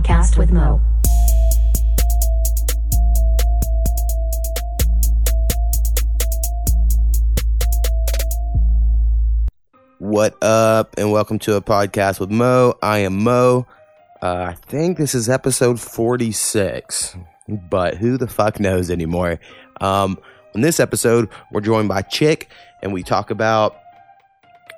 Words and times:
podcast 0.00 0.38
with 0.38 0.50
Mo. 0.50 0.80
What 9.98 10.42
up, 10.42 10.94
and 10.96 11.12
welcome 11.12 11.38
to 11.40 11.56
a 11.56 11.60
podcast 11.60 12.18
with 12.18 12.30
Mo. 12.30 12.78
I 12.82 13.00
am 13.00 13.22
Mo. 13.22 13.66
Uh, 14.22 14.48
I 14.50 14.54
think 14.54 14.96
this 14.96 15.14
is 15.14 15.28
episode 15.28 15.78
46, 15.78 17.16
but 17.48 17.96
who 17.96 18.16
the 18.16 18.26
fuck 18.26 18.58
knows 18.58 18.90
anymore? 18.90 19.38
Um, 19.82 20.18
in 20.54 20.62
this 20.62 20.80
episode, 20.80 21.28
we're 21.52 21.60
joined 21.60 21.88
by 21.88 22.02
Chick, 22.02 22.50
and 22.82 22.92
we 22.94 23.02
talk 23.02 23.30
about 23.30 23.76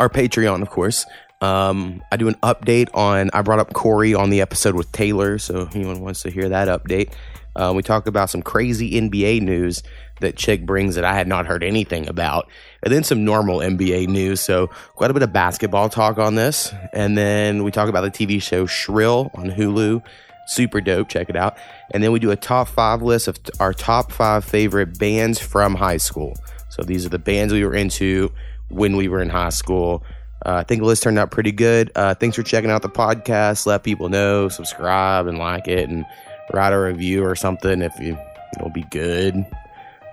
our 0.01 0.09
Patreon, 0.09 0.62
of 0.62 0.70
course. 0.70 1.07
Um, 1.43 2.03
I 2.13 2.17
do 2.17 2.29
an 2.29 2.37
update 2.37 2.89
on, 2.95 3.29
I 3.35 3.43
brought 3.43 3.59
up 3.59 3.73
Corey 3.73 4.15
on 4.15 4.31
the 4.31 4.41
episode 4.41 4.77
with 4.77 4.91
Taylor, 4.93 5.39
so 5.39 5.63
if 5.63 5.75
anyone 5.75 6.01
wants 6.01 6.23
to 6.23 6.31
hear 6.31 6.49
that 6.49 6.69
update. 6.69 7.13
Uh, 7.57 7.73
we 7.75 7.83
talk 7.83 8.07
about 8.07 8.31
some 8.31 8.43
crazy 8.43 8.93
NBA 8.93 9.43
news 9.43 9.83
that 10.21 10.37
Chick 10.37 10.65
brings 10.65 10.95
that 10.95 11.05
I 11.05 11.15
had 11.15 11.27
not 11.27 11.47
heard 11.47 11.65
anything 11.65 12.09
about, 12.09 12.49
and 12.83 12.93
then 12.93 13.03
some 13.03 13.25
normal 13.25 13.59
NBA 13.59 14.07
news. 14.07 14.41
So 14.41 14.69
quite 14.95 15.11
a 15.11 15.15
bit 15.15 15.25
of 15.25 15.33
basketball 15.33 15.89
talk 15.89 16.17
on 16.19 16.37
this, 16.37 16.73
and 16.93 17.19
then 17.19 17.65
we 17.65 17.73
talk 17.73 17.89
about 17.89 18.03
the 18.03 18.11
TV 18.11 18.41
show 18.41 18.65
Shrill 18.65 19.31
on 19.35 19.51
Hulu. 19.51 20.01
Super 20.47 20.81
dope. 20.81 21.09
Check 21.09 21.29
it 21.29 21.37
out. 21.37 21.57
And 21.93 22.03
then 22.03 22.13
we 22.13 22.21
do 22.21 22.31
a 22.31 22.37
top 22.37 22.69
five 22.69 23.03
list 23.03 23.29
of 23.29 23.39
our 23.59 23.73
top 23.73 24.13
five 24.13 24.45
favorite 24.45 24.99
bands 24.99 25.39
from 25.41 25.75
high 25.75 25.99
school. 25.99 26.37
So 26.69 26.83
these 26.83 27.05
are 27.05 27.11
the 27.11 27.19
bands 27.19 27.53
we 27.53 27.65
were 27.65 27.75
into 27.75 28.33
when 28.69 28.97
we 28.97 29.09
were 29.09 29.21
in 29.21 29.29
high 29.29 29.51
school. 29.51 30.05
Uh, 30.45 30.55
I 30.55 30.65
think 30.65 30.81
the 30.81 30.87
list 30.87 31.05
turned 31.05 31.19
out 31.19 31.31
pretty 31.31 31.53
good. 31.53 31.93
Uh, 31.95 32.15
thanks 32.15 32.35
for 32.37 32.43
checking 32.43 32.71
out 32.71 32.83
the 32.83 32.89
podcast. 32.89 33.65
Let 33.65 33.85
people 33.85 34.09
know, 34.09 34.49
subscribe 34.49 35.27
and 35.29 35.39
like 35.39 35.69
it, 35.69 35.89
and 35.89 36.05
write 36.53 36.73
a 36.73 36.81
review 36.81 37.25
or 37.25 37.37
something 37.37 37.81
if 37.81 37.93
you 38.01 38.19
it'll 38.57 38.71
be 38.71 38.84
good. 38.91 39.47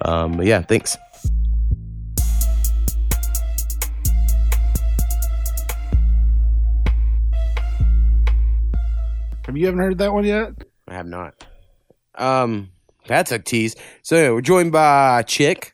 Um, 0.06 0.34
but 0.34 0.46
yeah, 0.46 0.62
thanks. 0.62 0.98
Have 9.46 9.58
you 9.58 9.66
haven't 9.66 9.80
heard 9.80 9.98
that 9.98 10.14
one 10.14 10.26
yet? 10.26 10.54
I 10.88 10.94
have 10.94 11.08
not. 11.08 11.44
Um, 12.14 12.70
that's 13.08 13.32
a 13.32 13.40
tease. 13.40 13.76
So 14.04 14.16
yeah, 14.16 14.30
we're 14.30 14.42
joined 14.42 14.72
by 14.72 15.24
Chick, 15.24 15.74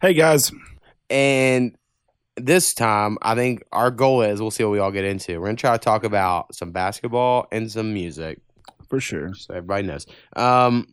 Hey 0.00 0.14
guys, 0.14 0.52
and 1.10 1.76
this 2.36 2.74
time 2.74 3.18
I 3.22 3.34
think 3.34 3.64
our 3.72 3.90
goal 3.90 4.22
is 4.22 4.40
we'll 4.40 4.50
see 4.50 4.64
what 4.64 4.70
we 4.70 4.78
all 4.78 4.90
get 4.92 5.04
into. 5.04 5.40
We're 5.40 5.46
gonna 5.46 5.56
try 5.56 5.72
to 5.72 5.78
talk 5.78 6.04
about 6.04 6.54
some 6.54 6.72
basketball 6.72 7.46
and 7.50 7.70
some 7.70 7.92
music. 7.94 8.40
for 8.88 9.00
sure. 9.00 9.34
so 9.34 9.54
everybody 9.54 9.86
knows. 9.86 10.06
Um, 10.36 10.86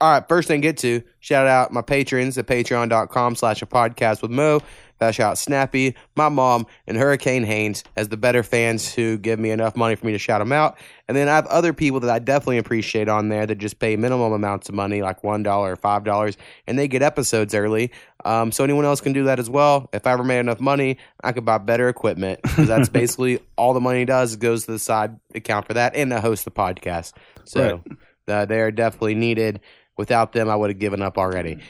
all 0.00 0.12
right, 0.12 0.26
first 0.28 0.48
thing 0.48 0.62
to 0.62 0.68
get 0.68 0.78
to, 0.78 1.02
shout 1.18 1.46
out 1.46 1.72
my 1.72 1.82
patrons 1.82 2.38
at 2.38 2.46
patreon.com 2.46 3.34
slash 3.34 3.60
a 3.60 3.66
podcast 3.66 4.22
with 4.22 4.30
Mo. 4.30 4.60
Shout 5.00 5.20
out 5.20 5.38
Snappy, 5.38 5.96
my 6.14 6.28
mom, 6.28 6.66
and 6.86 6.96
Hurricane 6.96 7.44
Haynes 7.44 7.82
as 7.96 8.08
the 8.08 8.16
better 8.16 8.42
fans 8.42 8.92
who 8.92 9.16
give 9.16 9.38
me 9.38 9.50
enough 9.50 9.74
money 9.74 9.94
for 9.94 10.04
me 10.06 10.12
to 10.12 10.18
shout 10.18 10.40
them 10.40 10.52
out. 10.52 10.78
And 11.08 11.16
then 11.16 11.28
I 11.28 11.34
have 11.34 11.46
other 11.46 11.72
people 11.72 12.00
that 12.00 12.10
I 12.10 12.18
definitely 12.18 12.58
appreciate 12.58 13.08
on 13.08 13.30
there 13.30 13.46
that 13.46 13.56
just 13.56 13.78
pay 13.78 13.96
minimum 13.96 14.32
amounts 14.32 14.68
of 14.68 14.74
money, 14.74 15.02
like 15.02 15.22
$1 15.22 15.46
or 15.46 15.76
$5, 15.76 16.36
and 16.66 16.78
they 16.78 16.86
get 16.86 17.02
episodes 17.02 17.54
early. 17.54 17.90
Um, 18.24 18.52
so 18.52 18.62
anyone 18.62 18.84
else 18.84 19.00
can 19.00 19.12
do 19.12 19.24
that 19.24 19.38
as 19.38 19.48
well. 19.48 19.88
If 19.92 20.06
I 20.06 20.12
ever 20.12 20.22
made 20.22 20.40
enough 20.40 20.60
money, 20.60 20.98
I 21.24 21.32
could 21.32 21.44
buy 21.44 21.58
better 21.58 21.88
equipment 21.88 22.40
because 22.42 22.68
that's 22.68 22.88
basically 22.90 23.40
all 23.56 23.72
the 23.72 23.80
money 23.80 24.04
does 24.04 24.36
goes 24.36 24.66
to 24.66 24.72
the 24.72 24.78
side 24.78 25.18
account 25.34 25.66
for 25.66 25.74
that 25.74 25.96
and 25.96 26.10
to 26.10 26.20
host 26.20 26.44
the 26.44 26.50
podcast. 26.50 27.14
So 27.44 27.82
uh, 28.28 28.44
they 28.44 28.60
are 28.60 28.70
definitely 28.70 29.14
needed. 29.14 29.60
Without 29.96 30.32
them, 30.32 30.48
I 30.48 30.56
would 30.56 30.70
have 30.70 30.78
given 30.78 31.02
up 31.02 31.18
already. 31.18 31.60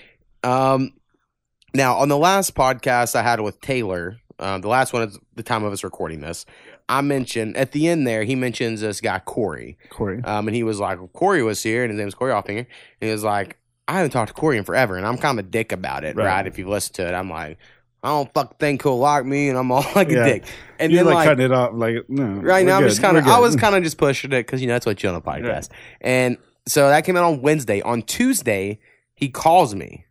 Um, 0.43 0.93
now, 1.75 1.97
on 1.97 2.09
the 2.09 2.17
last 2.19 2.55
podcast 2.55 3.15
I 3.15 3.23
had 3.23 3.41
with 3.41 3.61
Taylor, 3.61 4.19
uh, 4.39 4.59
the 4.59 4.69
last 4.69 4.93
one 4.93 5.03
at 5.03 5.11
the 5.35 5.43
time 5.43 5.65
of 5.65 5.73
us 5.73 5.85
recording 5.85 6.21
this. 6.21 6.47
I 6.89 7.03
mentioned 7.03 7.57
at 7.57 7.71
the 7.73 7.87
end 7.89 8.07
there, 8.07 8.25
he 8.25 8.35
mentions 8.35 8.81
this 8.81 9.01
guy 9.01 9.21
Corey, 9.21 9.79
Corey. 9.91 10.21
um, 10.25 10.49
and 10.49 10.55
he 10.57 10.65
was 10.65 10.81
like, 10.81 10.99
Corey 11.13 11.43
was 11.43 11.63
here, 11.63 11.85
and 11.85 11.91
his 11.93 11.99
name 11.99 12.07
was 12.07 12.15
Corey 12.15 12.33
Offinger, 12.33 12.59
and 12.59 12.67
he 13.01 13.11
was 13.13 13.23
like, 13.23 13.59
I 13.87 13.95
haven't 13.95 14.11
talked 14.11 14.29
to 14.29 14.35
Corey 14.35 14.57
in 14.59 14.65
forever, 14.65 14.97
and 14.97 15.07
I'm 15.07 15.17
kind 15.19 15.39
of 15.39 15.47
a 15.47 15.49
dick 15.49 15.71
about 15.73 16.05
it, 16.05 16.17
right? 16.17 16.25
Right. 16.27 16.47
If 16.47 16.59
you've 16.59 16.67
listened 16.69 16.97
to 16.97 17.09
it, 17.09 17.13
I'm 17.15 17.31
like, 17.31 17.59
I 18.03 18.09
don't 18.09 18.33
fuck 18.35 18.59
think 18.59 18.83
he'll 18.83 18.99
like 18.99 19.25
me, 19.25 19.49
and 19.51 19.59
I'm 19.59 19.71
all 19.71 19.85
like 19.95 20.09
Yeah. 20.09 20.25
a 20.25 20.33
dick. 20.33 20.45
And 20.81 20.91
You're 20.91 21.05
then 21.05 21.15
like, 21.15 21.27
like, 21.27 21.29
cutting 21.29 21.45
it 21.47 21.53
off, 21.53 21.71
like 21.75 21.95
no. 22.09 22.25
right 22.41 22.67
now, 22.67 22.79
I'm 22.79 22.89
just 22.89 23.01
kind 23.03 23.17
of, 23.17 23.27
I 23.27 23.39
was 23.39 23.55
kind 23.57 23.77
of 23.77 23.85
just 23.85 23.99
pushing 23.99 24.33
it 24.33 24.39
because 24.47 24.61
you 24.61 24.67
know 24.67 24.73
that's 24.75 24.87
what 24.87 25.01
you 25.03 25.09
do 25.11 25.15
on 25.15 25.17
a 25.17 25.21
podcast, 25.23 25.69
and 26.01 26.39
so 26.67 26.89
that 26.89 27.05
came 27.05 27.17
out 27.17 27.25
on 27.25 27.41
Wednesday. 27.43 27.83
On 27.83 28.03
Tuesday, 28.03 28.81
he 29.15 29.29
calls 29.29 29.75
me. 29.75 30.07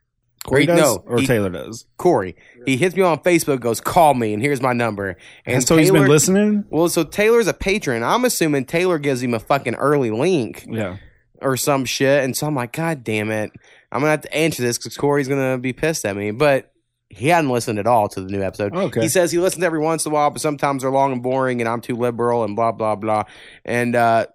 Corey 0.45 0.65
does, 0.65 0.79
no, 0.79 1.03
or 1.05 1.19
he- 1.19 1.27
Taylor 1.27 1.49
does. 1.49 1.85
Corey. 1.97 2.35
He 2.65 2.77
hits 2.77 2.95
me 2.95 3.01
on 3.01 3.19
Facebook, 3.19 3.59
goes, 3.59 3.81
call 3.81 4.13
me, 4.13 4.33
and 4.33 4.41
here's 4.41 4.61
my 4.61 4.73
number. 4.73 5.17
And 5.45 5.55
And 5.55 5.67
so 5.67 5.75
he's 5.77 5.91
been 5.91 6.07
listening. 6.07 6.65
Well, 6.69 6.89
so 6.89 7.03
Taylor's 7.03 7.47
a 7.47 7.53
patron. 7.53 8.03
I'm 8.03 8.25
assuming 8.25 8.65
Taylor 8.65 8.97
gives 8.99 9.21
him 9.21 9.33
a 9.33 9.39
fucking 9.39 9.75
early 9.75 10.11
link 10.11 10.65
Yeah, 10.67 10.97
or 11.41 11.57
some 11.57 11.85
shit. 11.85 12.23
And 12.23 12.35
so 12.37 12.47
I'm 12.47 12.55
like, 12.55 12.71
God 12.71 13.03
damn 13.03 13.29
it. 13.31 13.51
I'm 13.91 13.99
going 14.01 14.07
to 14.07 14.11
have 14.11 14.21
to 14.21 14.33
answer 14.35 14.61
this 14.63 14.77
because 14.77 14.95
Corey's 14.97 15.27
going 15.27 15.55
to 15.55 15.57
be 15.57 15.73
pissed 15.73 16.05
at 16.05 16.15
me. 16.15 16.31
But 16.31 16.71
he 17.09 17.27
hadn't 17.27 17.49
listened 17.49 17.79
at 17.79 17.87
all 17.87 18.07
to 18.09 18.21
the 18.21 18.29
new 18.31 18.41
episode. 18.43 18.73
Okay. 18.75 19.01
He 19.01 19.07
says 19.09 19.31
he 19.31 19.39
listens 19.39 19.63
every 19.63 19.79
once 19.79 20.05
in 20.05 20.11
a 20.11 20.13
while, 20.15 20.29
but 20.29 20.41
sometimes 20.41 20.83
they're 20.83 20.91
long 20.91 21.11
and 21.11 21.23
boring 21.23 21.59
and 21.59 21.67
I'm 21.67 21.81
too 21.81 21.95
liberal 21.95 22.43
and 22.43 22.55
blah, 22.55 22.71
blah, 22.71 22.95
blah. 22.95 23.23
And 23.65 23.95
uh, 23.95 24.27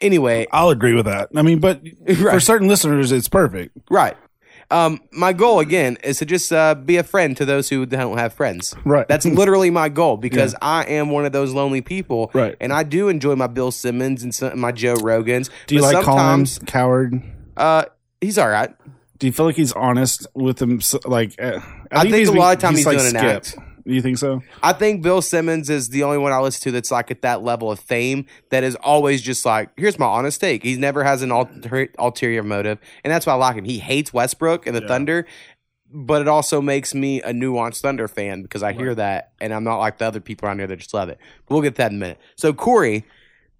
anyway, 0.00 0.46
I'll 0.52 0.70
agree 0.70 0.94
with 0.94 1.06
that. 1.06 1.30
I 1.34 1.42
mean, 1.42 1.58
but 1.58 1.82
for 2.16 2.40
certain 2.40 2.68
listeners, 2.68 3.12
it's 3.12 3.28
perfect. 3.28 3.76
right. 3.90 4.16
Um, 4.70 5.00
my 5.12 5.32
goal 5.32 5.60
again 5.60 5.96
is 6.02 6.18
to 6.18 6.26
just 6.26 6.52
uh, 6.52 6.74
be 6.74 6.96
a 6.96 7.02
friend 7.02 7.36
to 7.36 7.44
those 7.44 7.68
who 7.68 7.86
don't 7.86 8.18
have 8.18 8.32
friends. 8.32 8.74
Right. 8.84 9.06
That's 9.06 9.24
literally 9.26 9.70
my 9.70 9.88
goal 9.88 10.16
because 10.16 10.54
I 10.60 10.84
am 10.84 11.10
one 11.10 11.24
of 11.24 11.32
those 11.32 11.52
lonely 11.52 11.80
people. 11.80 12.30
Right. 12.34 12.56
And 12.60 12.72
I 12.72 12.82
do 12.82 13.08
enjoy 13.08 13.36
my 13.36 13.46
Bill 13.46 13.70
Simmons 13.70 14.22
and 14.22 14.34
some, 14.34 14.58
my 14.58 14.72
Joe 14.72 14.94
Rogans. 14.94 15.50
Do 15.66 15.76
you 15.76 15.80
but 15.80 15.94
like 15.94 16.04
sometimes, 16.04 16.58
coward? 16.66 17.22
Uh, 17.56 17.84
he's 18.20 18.38
all 18.38 18.48
right. 18.48 18.74
Do 19.18 19.26
you 19.26 19.32
feel 19.32 19.46
like 19.46 19.56
he's 19.56 19.72
honest 19.72 20.26
with 20.34 20.60
him? 20.60 20.80
Like, 21.04 21.40
uh, 21.40 21.60
I 21.90 22.02
think 22.02 22.16
he's 22.16 22.28
a 22.28 22.32
lot 22.32 22.56
of 22.56 22.60
times 22.60 22.78
he's 22.78 22.86
like 22.86 22.98
doing 22.98 23.10
an 23.10 23.16
act. 23.16 23.56
You 23.88 24.02
think 24.02 24.18
so? 24.18 24.42
I 24.64 24.72
think 24.72 25.00
Bill 25.02 25.22
Simmons 25.22 25.70
is 25.70 25.90
the 25.90 26.02
only 26.02 26.18
one 26.18 26.32
I 26.32 26.40
listen 26.40 26.60
to 26.64 26.70
that's 26.72 26.90
like 26.90 27.12
at 27.12 27.22
that 27.22 27.44
level 27.44 27.70
of 27.70 27.78
fame 27.78 28.26
that 28.50 28.64
is 28.64 28.74
always 28.74 29.22
just 29.22 29.46
like, 29.46 29.70
here's 29.76 29.96
my 29.96 30.06
honest 30.06 30.40
take. 30.40 30.64
He 30.64 30.76
never 30.76 31.04
has 31.04 31.22
an 31.22 31.30
alter- 31.30 31.92
ulterior 31.96 32.42
motive. 32.42 32.80
And 33.04 33.12
that's 33.12 33.26
why 33.26 33.34
I 33.34 33.36
like 33.36 33.54
him. 33.54 33.64
He 33.64 33.78
hates 33.78 34.12
Westbrook 34.12 34.66
and 34.66 34.74
the 34.74 34.82
Yeah. 34.82 34.88
Thunder, 34.88 35.26
but 35.88 36.20
it 36.20 36.26
also 36.26 36.60
makes 36.60 36.94
me 36.96 37.22
a 37.22 37.32
nuanced 37.32 37.80
Thunder 37.80 38.08
fan 38.08 38.42
because 38.42 38.64
I 38.64 38.72
hear 38.72 38.92
that 38.96 39.30
and 39.40 39.54
I'm 39.54 39.62
not 39.62 39.78
like 39.78 39.98
the 39.98 40.06
other 40.06 40.20
people 40.20 40.48
around 40.48 40.58
here 40.58 40.66
that 40.66 40.78
just 40.78 40.92
love 40.92 41.08
it. 41.08 41.18
But 41.46 41.54
we'll 41.54 41.62
get 41.62 41.76
to 41.76 41.82
that 41.82 41.92
in 41.92 41.98
a 41.98 42.00
minute. 42.00 42.18
So 42.34 42.52
Corey 42.52 43.04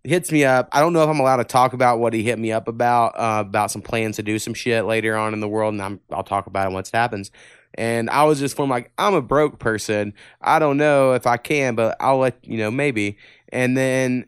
hits 0.03 0.33
me 0.33 0.45
up. 0.45 0.69
I 0.73 0.81
don't 0.81 0.93
know 0.93 1.05
if 1.05 1.09
I'm 1.09 1.21
allowed 1.21 1.37
to 1.37 1.45
talk 1.45 1.73
about 1.73 2.01
what 2.01 2.13
he 2.13 2.25
hit 2.25 2.39
me 2.39 2.51
up 2.51 2.67
about, 2.67 3.15
uh, 3.17 3.45
about 3.47 3.71
some 3.71 3.83
plans 3.83 4.17
to 4.17 4.25
do 4.25 4.41
some 4.41 4.55
shit 4.55 4.87
later 4.87 5.17
on 5.17 5.35
in 5.35 5.41
the 5.41 5.49
world. 5.49 5.75
And 5.75 5.83
I'm, 5.83 6.01
I'll 6.11 6.25
talk 6.25 6.49
about 6.49 6.69
it 6.69 6.75
once 6.75 6.89
it 6.89 6.97
happens. 6.97 7.31
And 7.77 8.09
I 8.11 8.25
was 8.25 8.39
just 8.39 8.57
feeling 8.57 8.71
like, 8.71 8.93
I'm 8.99 9.15
a 9.15 9.23
broke 9.23 9.59
person. 9.59 10.15
I 10.41 10.59
don't 10.59 10.77
know 10.77 11.13
if 11.13 11.27
I 11.27 11.37
can, 11.37 11.75
but 11.75 11.97
I'll 12.01 12.19
let 12.19 12.39
you 12.43 12.59
know, 12.59 12.71
maybe. 12.71 13.19
And 13.51 13.77
then 13.77 14.27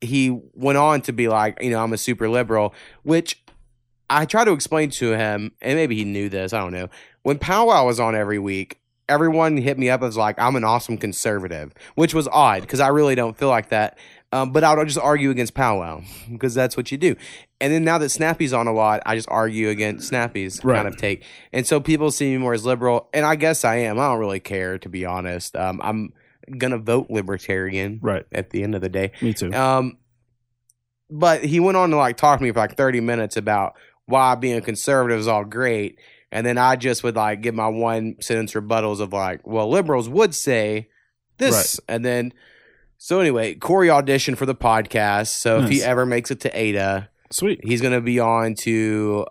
he 0.00 0.30
went 0.54 0.78
on 0.78 1.00
to 1.02 1.12
be 1.12 1.28
like, 1.28 1.62
you 1.62 1.70
know, 1.70 1.82
I'm 1.82 1.92
a 1.92 1.98
super 1.98 2.28
liberal, 2.28 2.74
which 3.02 3.42
I 4.10 4.24
try 4.26 4.44
to 4.44 4.52
explain 4.52 4.90
to 4.90 5.12
him, 5.12 5.52
and 5.62 5.76
maybe 5.76 5.96
he 5.96 6.04
knew 6.04 6.28
this, 6.28 6.52
I 6.52 6.58
don't 6.58 6.72
know. 6.72 6.88
When 7.22 7.38
Powwow 7.38 7.86
was 7.86 8.00
on 8.00 8.14
every 8.14 8.38
week, 8.38 8.78
everyone 9.08 9.56
hit 9.56 9.78
me 9.78 9.88
up 9.88 10.02
as 10.02 10.16
like, 10.16 10.38
I'm 10.38 10.56
an 10.56 10.64
awesome 10.64 10.98
conservative, 10.98 11.72
which 11.94 12.14
was 12.14 12.28
odd 12.28 12.62
because 12.62 12.80
I 12.80 12.88
really 12.88 13.14
don't 13.14 13.36
feel 13.36 13.48
like 13.48 13.68
that. 13.70 13.96
Um, 14.32 14.50
but 14.50 14.64
I 14.64 14.74
would 14.74 14.86
just 14.88 14.98
argue 14.98 15.28
against 15.30 15.52
Powwow 15.52 16.02
because 16.30 16.54
that's 16.54 16.74
what 16.76 16.90
you 16.90 16.96
do. 16.96 17.16
And 17.60 17.72
then 17.72 17.84
now 17.84 17.98
that 17.98 18.08
Snappy's 18.08 18.52
on 18.54 18.66
a 18.66 18.72
lot, 18.72 19.02
I 19.04 19.14
just 19.14 19.28
argue 19.28 19.68
against 19.68 20.08
Snappy's 20.08 20.64
Right. 20.64 20.76
kind 20.76 20.88
of 20.88 20.96
take. 20.96 21.22
And 21.52 21.66
so 21.66 21.80
people 21.80 22.10
see 22.10 22.30
me 22.32 22.38
more 22.38 22.54
as 22.54 22.64
liberal, 22.64 23.08
and 23.12 23.26
I 23.26 23.36
guess 23.36 23.62
I 23.64 23.76
am. 23.76 23.98
I 24.00 24.08
don't 24.08 24.18
really 24.18 24.40
care, 24.40 24.78
to 24.78 24.88
be 24.88 25.04
honest. 25.04 25.54
Um, 25.54 25.80
I'm 25.84 26.12
gonna 26.58 26.78
vote 26.78 27.08
libertarian 27.10 27.98
Right. 28.02 28.24
at 28.32 28.50
the 28.50 28.62
end 28.62 28.74
of 28.74 28.80
the 28.80 28.88
day. 28.88 29.12
Me 29.20 29.34
too. 29.34 29.52
Um, 29.52 29.98
but 31.10 31.44
he 31.44 31.60
went 31.60 31.76
on 31.76 31.90
to 31.90 31.96
like 31.96 32.16
talk 32.16 32.38
to 32.38 32.42
me 32.42 32.50
for 32.52 32.58
like 32.60 32.76
30 32.76 33.00
minutes 33.00 33.36
about 33.36 33.74
why 34.06 34.34
being 34.34 34.60
conservative 34.62 35.18
is 35.20 35.28
all 35.28 35.44
great. 35.44 35.98
And 36.30 36.46
then 36.46 36.56
I 36.56 36.76
just 36.76 37.04
would 37.04 37.16
like 37.16 37.42
give 37.42 37.54
my 37.54 37.68
one 37.68 38.16
sentence 38.20 38.54
rebuttals 38.54 39.00
of 39.00 39.12
like, 39.12 39.46
well, 39.46 39.68
liberals 39.68 40.08
would 40.08 40.34
say 40.34 40.88
this. 41.36 41.78
And 41.88 42.02
then, 42.04 42.32
so 43.04 43.18
anyway, 43.20 43.54
Corey 43.56 43.88
auditioned 43.88 44.36
for 44.36 44.46
the 44.46 44.54
podcast. 44.54 45.28
So 45.28 45.60
if 45.60 45.68
he 45.70 45.82
ever 45.82 46.06
makes 46.06 46.30
it 46.30 46.40
to 46.40 46.56
Ada, 46.56 47.08
Sweet. 47.30 47.60
he's 47.64 47.80
going 47.80 47.94
to 47.94 48.00
be 48.00 48.20
on 48.20 48.54
to 48.56 49.26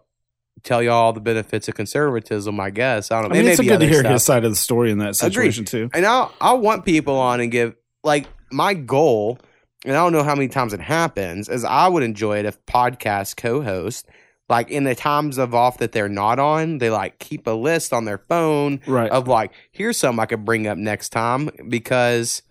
tell 0.64 0.84
you 0.84 0.92
all 0.92 1.14
the 1.14 1.22
benefits 1.22 1.68
of 1.70 1.76
conservatism, 1.76 2.60
I 2.60 2.70
guess. 2.70 3.12
I 3.12 3.22
don't 3.22 3.32
I 3.32 3.36
know. 3.36 3.42
mean, 3.44 3.52
it's 3.52 3.62
good 3.62 3.80
to 3.80 3.88
hear 3.88 4.02
stuff. 4.02 4.12
his 4.12 4.24
side 4.24 4.44
of 4.44 4.52
the 4.52 4.56
story 4.58 4.92
in 4.92 4.98
that 4.98 5.16
Agreed. 5.16 5.16
situation 5.16 5.66
too. 5.66 5.90
And 5.94 6.06
I 6.06 6.28
I 6.42 6.54
want 6.54 6.84
people 6.86 7.18
on 7.18 7.40
and 7.40 7.50
give 7.52 7.76
like 8.04 8.28
my 8.52 8.74
goal 8.74 9.40
and 9.86 9.94
I 9.96 10.04
don't 10.04 10.12
know 10.12 10.24
how 10.24 10.36
many 10.36 10.48
times 10.50 10.74
it 10.74 10.80
happens, 10.82 11.48
is 11.50 11.64
I 11.64 11.88
would 11.88 12.04
enjoy 12.04 12.40
it 12.40 12.46
if 12.46 12.64
podcast 12.66 13.38
co-host, 13.38 14.06
like 14.50 14.70
in 14.70 14.84
the 14.84 14.94
times 14.96 15.38
of 15.40 15.56
off 15.56 15.78
that 15.78 15.92
they're 15.94 16.10
not 16.10 16.38
on, 16.40 16.78
they 16.80 16.90
like 16.92 17.18
keep 17.20 17.48
a 17.48 17.52
list 17.52 17.94
on 17.94 18.06
their 18.06 18.18
phone 18.20 18.82
Right. 18.86 19.10
of 19.10 19.28
like, 19.28 19.54
here's 19.72 19.98
something 19.98 20.20
I 20.20 20.26
could 20.28 20.44
bring 20.46 20.68
up 20.68 20.78
next 20.78 21.10
time 21.10 21.50
because 21.70 22.44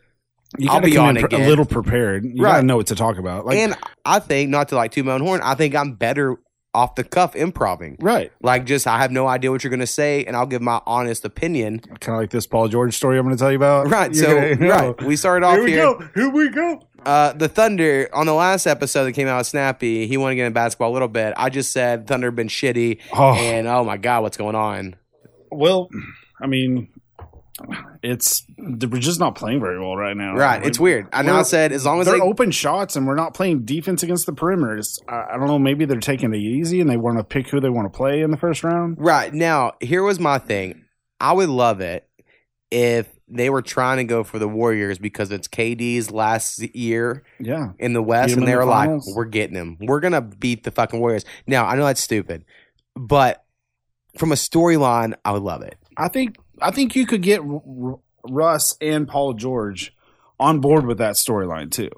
you 0.58 0.68
I'll 0.68 0.76
gotta 0.80 0.86
be 0.90 0.96
on 0.96 1.16
in 1.16 1.24
again. 1.24 1.42
a 1.42 1.46
little 1.48 1.64
prepared. 1.64 2.24
You 2.24 2.42
Right. 2.42 2.52
gotta 2.54 2.66
know 2.66 2.76
what 2.76 2.88
to 2.88 2.94
talk 2.94 3.18
about. 3.18 3.46
Like, 3.46 3.58
and 3.58 3.74
I 4.04 4.18
think 4.18 4.50
not 4.50 4.68
to 4.68 4.76
like 4.76 4.90
two 4.92 5.04
my 5.04 5.12
own 5.12 5.20
horn, 5.22 5.40
I 5.42 5.54
think 5.54 5.74
I'm 5.74 5.92
better 5.94 6.36
off 6.72 6.94
the 6.94 7.02
cuff 7.02 7.34
improving. 7.34 7.96
right. 8.00 8.30
Like 8.42 8.64
just 8.64 8.86
I 8.86 8.98
have 8.98 9.10
no 9.10 9.26
idea 9.26 9.50
what 9.50 9.64
you're 9.64 9.72
gonna 9.72 9.86
say 9.88 10.24
and 10.24 10.36
I'll 10.36 10.46
give 10.46 10.62
my 10.62 10.80
honest 10.86 11.24
opinion. 11.24 11.80
Kind 11.80 12.14
of 12.16 12.20
like 12.22 12.30
this 12.30 12.46
Paul 12.46 12.68
George 12.68 12.94
story 12.94 13.18
I'm 13.18 13.24
going 13.26 13.36
to 13.36 13.40
tell 13.40 13.50
you 13.50 13.56
about. 13.56 13.88
Right. 13.90 14.14
You're 14.14 14.24
So 14.24 14.34
gonna- 14.34 14.54
no. 14.56 14.68
right. 14.68 15.02
We 15.02 15.16
started 15.16 15.44
off 15.44 15.56
Here 15.56 15.64
we 15.64 15.70
here. 15.72 15.82
go. 15.82 16.08
Here 16.14 16.28
we 16.30 16.48
go. 16.50 16.80
Uh, 17.04 17.32
the 17.32 17.48
Thunder 17.48 18.08
on 18.12 18.26
the 18.26 18.34
last 18.34 18.66
episode 18.66 19.04
that 19.06 19.12
came 19.14 19.26
out 19.26 19.38
with 19.38 19.46
Snappy, 19.48 20.06
he 20.06 20.16
wanted 20.16 20.32
to 20.32 20.36
get 20.36 20.46
in 20.46 20.52
basketball 20.52 20.90
a 20.90 20.92
little 20.92 21.08
bit. 21.08 21.34
I 21.36 21.48
just 21.48 21.72
said 21.72 22.06
Thunder 22.06 22.30
been 22.30 22.46
shitty, 22.48 22.98
Oh, 23.14 23.32
and 23.34 23.66
oh 23.66 23.82
my 23.82 23.96
god, 23.96 24.22
what's 24.22 24.36
going 24.36 24.54
on? 24.54 24.94
well, 25.50 25.88
I 26.40 26.46
mean, 26.46 26.88
it's 28.02 28.44
we're 28.58 28.98
just 29.00 29.20
not 29.20 29.34
playing 29.34 29.60
very 29.60 29.78
well 29.78 29.96
right 29.96 30.16
now. 30.16 30.34
Right, 30.34 30.64
it's 30.64 30.78
weird. 30.80 31.08
I 31.12 31.22
know 31.22 31.36
I 31.36 31.42
said 31.42 31.72
as 31.72 31.84
long 31.84 32.00
as 32.00 32.06
they're 32.06 32.16
they 32.16 32.20
open 32.22 32.50
shots 32.50 32.96
and 32.96 33.06
we're 33.06 33.14
not 33.14 33.34
playing 33.34 33.64
defense 33.64 34.02
against 34.02 34.26
the 34.26 34.32
perimeter. 34.32 34.80
I, 35.08 35.24
I 35.32 35.36
don't 35.36 35.46
know. 35.46 35.58
Maybe 35.58 35.84
they're 35.84 36.00
taking 36.00 36.32
it 36.34 36.38
easy 36.38 36.80
and 36.80 36.88
they 36.88 36.96
want 36.96 37.18
to 37.18 37.24
pick 37.24 37.48
who 37.48 37.60
they 37.60 37.68
want 37.70 37.92
to 37.92 37.96
play 37.96 38.20
in 38.22 38.30
the 38.30 38.36
first 38.36 38.64
round. 38.64 38.96
right 38.98 39.32
now. 39.32 39.72
Here 39.80 40.02
was 40.02 40.18
my 40.20 40.38
thing. 40.38 40.84
I 41.20 41.32
would 41.32 41.48
love 41.50 41.80
it 41.80 42.08
if 42.70 43.08
they 43.28 43.50
were 43.50 43.62
trying 43.62 43.98
to 43.98 44.04
go 44.04 44.24
for 44.24 44.38
the 44.38 44.48
Warriors 44.48 44.98
because 44.98 45.30
it's 45.30 45.46
KD's 45.46 46.10
last 46.10 46.58
year 46.74 47.22
Yeah, 47.38 47.72
in 47.78 47.92
the 47.92 48.02
West, 48.02 48.34
and 48.34 48.46
they 48.46 48.52
the 48.52 48.56
were 48.58 48.64
like, 48.64 48.90
"We're 49.14 49.24
getting 49.26 49.54
him. 49.56 49.76
We're 49.80 50.00
gonna 50.00 50.20
beat 50.20 50.64
the 50.64 50.70
fucking 50.70 50.98
Warriors." 50.98 51.24
Now 51.46 51.66
I 51.66 51.76
know 51.76 51.84
that's 51.84 52.00
stupid, 52.00 52.44
but 52.96 53.44
from 54.18 54.32
a 54.32 54.34
storyline, 54.34 55.14
I 55.24 55.30
would 55.32 55.42
love 55.42 55.62
it. 55.62 55.76
I 55.96 56.08
think 56.08 56.36
I 56.62 56.70
think 56.70 56.94
you 56.96 57.06
could 57.06 57.22
get 57.22 57.40
R- 57.40 57.98
Russ 58.28 58.76
and 58.80 59.08
Paul 59.08 59.34
George 59.34 59.94
on 60.38 60.60
board 60.60 60.86
with 60.86 60.98
that 60.98 61.14
storyline 61.14 61.70
too. 61.70 61.90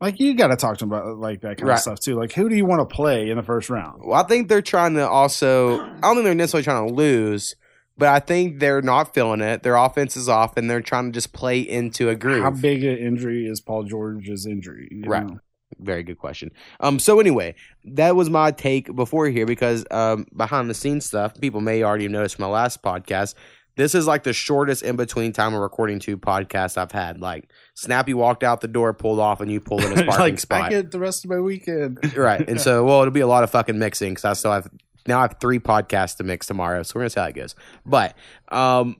Like 0.00 0.20
you 0.20 0.34
got 0.34 0.48
to 0.48 0.56
talk 0.56 0.76
to 0.78 0.84
them 0.84 0.92
about 0.92 1.16
like 1.18 1.40
that 1.40 1.56
kind 1.56 1.68
Right. 1.68 1.74
of 1.76 1.80
stuff 1.80 2.00
too. 2.00 2.16
Like 2.16 2.32
who 2.32 2.48
do 2.48 2.56
you 2.56 2.66
want 2.66 2.86
to 2.88 2.94
play 2.94 3.30
in 3.30 3.36
the 3.36 3.42
first 3.42 3.70
round? 3.70 4.02
Well, 4.04 4.22
I 4.22 4.26
think 4.26 4.48
they're 4.48 4.60
trying 4.62 4.94
to 4.94 5.08
also. 5.08 5.80
I 5.80 6.00
don't 6.00 6.14
think 6.16 6.24
they're 6.24 6.34
necessarily 6.34 6.64
trying 6.64 6.88
to 6.88 6.94
lose, 6.94 7.54
but 7.96 8.08
I 8.08 8.18
think 8.20 8.60
they're 8.60 8.82
not 8.82 9.14
feeling 9.14 9.40
it. 9.40 9.62
Their 9.62 9.76
offense 9.76 10.16
is 10.16 10.28
off, 10.28 10.56
and 10.58 10.68
they're 10.68 10.82
trying 10.82 11.06
to 11.06 11.12
just 11.12 11.32
play 11.32 11.60
into 11.60 12.10
a 12.10 12.14
groove. 12.14 12.42
How 12.42 12.50
big 12.50 12.84
an 12.84 12.98
injury 12.98 13.46
is 13.46 13.60
Paul 13.62 13.84
George's 13.84 14.44
injury? 14.46 15.02
Right. 15.06 15.26
know? 15.26 15.38
Very 15.80 16.02
good 16.02 16.18
question. 16.18 16.50
Um. 16.78 16.98
So 16.98 17.18
anyway, 17.18 17.54
that 17.84 18.14
was 18.16 18.28
my 18.28 18.50
take 18.50 18.94
before 18.94 19.28
here 19.28 19.46
because 19.46 19.84
um 19.90 20.26
behind 20.36 20.68
the 20.68 20.74
scenes 20.74 21.06
stuff, 21.06 21.40
people 21.40 21.60
may 21.62 21.82
already 21.82 22.04
have 22.04 22.12
noticed 22.12 22.36
from 22.36 22.42
my 22.44 22.48
last 22.50 22.82
podcast. 22.82 23.34
This 23.76 23.94
is 23.94 24.06
like 24.06 24.22
the 24.24 24.32
shortest 24.32 24.82
in 24.82 24.96
between 24.96 25.32
time 25.32 25.54
of 25.54 25.60
recording 25.60 25.98
two 25.98 26.16
podcasts 26.16 26.78
I've 26.78 26.92
had. 26.92 27.20
Like 27.20 27.50
Snappy 27.74 28.14
walked 28.14 28.42
out 28.42 28.62
the 28.62 28.68
door, 28.68 28.94
pulled 28.94 29.20
off, 29.20 29.40
and 29.42 29.52
you 29.52 29.60
pulled 29.60 29.84
in 29.84 29.92
his 29.92 30.02
parking 30.02 30.18
like 30.18 30.32
I 30.32 30.36
spot. 30.36 30.70
get 30.70 30.90
the 30.90 30.98
rest 30.98 31.24
of 31.24 31.30
my 31.30 31.40
weekend. 31.40 31.98
right. 32.16 32.46
And 32.48 32.60
so, 32.60 32.84
well, 32.86 33.02
it'll 33.02 33.12
be 33.12 33.20
a 33.20 33.26
lot 33.26 33.44
of 33.44 33.50
fucking 33.50 33.78
mixing 33.78 34.12
because 34.12 34.24
I 34.24 34.32
still 34.32 34.52
have 34.52 34.68
now 35.06 35.18
I 35.18 35.22
have 35.22 35.36
three 35.40 35.58
podcasts 35.58 36.16
to 36.16 36.24
mix 36.24 36.46
tomorrow. 36.46 36.82
So 36.82 36.92
we're 36.94 37.02
gonna 37.02 37.10
see 37.10 37.20
how 37.20 37.26
it 37.26 37.34
goes. 37.34 37.54
But 37.84 38.16
um, 38.48 38.96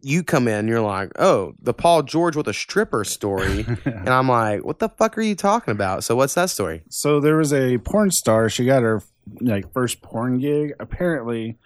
you 0.00 0.24
come 0.24 0.48
in, 0.48 0.66
you're 0.66 0.80
like, 0.80 1.12
oh, 1.18 1.52
the 1.60 1.74
Paul 1.74 2.02
George 2.02 2.36
with 2.36 2.48
a 2.48 2.54
stripper 2.54 3.04
story, 3.04 3.66
and 3.84 4.08
I'm 4.08 4.28
like, 4.28 4.64
what 4.64 4.78
the 4.78 4.88
fuck 4.88 5.18
are 5.18 5.22
you 5.22 5.34
talking 5.34 5.72
about? 5.72 6.02
So 6.02 6.16
what's 6.16 6.34
that 6.34 6.48
story? 6.50 6.82
so 6.88 7.20
there 7.20 7.36
was 7.36 7.52
a 7.52 7.76
porn 7.78 8.10
star. 8.10 8.48
She 8.48 8.64
got 8.64 8.82
her 8.82 9.02
like 9.40 9.70
first 9.72 10.02
porn 10.02 10.38
gig 10.38 10.72
apparently 10.80 11.58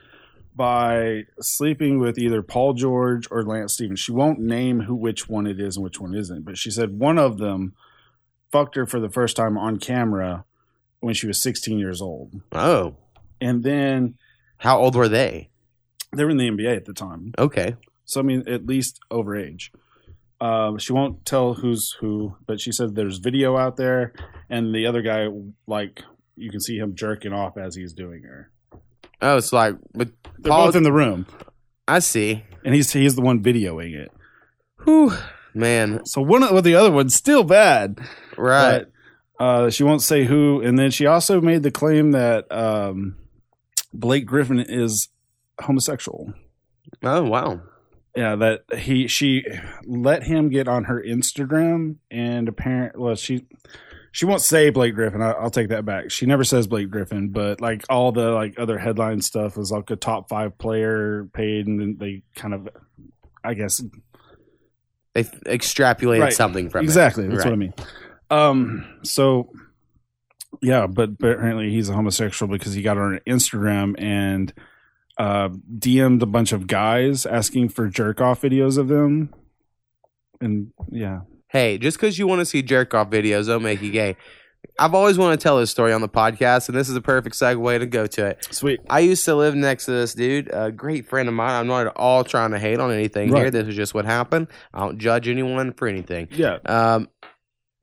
by 0.59 1.23
sleeping 1.41 2.01
with 2.01 2.19
either 2.19 2.43
Paul 2.43 2.75
George 2.75 3.29
or 3.31 3.45
Lance 3.45 3.75
Stevens. 3.75 4.01
She 4.01 4.13
won't 4.13 4.41
name 4.41 4.81
who 4.81 4.95
which 4.95 5.29
one 5.29 5.47
it 5.47 5.61
is 5.61 5.77
and 5.77 5.85
which 5.85 6.01
one 6.01 6.15
isn't, 6.15 6.45
but 6.45 6.59
she 6.59 6.71
said 6.71 6.99
one 6.99 7.17
of 7.17 7.39
them 7.39 7.75
fucked 8.51 8.75
her 8.75 8.85
for 8.85 8.99
the 8.99 9.09
first 9.09 9.37
time 9.37 9.57
on 9.57 9.79
camera 9.79 10.45
when 11.01 11.15
she 11.15 11.29
was 11.29 11.41
16 11.41 11.79
years 11.79 12.03
old. 12.03 12.43
Oh, 12.53 12.97
And 13.41 13.63
then 13.63 14.17
how 14.59 14.81
old 14.81 14.97
were 14.97 15.09
they? 15.09 15.49
they 16.13 16.25
were 16.25 16.31
in 16.31 16.39
the 16.39 16.51
NBA 16.51 16.77
at 16.77 16.85
the 16.87 16.93
time. 16.93 17.33
Okay. 17.39 17.77
So 18.05 18.21
I 18.21 18.25
mean, 18.25 18.43
at 18.49 18.67
least 18.67 18.99
over 19.11 19.37
age. 19.37 19.71
Um, 20.41 20.79
she 20.79 20.93
won't 20.93 21.25
tell 21.25 21.55
who's 21.55 21.97
who, 22.01 22.37
but 22.47 22.61
she 22.61 22.73
said 22.73 22.95
there's 22.95 23.19
video 23.19 23.57
out 23.57 23.77
there, 23.77 24.13
and 24.49 24.73
the 24.75 24.87
other 24.87 25.03
guy, 25.03 25.27
like, 25.67 26.03
you 26.37 26.49
can 26.51 26.61
see 26.61 26.79
him 26.79 26.95
jerking 26.95 27.33
off 27.33 27.57
as 27.57 27.75
he's 27.75 27.93
doing 27.93 28.23
her. 28.23 28.51
Oh, 29.21 29.37
it's 29.37 29.53
like, 29.53 29.75
but 29.95 30.09
They're 30.39 30.51
Paul, 30.51 30.67
both 30.67 30.77
in 30.77 30.83
the 30.85 30.93
room, 30.93 31.27
I 31.87 31.99
see. 31.99 32.45
and 32.65 32.75
he's 32.75 32.93
he's 32.93 33.17
the 33.17 33.23
one 33.23 33.43
videoing 33.43 33.95
it. 33.95 34.11
Whew, 34.85 35.13
man. 35.55 36.05
So 36.07 36.21
one 36.23 36.43
of 36.43 36.51
well, 36.53 36.63
the 36.63 36.75
other 36.77 36.93
one's 36.93 37.15
still 37.15 37.43
bad, 37.45 37.99
Right. 38.37 38.85
but 39.39 39.45
uh, 39.45 39.71
she 39.71 39.83
won't 39.85 40.03
say 40.03 40.25
who. 40.25 40.61
And 40.63 40.79
then 40.79 40.91
she 40.91 41.07
also 41.07 41.41
made 41.41 41.63
the 41.63 41.71
claim 41.71 42.13
that 42.13 42.51
um, 42.53 43.17
Blake 43.93 44.27
Griffin 44.27 44.61
is 44.61 45.09
homosexual. 45.61 46.33
oh, 47.03 47.23
wow. 47.25 47.61
Yeah, 48.17 48.35
that 48.37 48.63
he 48.79 49.07
she 49.07 49.45
let 49.85 50.25
him 50.25 50.49
get 50.49 50.67
on 50.69 50.85
her 50.85 51.01
Instagram 51.03 51.97
and 52.11 52.49
apparent 52.49 52.99
well 52.99 53.15
she 53.15 53.47
she 54.19 54.27
won't 54.27 54.41
say 54.43 54.71
Blake 54.71 54.97
Griffin. 54.97 55.23
I, 55.23 55.31
I'll 55.31 55.49
take 55.49 55.69
that 55.69 55.85
back. 55.85 56.11
She 56.11 56.27
never 56.27 56.43
says 56.43 56.67
Blake 56.67 56.91
Griffin, 56.91 57.29
but 57.29 57.61
like 57.61 57.85
all 57.89 58.11
the 58.11 58.33
like 58.33 58.59
other 58.59 58.77
headline 58.77 59.23
stuff 59.23 59.57
was 59.57 59.71
like 59.71 59.89
a 59.91 59.95
top 59.97 60.29
five 60.29 60.59
player 60.59 61.27
paid, 61.33 61.69
and 61.69 61.81
then 61.81 61.97
they 62.01 62.25
kind 62.35 62.53
of, 62.53 62.69
I 63.45 63.55
guess, 63.55 63.81
They 65.15 65.23
extrapolated 65.23 66.21
Right. 66.23 66.33
something 66.33 66.69
from 66.69 66.83
exactly 66.85 67.27
it. 67.27 67.29
that's 67.29 67.45
Right. 67.45 67.51
what 67.51 67.53
I 67.53 67.57
mean. 67.57 67.75
Um, 68.29 68.99
so 69.05 69.53
yeah, 70.61 70.89
but, 70.89 71.17
but 71.17 71.31
apparently 71.37 71.71
he's 71.71 71.89
a 71.89 71.95
homosexual 71.95 72.51
because 72.51 72.75
he 72.75 72.83
got 72.83 72.99
on 72.99 73.21
Instagram 73.25 73.95
and 74.03 74.53
uh 75.17 75.51
DM'd 75.79 76.23
a 76.23 76.27
bunch 76.27 76.51
of 76.53 76.67
guys 76.67 77.25
asking 77.25 77.69
for 77.69 77.87
jerk 77.89 78.21
off 78.21 78.43
videos 78.43 78.79
of 78.79 78.89
them, 78.89 79.33
and 80.41 80.73
yeah. 80.91 81.21
Hey, 81.49 81.79
just 81.79 81.97
because 81.97 82.19
you 82.19 82.27
want 82.27 82.41
to 82.41 82.45
see 82.47 82.63
jerk 82.63 82.95
off 82.95 83.11
videos 83.11 83.47
don't 83.47 83.63
make 83.63 83.83
you 83.83 83.91
gay. 83.91 84.17
I've 84.79 84.95
always 84.95 85.19
wanted 85.19 85.39
to 85.39 85.43
tell 85.43 85.59
this 85.59 85.71
story 85.71 85.93
on 85.93 86.01
the 86.01 86.09
podcast, 86.09 86.69
and 86.69 86.77
this 86.77 86.89
is 86.89 86.97
a 86.97 87.01
perfect 87.01 87.37
segue 87.37 87.79
to 87.79 87.87
go 87.87 88.07
to 88.07 88.27
it. 88.27 88.49
Sweet. 88.51 88.81
I 88.89 89.01
used 89.01 89.25
to 89.25 89.35
live 89.35 89.55
next 89.55 89.87
to 89.87 89.93
this 89.93 90.15
dude, 90.15 90.51
a 90.53 90.71
great 90.73 91.09
friend 91.09 91.29
of 91.29 91.35
mine. 91.35 91.53
I'm 91.53 91.67
not 91.67 91.87
at 91.87 91.97
all 91.97 92.25
trying 92.25 92.51
to 92.53 92.59
hate 92.59 92.79
on 92.81 92.93
anything 92.93 93.35
here. 93.35 93.51
This 93.51 93.69
is 93.69 93.77
just 93.77 93.95
what 93.95 94.05
happened. 94.05 94.49
I 94.75 94.81
don't 94.81 94.99
judge 94.99 95.29
anyone 95.29 95.73
for 95.73 95.89
anything. 95.89 96.29
Yeah. 96.31 96.59
Um, 96.67 97.09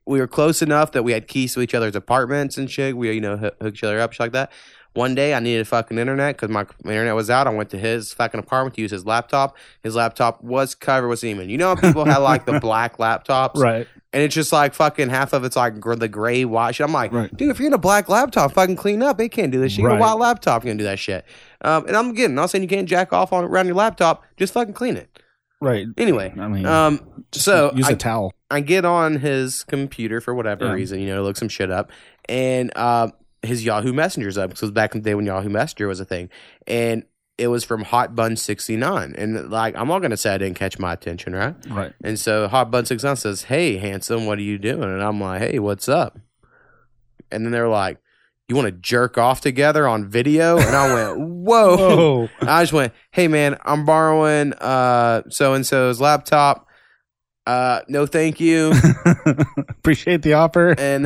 we 0.06 0.20
were 0.20 0.28
close 0.28 0.62
enough 0.62 0.92
that 0.92 1.04
we 1.04 1.14
had 1.14 1.28
keys 1.28 1.54
to 1.56 1.62
each 1.62 1.74
other's 1.74 1.96
apartments 1.96 2.58
and 2.58 2.70
shit. 2.70 2.96
We, 2.96 3.12
you 3.12 3.22
know, 3.22 3.38
hook, 3.38 3.56
hook 3.60 3.74
each 3.74 3.84
other 3.84 4.00
up, 4.00 4.14
shit 4.14 4.20
like 4.20 4.34
that. 4.34 4.52
One 4.96 5.14
day 5.14 5.34
I 5.34 5.40
needed 5.40 5.68
fucking 5.68 5.98
internet 5.98 6.36
because 6.36 6.50
my, 6.50 6.66
my 6.84 6.92
internet 6.92 7.14
was 7.16 7.30
out. 7.30 7.48
I 7.48 7.52
went 7.52 7.70
to 7.72 7.78
his 7.78 8.12
fucking 8.14 8.40
apartment 8.40 8.76
to 8.76 8.82
use 8.82 8.92
his 8.92 9.06
laptop. 9.06 9.56
His 9.84 9.96
laptop 9.96 10.44
was 10.44 10.74
covered 10.74 11.08
with 11.10 11.20
semen. 11.20 11.50
You 11.50 11.58
know 11.58 11.76
how 11.76 11.76
people 11.76 12.06
have 12.06 12.22
like 12.24 12.46
the 12.46 12.60
black 12.62 12.98
laptops? 12.98 13.56
Right. 13.58 13.88
And 14.14 14.24
it's 14.24 14.34
just 14.34 14.54
like 14.54 14.74
fucking 14.74 15.10
half 15.10 15.34
of 15.34 15.44
it's 15.44 15.58
like 15.58 15.80
gr- 15.82 15.96
the 15.96 16.08
gray 16.08 16.46
white 16.46 16.76
shit. 16.76 16.86
I'm 16.88 16.94
like, 16.94 17.12
Right. 17.12 17.36
dude, 17.36 17.50
if 17.52 17.60
you're 17.60 17.68
in 17.68 17.74
a 17.74 17.78
black 17.78 18.08
laptop, 18.08 18.54
fucking 18.54 18.78
clean 18.78 19.04
up. 19.04 19.18
They 19.18 19.28
can't 19.28 19.52
do 19.52 19.60
this 19.60 19.74
shit. 19.74 19.82
You're 19.82 19.92
a 19.92 19.98
white 20.00 20.14
laptop, 20.14 20.64
you 20.64 20.70
can 20.72 20.78
do 20.78 20.86
that 20.86 21.00
shit. 21.00 21.26
Um, 21.62 21.86
and 21.88 21.98
I'm 21.98 22.14
getting, 22.14 22.34
not 22.36 22.50
saying 22.50 22.62
you 22.64 22.70
can't 22.70 22.88
jack 22.88 23.12
off 23.12 23.34
on 23.34 23.44
around 23.44 23.66
your 23.66 23.76
laptop. 23.76 24.24
Just 24.38 24.54
fucking 24.54 24.74
clean 24.74 24.96
it. 24.96 25.20
Right. 25.62 25.88
Anyway, 25.98 26.34
I 26.38 26.48
mean, 26.48 26.66
um, 26.66 27.26
so 27.34 27.74
use 27.76 27.88
I, 27.90 27.92
a 27.92 27.96
towel. 27.98 28.34
I 28.50 28.62
get 28.62 28.86
on 28.86 29.18
his 29.18 29.64
computer 29.66 30.22
for 30.22 30.34
whatever 30.34 30.66
Yeah. 30.66 30.72
reason, 30.74 31.00
you 31.02 31.08
know, 31.08 31.22
look 31.24 31.36
some 31.36 31.50
shit 31.50 31.72
up, 31.72 31.92
and 32.30 32.72
uh, 32.76 33.10
his 33.46 33.64
Yahoo 33.66 33.94
Messenger's 33.94 34.38
up 34.38 34.50
because 34.50 34.64
it 34.64 34.66
was 34.66 34.72
back 34.72 34.96
in 34.96 35.02
the 35.02 35.10
day 35.10 35.16
when 35.16 35.26
Yahoo 35.26 35.50
Messenger 35.50 35.88
was 35.88 36.00
a 36.00 36.06
thing, 36.06 36.30
and 36.68 37.04
it 37.38 37.48
was 37.48 37.64
from 37.66 37.84
Hot 37.84 38.16
Bun 38.16 38.36
sixty 38.38 38.76
nine, 38.78 39.14
and 39.18 39.50
like 39.50 39.76
I'm 39.76 39.88
not 39.88 40.02
gonna 40.02 40.18
say 40.18 40.34
I 40.34 40.38
didn't 40.38 40.58
catch 40.58 40.80
my 40.80 40.94
attention, 40.94 41.34
right? 41.36 41.56
Right. 41.70 41.94
And 42.04 42.20
so 42.20 42.48
Hot 42.48 42.72
Bun 42.72 42.86
sixty 42.86 43.06
nine 43.08 43.16
says, 43.18 43.44
"Hey, 43.44 43.78
handsome, 43.78 44.26
what 44.26 44.38
are 44.38 44.44
you 44.44 44.58
doing?" 44.58 44.84
And 44.84 45.02
I'm 45.04 45.20
like, 45.20 45.42
"Hey, 45.42 45.60
what's 45.60 45.90
up?" 45.90 46.18
And 47.32 47.44
then 47.46 47.52
they're 47.52 47.68
like, 47.68 47.98
"You 48.48 48.56
want 48.56 48.68
to 48.68 48.72
jerk 48.72 49.18
off 49.18 49.42
together 49.42 49.88
on 49.88 50.08
video?" 50.08 50.58
And 50.58 50.76
I 50.76 50.94
went, 50.94 51.20
"Whoa!" 51.30 51.78
Oh. 51.78 52.30
I 52.42 52.64
just 52.64 52.74
went, 52.74 52.94
"Hey 53.12 53.28
man, 53.28 53.58
I'm 53.66 53.86
borrowing 53.86 54.54
uh 54.54 55.24
so 55.30 55.54
and 55.56 55.66
so's 55.66 56.00
laptop. 56.00 56.68
Uh, 57.46 57.82
no, 57.90 58.06
thank 58.06 58.40
you." 58.40 58.72
Appreciate 59.70 60.22
the 60.22 60.34
offer. 60.34 60.74
and 60.78 61.06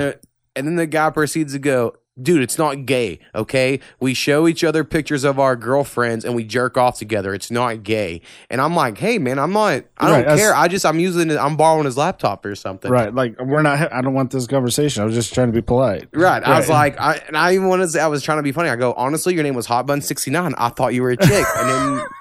and 0.55 0.67
then 0.67 0.75
the 0.75 0.86
guy 0.88 1.10
proceeds 1.10 1.53
to 1.53 1.60
go, 1.60 1.96
dude, 2.21 2.41
it's 2.41 2.57
not 2.57 2.85
gay, 2.85 3.19
okay? 3.33 3.79
We 3.99 4.13
show 4.13 4.47
each 4.47 4.63
other 4.63 4.83
pictures 4.83 5.23
of 5.23 5.39
our 5.39 5.55
girlfriends 5.55 6.25
and 6.25 6.35
we 6.35 6.43
jerk 6.43 6.77
off 6.77 6.97
together. 6.99 7.33
It's 7.33 7.49
not 7.51 7.83
gay. 7.83 8.21
And 8.49 8.59
I'm 8.59 8.75
like, 8.75 8.97
hey, 8.97 9.17
man, 9.17 9.39
I'm 9.39 9.53
not, 9.53 9.83
I 9.97 10.09
don't 10.09 10.25
Right, 10.25 10.38
care. 10.38 10.53
I 10.53 10.67
just, 10.67 10.85
I'm 10.85 10.99
using 10.99 11.31
it, 11.31 11.38
I'm 11.38 11.55
borrowing 11.57 11.85
his 11.85 11.97
laptop 11.97 12.45
or 12.45 12.55
something. 12.55 12.91
Right. 12.91 13.13
Like 13.13 13.39
we're 13.39 13.61
not. 13.61 13.91
I 13.93 14.01
don't 14.01 14.13
want 14.13 14.31
this 14.31 14.47
conversation. 14.47 15.01
I 15.01 15.05
was 15.05 15.15
just 15.15 15.33
trying 15.33 15.47
to 15.47 15.53
be 15.53 15.61
polite. 15.61 16.07
Right. 16.13 16.43
I 16.43 16.57
was 16.57 16.69
like, 16.69 16.99
I, 16.99 17.21
and 17.27 17.38
I 17.38 17.53
even 17.53 17.67
wanted 17.67 17.83
to 17.83 17.89
say, 17.89 18.01
I 18.01 18.07
was 18.07 18.23
trying 18.23 18.39
to 18.39 18.43
be 18.43 18.51
funny. 18.51 18.69
I 18.69 18.75
go, 18.75 18.93
honestly, 18.93 19.33
your 19.33 19.43
name 19.43 19.55
was 19.55 19.65
Hot 19.67 19.88
Bun 19.88 20.01
69. 20.01 20.53
I 20.57 20.69
thought 20.69 20.93
you 20.93 21.03
were 21.03 21.11
a 21.11 21.17
chick. 21.17 21.45
and 21.57 21.69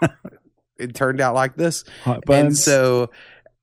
then 0.01 0.11
it 0.79 0.95
turned 0.95 1.21
out 1.21 1.35
like 1.35 1.57
this. 1.57 1.85
Hot 2.05 2.23
And 2.31 2.57
so 2.57 3.11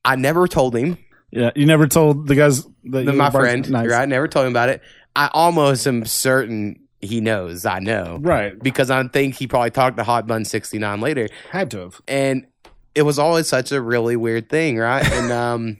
I 0.03 0.15
never 0.15 0.47
told 0.47 0.75
him, 0.75 0.97
yeah, 1.31 1.51
you 1.55 1.65
never 1.65 1.87
told 1.87 2.27
the 2.27 2.35
guys 2.35 2.65
that 2.85 3.05
my 3.15 3.29
friend, 3.29 3.69
Nice. 3.69 3.89
right? 3.89 4.07
Never 4.07 4.27
told 4.27 4.45
him 4.45 4.53
about 4.53 4.69
it. 4.69 4.81
I 5.15 5.29
almost 5.33 5.87
am 5.87 6.05
certain 6.05 6.79
he 7.01 7.21
knows. 7.21 7.65
I 7.65 7.79
know. 7.79 8.17
Right. 8.21 8.57
Because 8.57 8.89
I 8.89 9.07
think 9.07 9.35
he 9.35 9.47
probably 9.47 9.69
talked 9.71 9.97
to 9.97 10.03
Hot 10.03 10.25
Bun 10.27 10.43
69 10.43 11.01
later. 11.01 11.27
Had 11.51 11.69
to 11.71 11.79
have. 11.79 12.01
And 12.07 12.47
it 12.95 13.03
was 13.03 13.19
always 13.19 13.47
such 13.47 13.71
a 13.71 13.81
really 13.81 14.15
weird 14.15 14.49
thing, 14.49 14.77
right? 14.77 15.05
And 15.13 15.31
um 15.31 15.77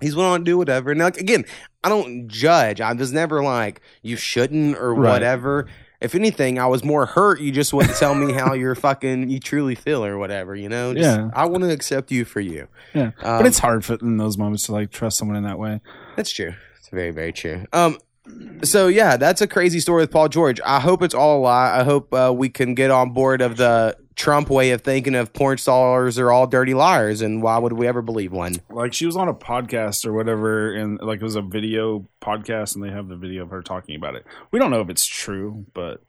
he's 0.00 0.16
went 0.16 0.28
on 0.28 0.40
to 0.40 0.44
do 0.44 0.58
whatever. 0.58 0.90
And 0.90 1.00
like 1.00 1.16
again, 1.18 1.44
I 1.84 1.88
don't 1.88 2.28
judge. 2.28 2.80
I 2.80 2.92
was 2.92 3.12
never 3.12 3.42
like 3.42 3.80
you 4.02 4.16
shouldn't 4.16 4.76
or 4.78 4.94
Right. 4.94 5.10
whatever. 5.12 5.66
If 6.00 6.14
anything, 6.14 6.58
I 6.60 6.66
was 6.66 6.84
more 6.84 7.06
hurt. 7.06 7.40
You 7.40 7.50
just 7.50 7.72
wouldn't 7.72 7.96
tell 7.96 8.14
me 8.14 8.32
how 8.32 8.54
you're 8.54 8.74
fucking 8.86 9.30
you 9.30 9.40
truly 9.40 9.74
feel 9.74 10.04
or 10.04 10.16
whatever. 10.18 10.54
You 10.56 10.68
know? 10.68 10.94
Just, 10.94 11.04
Yeah. 11.18 11.30
I 11.34 11.46
want 11.46 11.64
to 11.64 11.70
accept 11.70 12.10
you 12.12 12.24
for 12.24 12.40
you. 12.40 12.68
Yeah. 12.94 13.10
Um, 13.22 13.38
but 13.38 13.46
it's 13.46 13.58
hard 13.58 13.84
for, 13.84 13.94
in 13.94 14.16
those 14.16 14.38
moments 14.38 14.64
to 14.66 14.72
like 14.72 14.90
trust 14.90 15.18
someone 15.18 15.36
in 15.36 15.42
that 15.44 15.58
way. 15.58 15.80
That's 16.16 16.30
true. 16.30 16.54
It's 16.78 16.88
very, 16.88 17.10
very 17.10 17.32
true. 17.32 17.64
Um, 17.72 17.98
so 18.62 18.88
yeah, 18.88 19.16
that's 19.16 19.40
a 19.40 19.46
crazy 19.46 19.80
story 19.80 20.02
with 20.02 20.10
Paul 20.10 20.28
George. 20.28 20.60
I 20.64 20.80
hope 20.80 21.02
it's 21.02 21.14
all 21.14 21.38
a 21.38 21.40
lie. 21.40 21.78
I 21.78 21.84
hope 21.84 22.12
uh, 22.12 22.32
we 22.34 22.48
can 22.48 22.74
get 22.74 22.90
on 22.90 23.10
board 23.12 23.40
of 23.40 23.56
the 23.56 23.96
Trump 24.16 24.50
way 24.50 24.72
of 24.72 24.82
thinking 24.82 25.14
of 25.14 25.32
porn 25.32 25.58
stars 25.58 26.18
are 26.18 26.32
all 26.32 26.46
dirty 26.46 26.74
liars, 26.74 27.22
and 27.22 27.42
why 27.42 27.58
would 27.58 27.72
we 27.72 27.86
ever 27.86 28.02
believe 28.02 28.32
one? 28.32 28.56
Like 28.68 28.92
she 28.92 29.06
was 29.06 29.16
on 29.16 29.28
a 29.28 29.34
podcast 29.34 30.04
or 30.04 30.12
whatever, 30.12 30.72
and 30.72 30.98
like 31.00 31.20
it 31.20 31.24
was 31.24 31.36
a 31.36 31.42
video 31.42 32.08
podcast, 32.20 32.74
and 32.74 32.84
they 32.84 32.90
have 32.90 33.08
the 33.08 33.16
video 33.16 33.44
of 33.44 33.50
her 33.50 33.62
talking 33.62 33.94
about 33.94 34.16
it. 34.16 34.26
We 34.50 34.58
don't 34.58 34.70
know 34.70 34.80
if 34.80 34.90
it's 34.90 35.06
true, 35.06 35.66
but 35.72 36.02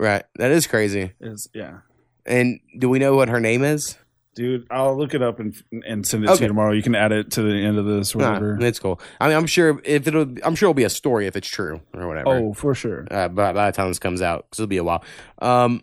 Right, 0.00 0.24
that 0.36 0.50
is 0.50 0.66
crazy. 0.66 1.12
Is 1.20 1.48
yeah. 1.52 1.80
And 2.24 2.60
do 2.78 2.88
we 2.88 2.98
know 2.98 3.14
what 3.14 3.28
her 3.28 3.40
name 3.40 3.62
is? 3.62 3.98
Dude, 4.36 4.66
I'll 4.70 4.96
look 4.96 5.12
it 5.14 5.22
up 5.22 5.40
and 5.40 5.54
and 5.86 6.06
send 6.06 6.24
it 6.24 6.28
to 6.34 6.40
you 6.42 6.48
tomorrow. 6.48 6.72
You 6.72 6.82
can 6.82 6.94
add 6.94 7.10
it 7.12 7.32
to 7.32 7.42
the 7.42 7.52
end 7.52 7.78
of 7.78 7.84
this, 7.84 8.14
Nah, 8.14 8.28
whatever. 8.34 8.58
it's 8.64 8.78
cool. 8.78 9.00
I 9.20 9.26
mean, 9.28 9.36
I'm 9.36 9.46
sure 9.46 9.80
if 9.84 10.06
it'll, 10.06 10.22
I'm 10.44 10.54
sure 10.54 10.68
it'll 10.68 10.74
be 10.74 10.84
a 10.84 10.88
story 10.90 11.26
if 11.26 11.34
it's 11.36 11.48
true 11.48 11.80
or 11.94 12.06
whatever. 12.06 12.28
oh, 12.30 12.54
for 12.54 12.74
sure. 12.74 13.06
uh, 13.10 13.28
by, 13.28 13.52
by 13.52 13.70
the 13.70 13.76
time 13.76 13.88
this 13.88 13.98
comes 13.98 14.22
out, 14.22 14.46
because 14.48 14.60
it'll 14.60 14.68
be 14.68 14.76
a 14.76 14.84
while. 14.84 15.02
Um, 15.42 15.82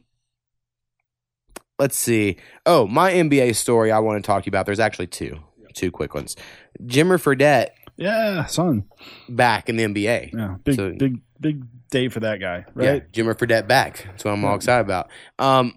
let's 1.78 1.98
see. 1.98 2.38
Oh, 2.66 2.88
my 2.88 3.12
NBA 3.12 3.56
story 3.56 3.92
I 3.92 4.00
want 4.00 4.24
to 4.24 4.26
talk 4.26 4.44
to 4.44 4.48
you 4.48 4.52
about. 4.52 4.66
There's 4.66 4.80
actually 4.80 5.08
two, 5.08 5.40
two 5.74 5.92
quick 5.92 6.14
ones. 6.14 6.36
Jimmer 6.84 7.22
Fredette 7.22 7.70
Yeah, 7.98 8.46
son. 8.46 8.86
back 9.30 9.70
in 9.70 9.76
the 9.76 9.84
NBA. 9.84 10.32
Yeah, 10.34 10.56
big, 10.64 10.76
So- 10.76 10.94
big, 10.98 11.20
big 11.40 11.64
day 11.90 12.08
for 12.10 12.22
that 12.22 12.40
guy, 12.40 12.66
Yeah, 12.80 12.90
right? 12.92 13.12
Jimmer 13.12 13.36
Fredette 13.36 13.68
back. 13.68 14.04
That's 14.06 14.24
what 14.26 14.32
I'm 14.32 14.44
all 14.46 14.56
excited 14.56 14.86
about. 14.86 15.10
Um, 15.38 15.74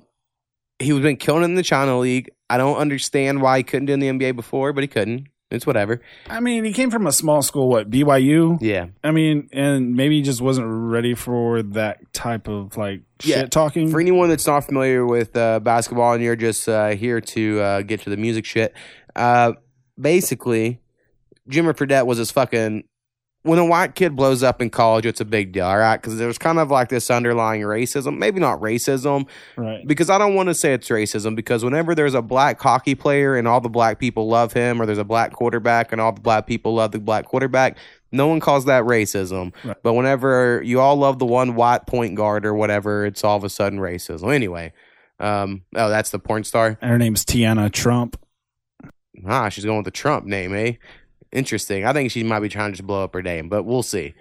he 0.78 0.92
was 0.92 1.02
been 1.02 1.16
killing 1.16 1.42
it 1.42 1.46
in 1.46 1.54
the 1.56 1.62
China 1.62 1.98
League. 1.98 2.30
I 2.50 2.58
don't 2.58 2.76
understand 2.76 3.40
why 3.40 3.58
he 3.58 3.62
couldn't 3.62 3.86
do 3.86 3.94
in 3.94 4.00
the 4.00 4.08
NBA 4.08 4.36
before, 4.36 4.72
but 4.74 4.82
he 4.84 4.88
couldn't. 4.88 5.28
It's 5.50 5.66
whatever. 5.66 6.00
I 6.28 6.38
mean, 6.38 6.64
he 6.64 6.72
came 6.72 6.90
from 6.92 7.06
a 7.08 7.12
small 7.12 7.42
school, 7.42 7.68
what 7.68 7.90
BYU? 7.90 8.58
Yeah, 8.60 8.86
I 9.02 9.10
mean, 9.10 9.48
and 9.52 9.94
maybe 9.96 10.16
he 10.16 10.22
just 10.22 10.40
wasn't 10.40 10.66
ready 10.68 11.14
for 11.14 11.62
that 11.62 12.12
type 12.12 12.46
of 12.46 12.76
like 12.76 13.00
Yeah. 13.24 13.40
shit 13.40 13.50
talking. 13.50 13.90
For 13.90 14.00
anyone 14.00 14.28
that's 14.28 14.46
not 14.46 14.64
familiar 14.64 15.04
with 15.06 15.36
uh, 15.36 15.58
basketball 15.60 16.12
and 16.12 16.22
you're 16.22 16.36
just 16.36 16.68
uh, 16.68 16.90
here 16.90 17.20
to 17.20 17.60
uh, 17.60 17.82
get 17.82 18.00
to 18.02 18.10
the 18.10 18.16
music 18.16 18.44
shit, 18.44 18.74
uh, 19.16 19.54
basically, 20.00 20.80
Jimmy 21.48 21.72
Fredette 21.72 22.06
was 22.06 22.18
his 22.18 22.30
fucking. 22.30 22.84
When 23.42 23.58
a 23.58 23.64
white 23.64 23.94
kid 23.94 24.14
blows 24.16 24.42
up 24.42 24.60
in 24.60 24.68
college, 24.68 25.06
it's 25.06 25.22
a 25.22 25.24
big 25.24 25.52
deal, 25.52 25.64
all 25.64 25.78
right? 25.78 25.96
Because 25.96 26.18
there's 26.18 26.36
kind 26.36 26.58
of 26.58 26.70
like 26.70 26.90
this 26.90 27.10
underlying 27.10 27.62
racism. 27.62 28.18
Maybe 28.18 28.38
not 28.38 28.60
racism, 28.60 29.26
right. 29.56 29.86
because 29.86 30.10
I 30.10 30.18
don't 30.18 30.34
want 30.34 30.50
to 30.50 30.54
say 30.54 30.74
it's 30.74 30.88
racism, 30.90 31.34
because 31.34 31.64
whenever 31.64 31.94
there's 31.94 32.12
a 32.12 32.20
black 32.20 32.60
hockey 32.60 32.94
player 32.94 33.36
and 33.36 33.48
all 33.48 33.62
the 33.62 33.70
black 33.70 33.98
people 33.98 34.28
love 34.28 34.52
him, 34.52 34.80
or 34.80 34.84
there's 34.84 34.98
a 34.98 35.04
black 35.04 35.32
quarterback 35.32 35.90
and 35.90 36.02
all 36.02 36.12
the 36.12 36.20
black 36.20 36.46
people 36.46 36.74
love 36.74 36.92
the 36.92 37.00
black 37.00 37.24
quarterback, 37.24 37.78
no 38.12 38.26
one 38.26 38.40
calls 38.40 38.66
that 38.66 38.84
racism. 38.84 39.54
Right. 39.64 39.76
But 39.82 39.94
whenever 39.94 40.60
you 40.62 40.80
all 40.80 40.96
love 40.96 41.18
the 41.18 41.26
one 41.26 41.54
white 41.54 41.86
point 41.86 42.16
guard 42.16 42.44
or 42.44 42.52
whatever, 42.54 43.06
it's 43.06 43.24
all 43.24 43.38
of 43.38 43.44
a 43.44 43.48
sudden 43.48 43.78
racism. 43.78 44.34
Anyway, 44.34 44.74
um, 45.18 45.62
oh, 45.74 45.88
that's 45.88 46.10
the 46.10 46.18
porn 46.18 46.44
star. 46.44 46.76
And 46.82 46.90
her 46.90 46.98
name's 46.98 47.24
Tiana 47.24 47.72
Trump. 47.72 48.20
Ah, 49.26 49.48
she's 49.48 49.64
going 49.64 49.78
with 49.78 49.84
the 49.84 49.90
Trump 49.90 50.26
name, 50.26 50.54
eh? 50.54 50.74
Interesting. 51.32 51.84
I 51.84 51.92
think 51.92 52.10
she 52.10 52.24
might 52.24 52.40
be 52.40 52.48
trying 52.48 52.72
to 52.72 52.76
just 52.76 52.86
blow 52.86 53.04
up 53.04 53.14
her 53.14 53.22
name, 53.22 53.48
but 53.48 53.62
we'll 53.64 53.82
see. 53.82 54.14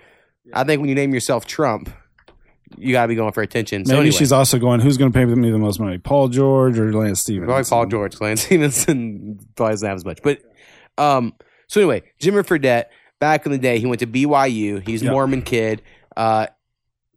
I 0.53 0.63
think 0.63 0.79
when 0.79 0.89
you 0.89 0.95
name 0.95 1.13
yourself 1.13 1.45
Trump, 1.45 1.89
you 2.77 2.91
got 2.91 3.03
to 3.03 3.07
be 3.07 3.15
going 3.15 3.31
for 3.31 3.41
attention. 3.41 3.85
So 3.85 3.93
Maybe 3.93 4.07
anyway, 4.07 4.17
she's 4.17 4.31
also 4.31 4.59
going, 4.59 4.79
who's 4.79 4.97
going 4.97 5.11
to 5.11 5.17
pay 5.17 5.25
me 5.25 5.49
the 5.49 5.57
most 5.57 5.79
money, 5.79 5.97
Paul 5.97 6.27
George 6.27 6.77
or 6.77 6.93
Lance 6.93 7.21
Stevens? 7.21 7.47
Probably 7.47 7.63
Paul 7.67 7.85
George, 7.87 8.21
Lance 8.21 8.41
Stephenson 8.41 9.39
probably 9.55 9.73
doesn't 9.73 9.87
have 9.87 9.95
as 9.95 10.05
much. 10.05 10.19
But 10.23 10.41
um, 10.97 11.33
so 11.67 11.81
anyway, 11.81 12.03
Jimmy 12.19 12.43
Fredette, 12.43 12.85
back 13.19 13.45
in 13.45 13.51
the 13.51 13.57
day, 13.57 13.79
he 13.79 13.85
went 13.87 13.99
to 14.01 14.07
BYU. 14.07 14.85
He's 14.87 15.01
a 15.01 15.05
Yep. 15.05 15.11
Mormon 15.13 15.41
kid. 15.41 15.81
Uh, 16.15 16.47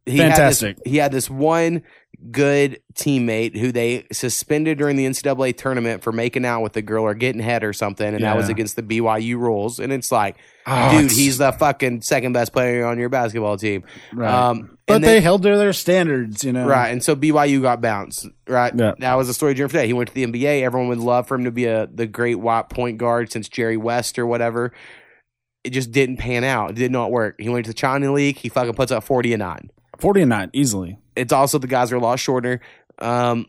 he 0.07 0.17
Fantastic. 0.19 0.69
Had 0.69 0.85
this, 0.85 0.91
he 0.93 0.97
had 0.97 1.13
this 1.13 1.29
one 1.31 1.83
good 2.31 2.81
teammate 2.95 3.57
who 3.57 3.73
they 3.73 4.07
suspended 4.13 4.79
during 4.79 4.97
the 4.97 5.05
NCAA 5.07 5.57
tournament 5.57 6.03
for 6.03 6.13
making 6.13 6.45
out 6.45 6.61
with 6.63 6.77
a 6.77 6.83
girl 6.83 7.05
or 7.05 7.15
getting 7.15 7.41
head 7.43 7.65
or 7.65 7.73
something, 7.73 8.15
and 8.15 8.23
that 8.23 8.37
was 8.37 8.49
against 8.49 8.77
the 8.77 8.83
BYU 8.83 9.37
rules. 9.39 9.79
And 9.81 9.93
it's 9.93 10.13
like, 10.13 10.37
Oh, 10.67 10.91
dude, 10.93 11.01
it's- 11.07 11.17
he's 11.17 11.39
the 11.39 11.51
fucking 11.51 12.03
second 12.03 12.35
best 12.35 12.53
player 12.53 12.87
on 12.87 12.97
your 12.99 13.09
basketball 13.09 13.57
team. 13.57 13.83
right. 14.13 14.33
Um, 14.33 14.79
but 14.87 14.97
and 14.97 15.05
they 15.05 15.21
held 15.21 15.43
to 15.43 15.57
their 15.57 15.73
standards, 15.73 16.45
you 16.45 16.53
know. 16.53 16.67
Right, 16.67 16.91
and 16.91 17.03
so 17.03 17.17
BYU 17.17 17.61
got 17.63 17.81
bounced. 17.81 18.29
Right, 18.47 18.73
Yeah. 18.77 18.93
that 19.01 19.15
was 19.15 19.27
the 19.27 19.35
story 19.35 19.55
during 19.55 19.71
Jimmy 19.71 19.83
Fredette. 19.83 19.87
He 19.87 19.93
went 19.93 20.09
to 20.11 20.15
the 20.15 20.23
NBA. 20.25 20.63
Everyone 20.63 20.89
would 20.89 20.99
love 20.99 21.27
for 21.27 21.35
him 21.37 21.45
to 21.45 21.51
be 21.51 21.65
a 21.65 21.89
the 21.93 22.07
great 22.07 22.39
white 22.39 22.69
point 22.69 22.99
guard 22.99 23.33
since 23.33 23.49
Jerry 23.49 23.77
West 23.77 24.19
or 24.19 24.27
whatever. 24.27 24.73
It 25.65 25.71
just 25.71 25.93
didn't 25.93 26.17
pan 26.19 26.43
out. 26.45 26.71
It 26.71 26.77
did 26.77 26.91
not 26.93 27.11
work. 27.11 27.37
He 27.41 27.49
went 27.49 27.65
to 27.67 27.71
the 27.71 27.75
China 27.75 28.13
League. 28.13 28.37
He 28.37 28.49
fucking 28.49 28.75
puts 28.75 28.91
up 28.93 29.05
forty 29.05 29.33
and 29.33 29.41
nine. 29.41 29.71
40 30.03 30.23
and 30.23 30.29
9, 30.29 30.51
easily. 30.53 30.99
It's 31.17 31.33
also 31.33 31.59
the 31.59 31.67
guys 31.67 31.91
are 31.93 31.97
a 31.97 32.01
lot 32.01 32.19
shorter. 32.19 32.61
Um, 32.99 33.47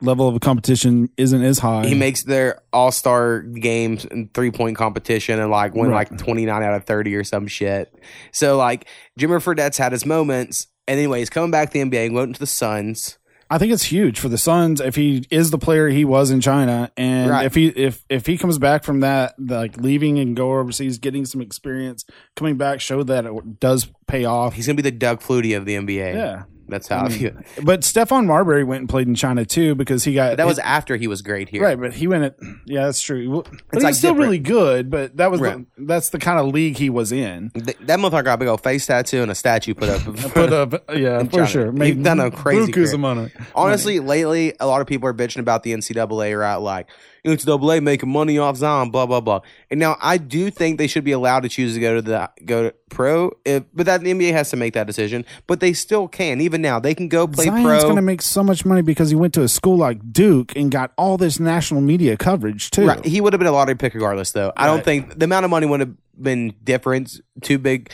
Level 0.00 0.28
of 0.28 0.40
competition 0.40 1.10
isn't 1.16 1.42
as 1.42 1.58
high. 1.58 1.86
he 1.86 1.94
makes 1.94 2.22
their 2.22 2.60
all 2.72 2.92
star 2.92 3.40
games 3.42 4.04
and 4.04 4.32
three 4.32 4.50
point 4.50 4.76
competition 4.76 5.38
and 5.40 5.50
like 5.50 5.74
win 5.74 5.90
Right. 5.90 6.08
like 6.10 6.18
twenty 6.18 6.46
nine 6.46 6.62
out 6.62 6.72
of 6.74 6.84
thirty 6.84 7.14
or 7.16 7.24
some 7.24 7.46
shit. 7.48 7.92
So 8.30 8.56
like 8.56 8.86
Jimmy 9.18 9.38
Fredette's 9.40 9.76
had 9.76 9.92
his 9.92 10.06
moments. 10.06 10.68
And 10.86 10.98
anyways, 10.98 11.30
coming 11.30 11.50
back 11.50 11.70
to 11.70 11.72
the 11.72 11.90
NBA, 11.90 12.12
went 12.12 12.28
into 12.28 12.40
the 12.40 12.46
Suns. 12.46 13.18
I 13.52 13.58
think 13.58 13.70
it's 13.70 13.82
huge 13.82 14.18
for 14.18 14.30
the 14.30 14.38
Suns 14.38 14.80
if 14.80 14.96
he 14.96 15.26
is 15.30 15.50
the 15.50 15.58
player 15.58 15.88
he 15.90 16.06
was 16.06 16.30
in 16.30 16.40
China, 16.40 16.90
and 16.96 17.30
Right. 17.30 17.44
if 17.44 17.54
he 17.54 17.66
if 17.66 18.02
if 18.08 18.24
he 18.24 18.38
comes 18.38 18.56
back 18.58 18.82
from 18.82 19.00
that, 19.00 19.34
like 19.38 19.76
leaving 19.76 20.18
and 20.18 20.34
go 20.34 20.58
overseas, 20.58 20.96
getting 20.96 21.26
some 21.26 21.42
experience, 21.42 22.06
coming 22.34 22.56
back, 22.56 22.80
show 22.80 23.02
that 23.02 23.26
it 23.26 23.60
does 23.60 23.88
pay 24.06 24.24
off. 24.24 24.54
He's 24.54 24.66
gonna 24.66 24.76
be 24.76 24.82
the 24.82 24.90
Doug 24.90 25.20
Flutie 25.20 25.54
of 25.54 25.66
the 25.66 25.74
NBA. 25.74 26.14
Yeah, 26.14 26.44
That's 26.72 26.88
how 26.88 27.04
I 27.04 27.08
Mm. 27.08 27.10
view 27.12 27.28
it. 27.28 27.36
but 27.64 27.80
Stephon 27.82 28.26
Marbury 28.26 28.64
went 28.64 28.80
and 28.80 28.88
played 28.88 29.06
in 29.06 29.14
China 29.14 29.44
too 29.44 29.74
because 29.76 30.02
he 30.04 30.14
got 30.14 30.30
But 30.32 30.36
that 30.38 30.46
was 30.46 30.58
after 30.58 30.96
he 30.96 31.06
was 31.06 31.22
great 31.22 31.48
here. 31.48 31.62
right. 31.62 31.78
But 31.78 31.94
he 31.94 32.06
went 32.08 32.24
at 32.24 32.36
yeah, 32.66 32.86
that's 32.86 33.00
true. 33.00 33.42
But 33.44 33.52
It's 33.52 33.60
he's 33.74 33.82
like 33.84 33.94
still 33.94 34.12
different. 34.14 34.26
really 34.30 34.38
good. 34.40 34.90
But 34.90 35.16
that 35.18 35.30
was 35.30 35.40
Right. 35.40 35.58
the, 35.76 35.84
that's 35.86 36.08
the 36.10 36.18
kind 36.18 36.38
of 36.40 36.46
league 36.52 36.76
he 36.78 36.90
was 36.90 37.12
in. 37.12 37.50
Th- 37.50 37.76
that 37.82 37.98
motherfucker 38.00 38.24
got 38.24 38.34
a 38.34 38.38
big 38.38 38.48
old 38.48 38.62
face 38.62 38.86
tattoo 38.86 39.22
and 39.22 39.30
a 39.30 39.34
statue 39.34 39.74
put 39.74 39.88
up. 39.88 40.02
Put 40.32 40.52
up, 40.52 40.72
yeah, 40.94 41.18
for 41.24 41.30
China. 41.30 41.46
sure. 41.46 41.72
He's 41.84 41.96
done 41.96 42.18
a 42.18 42.30
crazy 42.30 42.72
bukus 42.72 42.74
career. 42.74 42.94
of 42.94 43.00
money. 43.00 43.30
Honestly, 43.54 44.00
lately, 44.00 44.54
a 44.60 44.66
lot 44.66 44.80
of 44.80 44.86
people 44.86 45.08
are 45.08 45.14
bitching 45.14 45.38
about 45.40 45.62
the 45.62 45.72
NCAA, 45.72 46.38
right? 46.38 46.56
Like, 46.56 46.88
NCAA 47.24 47.82
making 47.82 48.08
money 48.08 48.36
off 48.38 48.56
Zion, 48.56 48.90
blah, 48.90 49.06
blah, 49.06 49.20
blah. 49.20 49.40
And 49.70 49.78
now 49.78 49.96
I 50.00 50.18
do 50.18 50.50
think 50.50 50.78
they 50.78 50.88
should 50.88 51.04
be 51.04 51.12
allowed 51.12 51.40
to 51.44 51.48
choose 51.48 51.74
to 51.74 51.80
go 51.80 51.94
to 51.94 52.02
the 52.02 52.28
go 52.44 52.64
to 52.64 52.74
pro, 52.90 53.30
if, 53.44 53.62
but 53.72 53.86
that 53.86 54.00
the 54.00 54.12
NBA 54.12 54.32
has 54.32 54.50
to 54.50 54.56
make 54.56 54.74
that 54.74 54.88
decision. 54.88 55.24
But 55.46 55.60
they 55.60 55.72
still 55.72 56.08
can. 56.08 56.40
Even 56.40 56.60
now, 56.62 56.80
they 56.80 56.94
can 56.94 57.08
go 57.08 57.28
play 57.28 57.44
Zion's 57.44 57.64
pro. 57.64 57.80
going 57.82 57.96
to 57.96 58.02
make 58.02 58.22
so 58.22 58.42
much 58.42 58.64
money 58.64 58.82
because 58.82 59.10
he 59.10 59.14
went 59.16 59.34
to 59.34 59.42
a 59.42 59.48
school 59.48 59.76
like 59.76 60.12
Duke 60.12 60.56
and 60.56 60.70
got 60.70 60.92
all 60.98 61.16
this 61.16 61.38
national 61.38 61.80
media 61.80 62.16
coverage 62.16 62.70
too. 62.70 62.86
Right. 62.88 63.04
He 63.04 63.20
would 63.20 63.32
have 63.32 63.38
been 63.38 63.46
a 63.46 63.52
lottery 63.52 63.76
pick 63.76 63.94
regardless, 63.94 64.32
though. 64.32 64.52
I 64.56 64.66
don't 64.66 64.84
think 64.84 65.18
the 65.18 65.24
amount 65.24 65.44
of 65.44 65.50
money 65.50 65.66
would 65.66 65.80
have 65.80 65.94
been 66.20 66.54
different, 66.64 67.20
too 67.40 67.58
big. 67.58 67.92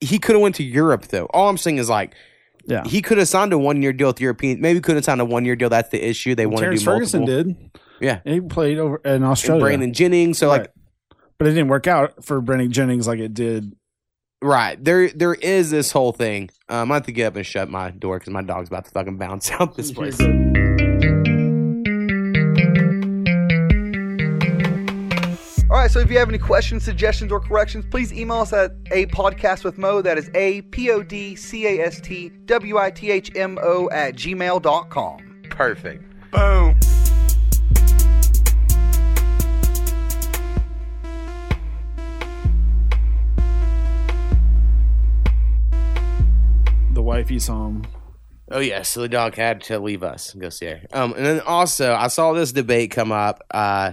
He 0.00 0.18
could 0.18 0.34
have 0.34 0.42
went 0.42 0.54
to 0.56 0.64
Europe, 0.64 1.08
though. 1.08 1.26
All 1.26 1.48
I'm 1.50 1.58
saying 1.58 1.76
is 1.76 1.90
like, 1.90 2.14
Yeah. 2.66 2.84
he 2.84 3.02
could 3.02 3.18
have 3.18 3.28
signed 3.28 3.52
a 3.52 3.58
one 3.58 3.82
year 3.82 3.92
deal 3.92 4.06
with 4.08 4.20
European. 4.20 4.60
Maybe 4.62 4.80
could 4.80 4.94
have 4.96 5.04
signed 5.04 5.20
a 5.20 5.24
one 5.26 5.44
year 5.44 5.56
deal. 5.56 5.68
That's 5.68 5.90
the 5.90 6.02
issue. 6.02 6.34
They 6.34 6.46
want 6.46 6.60
to 6.60 6.70
do 6.70 6.70
multiple. 6.70 6.94
Ferguson 6.94 7.24
did. 7.26 7.70
Yeah. 8.02 8.20
He 8.24 8.40
played 8.40 8.78
over 8.78 9.00
in 9.04 9.12
And 9.12 9.24
Australia. 9.24 9.62
Brandon 9.62 9.92
Jennings. 9.92 10.38
So 10.38 10.48
like, 10.48 10.72
but 11.38 11.46
it 11.48 11.52
didn't 11.52 11.68
work 11.68 11.86
out 11.86 12.24
for 12.24 12.40
Brandon 12.40 12.70
Jennings 12.70 13.06
like 13.06 13.18
it 13.20 13.32
did 13.32 13.72
Right. 14.42 14.82
There 14.82 15.08
there 15.08 15.34
is 15.34 15.70
this 15.70 15.92
whole 15.92 16.10
thing. 16.12 16.50
Um, 16.68 16.90
I 16.90 16.94
have 16.94 17.06
to 17.06 17.12
get 17.12 17.28
up 17.28 17.36
and 17.36 17.46
shut 17.46 17.70
my 17.70 17.90
door 17.92 18.18
because 18.18 18.32
my 18.32 18.42
dog's 18.42 18.68
about 18.68 18.86
to 18.86 18.90
fucking 18.90 19.16
bounce 19.16 19.50
out 19.60 19.76
this 19.76 19.92
place. 19.92 20.20
All 25.70 25.78
right, 25.78 25.90
so 25.90 26.00
if 26.00 26.10
you 26.10 26.18
have 26.18 26.28
any 26.28 26.38
questions, 26.38 26.84
suggestions, 26.84 27.32
or 27.32 27.40
corrections, 27.40 27.86
please 27.90 28.12
email 28.12 28.40
us 28.40 28.52
at 28.52 28.72
a 28.90 29.06
podcast 29.06 29.64
with 29.64 29.78
Mo. 29.78 30.02
That 30.02 30.18
is 30.18 30.30
a 30.34 30.60
p 30.62 30.90
o 30.90 31.02
d 31.02 31.34
c 31.34 31.66
a 31.66 31.86
s 31.86 32.00
t 32.00 32.28
w 32.44 32.78
i 32.78 32.90
t 32.90 33.10
h 33.10 33.30
m 33.36 33.58
o 33.62 33.88
at 33.90 34.14
gmail.com. 34.14 35.18
Perfect. 35.48 36.04
Boom. 36.30 36.78
Wifey's 47.12 47.46
home. 47.46 47.84
Oh 48.50 48.60
yeah, 48.60 48.82
so 48.82 49.00
the 49.00 49.08
dog 49.08 49.34
had 49.34 49.60
to 49.64 49.78
leave 49.78 50.02
us 50.02 50.32
and 50.32 50.42
go 50.42 50.48
see 50.48 50.66
her. 50.66 50.80
Um, 50.92 51.12
and 51.14 51.24
then 51.24 51.40
also 51.40 51.94
I 51.94 52.08
saw 52.08 52.32
this 52.32 52.52
debate 52.52 52.90
come 52.90 53.12
up 53.12 53.42
uh, 53.52 53.92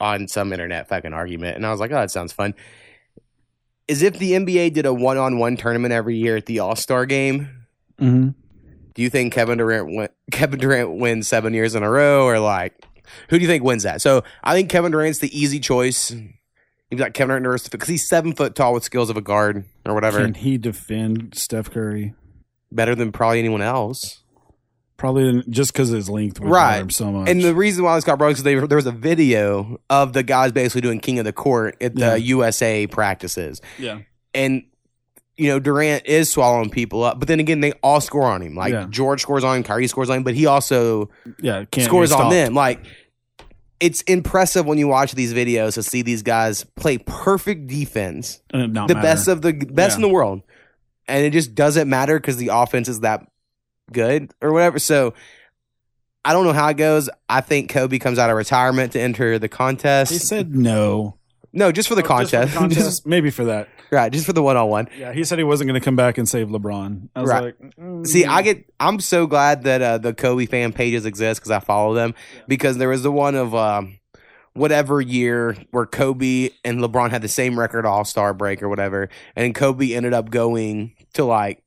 on 0.00 0.28
some 0.28 0.52
internet 0.52 0.88
fucking 0.88 1.12
argument, 1.14 1.56
and 1.56 1.66
I 1.66 1.70
was 1.70 1.80
like, 1.80 1.90
oh, 1.90 1.94
that 1.96 2.10
sounds 2.10 2.32
fun. 2.32 2.54
Is 3.88 4.02
if 4.02 4.18
the 4.18 4.32
NBA 4.32 4.72
did 4.74 4.86
a 4.86 4.94
one-on-one 4.94 5.56
tournament 5.56 5.92
every 5.92 6.16
year 6.16 6.36
at 6.36 6.46
the 6.46 6.60
All 6.60 6.76
Star 6.76 7.06
Game, 7.06 7.58
Mm-hmm. 8.00 8.30
do 8.94 9.02
you 9.02 9.10
think 9.10 9.32
Kevin 9.32 9.58
Durant 9.58 9.94
win- 9.94 10.08
Kevin 10.32 10.58
Durant 10.58 10.96
wins 10.98 11.28
seven 11.28 11.52
years 11.54 11.74
in 11.74 11.82
a 11.82 11.90
row, 11.90 12.24
or 12.26 12.38
like 12.38 12.74
who 13.28 13.38
do 13.38 13.42
you 13.42 13.48
think 13.48 13.62
wins 13.64 13.82
that? 13.84 14.00
So 14.02 14.24
I 14.42 14.54
think 14.54 14.70
Kevin 14.70 14.90
Durant's 14.92 15.18
the 15.20 15.38
easy 15.38 15.60
choice. 15.60 16.10
You've 16.90 16.98
got 16.98 17.14
Kevin 17.14 17.42
Durant 17.42 17.70
because 17.70 17.88
he's 17.88 18.08
seven 18.08 18.32
foot 18.34 18.54
tall 18.54 18.72
with 18.74 18.82
skills 18.84 19.08
of 19.10 19.16
a 19.16 19.20
guard 19.20 19.64
or 19.86 19.94
whatever, 19.94 20.18
Can 20.24 20.34
he 20.34 20.58
defend 20.58 21.34
Steph 21.36 21.70
Curry? 21.70 22.14
Better 22.74 22.94
than 22.94 23.12
probably 23.12 23.38
anyone 23.38 23.62
else. 23.62 24.18
Probably 24.96 25.42
just 25.48 25.72
because 25.72 25.88
his 25.88 26.08
length 26.08 26.38
would 26.40 26.48
Right. 26.50 26.90
so 26.92 27.10
much. 27.10 27.28
And 27.28 27.42
the 27.42 27.54
reason 27.56 27.82
why 27.82 27.96
this 27.96 28.04
got 28.04 28.18
brought 28.18 28.28
up 28.28 28.36
is 28.36 28.42
because 28.44 28.68
there 28.68 28.76
was 28.76 28.86
a 28.86 28.92
video 28.92 29.80
of 29.90 30.12
the 30.12 30.22
guys 30.22 30.52
basically 30.52 30.80
doing 30.82 31.00
king 31.00 31.18
of 31.18 31.24
the 31.24 31.32
court 31.32 31.76
at 31.80 31.94
the 31.96 32.00
Yeah. 32.00 32.14
USA 32.14 32.86
practices, 32.86 33.60
yeah, 33.78 33.98
and 34.32 34.62
you 35.36 35.48
know 35.48 35.58
Durant 35.58 36.06
is 36.06 36.30
swallowing 36.30 36.70
people 36.70 37.02
up. 37.02 37.18
But 37.18 37.26
then 37.26 37.40
again, 37.40 37.60
they 37.62 37.72
all 37.82 38.00
score 38.00 38.26
on 38.26 38.42
him. 38.42 38.54
Like 38.54 38.72
Yeah. 38.74 38.86
George 38.90 39.22
scores 39.22 39.42
on 39.42 39.56
him, 39.56 39.62
Kyrie 39.64 39.88
scores 39.88 40.08
on 40.08 40.18
him, 40.18 40.22
but 40.22 40.34
he 40.34 40.46
also 40.46 41.10
yeah, 41.40 41.64
scores 41.80 42.12
on 42.12 42.30
them. 42.30 42.54
Like 42.54 42.78
it's 43.80 44.02
impressive 44.02 44.66
when 44.66 44.78
you 44.78 44.86
watch 44.86 45.12
these 45.16 45.34
videos 45.34 45.74
to 45.74 45.82
see 45.82 46.02
these 46.02 46.22
guys 46.22 46.64
play 46.76 46.98
perfect 46.98 47.66
defense, 47.66 48.40
uh, 48.54 48.66
not 48.66 48.86
the 48.86 48.94
matter. 48.94 49.04
best 49.04 49.26
of 49.26 49.42
the 49.42 49.52
best 49.52 49.96
in 49.96 50.02
the 50.02 50.08
world, 50.08 50.42
and 51.12 51.24
it 51.24 51.30
just 51.32 51.54
doesn't 51.54 51.88
matter 51.88 52.18
because 52.18 52.36
the 52.38 52.48
offense 52.48 52.88
is 52.88 53.00
that 53.00 53.26
good 53.92 54.32
or 54.40 54.52
whatever. 54.52 54.78
So 54.78 55.14
I 56.24 56.32
don't 56.32 56.44
know 56.44 56.52
how 56.52 56.68
it 56.68 56.76
goes. 56.76 57.10
I 57.28 57.40
think 57.40 57.70
Kobe 57.70 57.98
comes 57.98 58.18
out 58.18 58.30
of 58.30 58.36
retirement 58.36 58.92
to 58.92 59.00
enter 59.00 59.38
the 59.38 59.48
contest. 59.48 60.12
He 60.12 60.18
said 60.18 60.54
no. 60.54 61.16
no, 61.52 61.72
just 61.72 61.88
for 61.88 61.94
the 61.94 62.02
Oh, 62.02 62.20
just 62.20 62.30
for 62.30 62.36
contest, 62.38 62.52
the 62.54 62.58
contest? 62.58 63.06
maybe 63.06 63.30
for 63.30 63.44
that. 63.46 63.68
right? 63.90 64.12
Just 64.12 64.24
for 64.26 64.32
the 64.32 64.42
one 64.42 64.56
on 64.56 64.68
one. 64.68 64.88
Yeah, 64.96 65.12
he 65.12 65.24
said 65.24 65.38
he 65.38 65.44
wasn't 65.44 65.68
going 65.68 65.80
to 65.80 65.84
come 65.84 65.96
back 65.96 66.16
and 66.18 66.28
save 66.28 66.48
LeBron. 66.48 67.08
I 67.16 67.20
was 67.20 67.30
Right. 67.30 67.42
like, 67.44 67.76
mm, 67.76 68.06
See, 68.06 68.24
I 68.24 68.42
get. 68.42 68.64
I'm 68.80 69.00
so 69.00 69.26
glad 69.26 69.64
that 69.64 69.82
uh, 69.82 69.98
the 69.98 70.14
Kobe 70.14 70.46
fan 70.46 70.72
pages 70.72 71.04
exist 71.06 71.40
because 71.40 71.50
I 71.50 71.58
follow 71.58 71.92
them. 71.94 72.14
Because 72.48 72.78
there 72.78 72.88
was 72.88 73.02
the 73.02 73.12
one 73.12 73.34
of 73.34 73.54
um, 73.54 73.98
whatever 74.54 75.00
year 75.00 75.56
where 75.72 75.86
Kobe 75.86 76.50
and 76.64 76.78
LeBron 76.80 77.10
had 77.10 77.22
the 77.22 77.28
same 77.28 77.58
record 77.58 77.84
All 77.84 78.04
Star 78.04 78.32
break 78.32 78.62
or 78.62 78.68
whatever, 78.68 79.08
and 79.34 79.54
Kobe 79.54 79.92
ended 79.92 80.14
up 80.14 80.30
going 80.30 80.94
to 81.14 81.24
like 81.24 81.62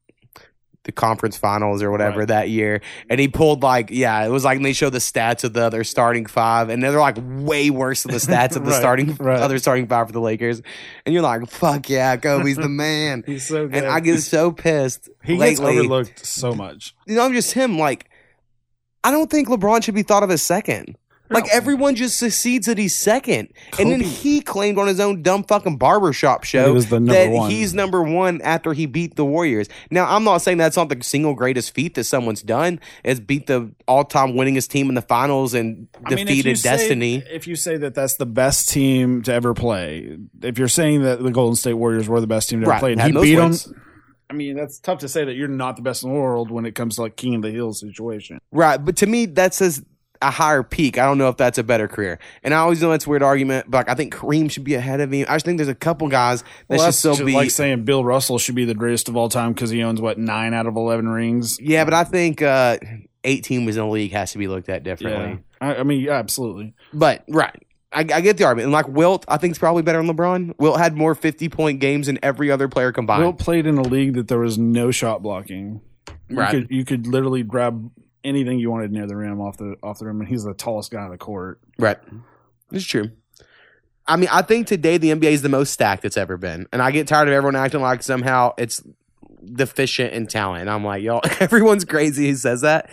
the 0.84 0.92
conference 0.92 1.36
finals 1.36 1.82
or 1.82 1.90
whatever 1.90 2.20
Right. 2.20 2.28
that 2.28 2.50
year, 2.50 2.80
and 3.10 3.20
he 3.20 3.28
pulled 3.28 3.64
like 3.64 3.90
yeah, 3.90 4.24
it 4.24 4.30
was 4.30 4.44
like 4.46 4.62
they 4.62 4.72
showed 4.74 4.92
the 4.92 5.00
stats 5.00 5.44
of 5.44 5.54
the 5.54 5.64
other 5.64 5.84
starting 5.84 6.28
five, 6.28 6.70
and 6.70 6.84
they're 6.84 6.92
like 7.00 7.18
way 7.20 7.72
worse 7.72 8.04
than 8.04 8.12
the 8.12 8.20
stats 8.20 8.56
of 8.56 8.66
the 8.66 8.70
Right, 8.72 8.80
starting 8.80 9.16
right. 9.16 9.40
other 9.40 9.58
starting 9.58 9.88
five 9.88 10.06
for 10.06 10.14
the 10.14 10.22
Lakers, 10.22 10.62
and 11.06 11.14
you're 11.14 11.24
like 11.24 11.50
fuck 11.50 11.90
yeah, 11.90 12.16
Kobe's 12.18 12.58
the 12.58 12.70
man. 12.70 13.24
he's 13.28 13.48
so 13.48 13.68
good. 13.68 13.78
And 13.78 13.88
I 13.88 14.00
get 14.00 14.20
so 14.20 14.52
pissed. 14.52 15.10
he 15.24 15.38
gets 15.38 15.60
overlooked 15.60 16.24
so 16.24 16.54
much. 16.54 16.94
you 17.08 17.16
know, 17.16 17.26
I'm 17.26 17.34
just 17.34 17.54
him. 17.54 17.80
Like, 17.80 18.08
I 19.04 19.10
don't 19.10 19.30
think 19.32 19.48
LeBron 19.48 19.84
should 19.84 19.96
be 19.96 20.04
thought 20.04 20.22
of 20.22 20.30
as 20.30 20.44
second. 20.44 20.98
Like 21.30 21.46
everyone 21.52 21.96
just 21.96 22.18
succeeds 22.20 22.68
that 22.68 22.78
he's 22.78 22.96
second, 22.96 23.52
and 23.80 23.90
then 23.92 24.00
Kobe- 24.02 24.10
he 24.12 24.42
claimed 24.42 24.78
on 24.78 24.86
his 24.88 25.00
own 25.00 25.24
dumb 25.24 25.44
fucking 25.44 25.78
barbershop 25.78 26.44
show 26.44 26.68
He 26.68 26.72
was 26.72 26.90
the 26.90 27.00
number 27.00 27.14
that 27.14 27.30
one. 27.32 27.50
he's 27.50 27.74
number 27.74 28.04
one 28.04 28.42
after 28.44 28.74
he 28.74 28.86
beat 28.86 29.16
the 29.16 29.26
Warriors. 29.26 29.68
Now, 29.90 30.06
I'm 30.06 30.24
not 30.24 30.38
saying 30.40 30.58
that's 30.60 30.78
not 30.78 30.90
the 30.90 31.04
single 31.04 31.34
greatest 31.34 31.74
feat 31.74 31.96
that 31.96 32.04
someone's 32.04 32.44
done. 32.44 32.80
Is 33.04 33.20
beat 33.20 33.48
the 33.48 33.72
all-time 33.88 34.34
winningest 34.34 34.68
team 34.70 34.88
in 34.90 34.94
the 34.96 35.02
finals 35.02 35.56
and 35.56 35.88
I 36.06 36.10
mean, 36.12 36.20
if 36.20 36.28
defeated 36.28 36.50
you 36.52 36.56
say- 36.58 36.70
Destiny. 36.78 37.24
if 37.32 37.48
you 37.48 37.56
say 37.56 37.78
that 37.78 37.96
that's 37.96 38.16
the 38.18 38.26
best 38.28 38.70
team 38.70 39.24
to 39.24 39.34
ever 39.34 39.56
play, 39.56 40.18
if 40.44 40.60
you're 40.60 40.68
saying 40.68 41.02
that 41.04 41.24
the 41.24 41.32
Golden 41.32 41.56
State 41.56 41.74
Warriors 41.74 42.08
were 42.08 42.22
the 42.22 42.28
best 42.28 42.50
team 42.50 42.60
to 42.60 42.66
ever 42.66 42.72
Right, 42.72 42.80
play, 42.80 42.92
and 42.92 43.02
had 43.02 43.12
he 43.16 43.20
beat 43.22 43.36
wins. 43.38 43.66
them, 43.66 43.82
I 44.30 44.34
mean, 44.34 44.56
that's 44.56 44.80
tough 44.80 45.00
to 45.00 45.08
say 45.08 45.26
that 45.26 45.34
you're 45.36 45.48
not 45.48 45.76
the 45.76 45.82
best 45.82 46.04
in 46.04 46.10
the 46.10 46.16
world 46.16 46.52
when 46.52 46.66
it 46.68 46.76
comes 46.76 46.96
to 46.98 47.02
like 47.02 47.16
King 47.16 47.36
of 47.36 47.42
the 47.42 47.52
Hill 47.52 47.74
situation. 47.74 48.38
Right, 48.52 48.78
but 48.78 48.96
to 48.98 49.08
me, 49.08 49.26
that 49.26 49.54
says 49.56 49.84
a 50.28 50.32
higher 50.32 50.64
peak. 50.64 50.98
I 50.98 51.06
don't 51.06 51.18
know 51.18 51.30
if 51.30 51.38
that's 51.38 51.58
a 51.58 51.64
better 51.64 51.88
career. 51.88 52.20
And 52.44 52.54
I 52.54 52.58
always 52.58 52.82
know 52.82 52.90
that's 52.90 53.06
a 53.06 53.10
weird 53.10 53.24
argument, 53.24 53.70
but 53.70 53.80
like, 53.80 53.90
I 53.90 53.94
think 53.96 54.14
Kareem 54.14 54.50
should 54.50 54.64
be 54.64 54.74
ahead 54.76 55.00
of 55.02 55.12
him. 55.12 55.26
I 55.30 55.36
just 55.36 55.46
think 55.46 55.58
there's 55.58 55.68
a 55.70 55.76
couple 55.76 56.08
guys 56.08 56.42
that 56.68 56.78
Well, 56.78 56.86
should 56.88 56.96
still 56.96 57.14
just 57.14 57.26
be. 57.26 57.34
like 57.34 57.52
saying 57.52 57.86
Bill 57.86 58.04
Russell 58.04 58.38
should 58.40 58.56
be 58.56 58.66
the 58.66 58.74
greatest 58.74 59.08
of 59.10 59.16
all 59.16 59.30
time 59.30 59.54
because 59.54 59.70
he 59.70 59.84
owns 59.84 60.02
what 60.02 60.18
nine 60.18 60.54
out 60.54 60.66
of 60.68 60.76
eleven 60.76 61.08
rings. 61.08 61.60
Yeah, 61.62 61.84
but 61.86 61.94
I 61.94 62.04
think 62.04 62.42
uh, 62.42 62.78
18 63.24 63.66
was 63.66 63.78
in 63.78 63.84
the 63.84 63.90
league 63.90 64.12
has 64.12 64.32
to 64.34 64.38
be 64.38 64.48
looked 64.48 64.70
at 64.70 64.84
differently. 64.84 65.44
Yeah, 65.62 65.68
I, 65.70 65.76
I 65.78 65.84
mean, 65.84 66.02
yeah, 66.02 66.14
absolutely. 66.14 66.74
But 66.94 67.24
right, 67.30 67.56
I, 67.92 68.00
I 68.00 68.22
get 68.22 68.38
the 68.38 68.44
argument. 68.46 68.66
And 68.66 68.74
like 68.74 68.88
Wilt, 68.88 69.26
I 69.28 69.38
think 69.38 69.52
is 69.52 69.58
probably 69.60 69.84
better 69.84 70.04
than 70.04 70.16
LeBron. 70.16 70.56
Wilt 70.60 70.78
had 70.80 70.96
more 70.96 71.16
50 71.16 71.50
point 71.50 71.80
games 71.80 72.08
than 72.08 72.20
every 72.24 72.52
other 72.52 72.68
player 72.68 72.92
combined. 72.92 73.22
Wilt 73.24 73.40
played 73.40 73.66
in 73.68 73.78
a 73.78 73.84
league 73.84 74.14
that 74.16 74.28
there 74.28 74.40
was 74.40 74.58
no 74.58 74.92
shot 74.92 75.22
blocking. 75.24 75.82
You 76.30 76.38
Right. 76.38 76.52
could 76.52 76.68
you 76.72 76.84
could 76.86 77.06
literally 77.08 77.44
grab 77.44 77.92
anything 78.26 78.60
you 78.60 78.70
wanted 78.72 78.92
near 78.92 79.08
the 79.08 79.16
rim 79.16 79.40
off 79.40 79.58
the 79.58 79.76
off 79.82 80.00
the 80.00 80.06
rim, 80.06 80.20
and 80.20 80.28
he's 80.28 80.44
the 80.44 80.54
tallest 80.54 80.92
guy 80.92 81.04
on 81.04 81.12
the 81.12 81.18
court. 81.18 81.62
Right, 81.78 81.98
it's 82.72 82.86
true. 82.86 83.12
I 84.08 84.18
mean, 84.18 84.30
I 84.32 84.42
think 84.42 84.68
today 84.68 84.98
the 84.98 85.12
NBA 85.12 85.32
is 85.32 85.42
the 85.42 85.50
most 85.50 85.72
stacked 85.72 86.06
it's 86.06 86.18
ever 86.18 86.38
been, 86.38 86.68
and 86.74 86.82
I 86.82 86.92
get 86.92 87.08
tired 87.08 87.28
of 87.28 87.34
everyone 87.34 87.56
acting 87.56 87.82
like 87.82 88.04
somehow 88.04 88.54
it's 88.58 88.84
deficient 89.54 90.14
in 90.14 90.28
talent. 90.28 90.62
And 90.62 90.70
I'm 90.70 90.84
like, 90.84 91.04
y'all, 91.04 91.22
everyone's 91.40 91.86
crazy 91.86 92.30
who 92.30 92.36
says 92.36 92.62
that, 92.62 92.90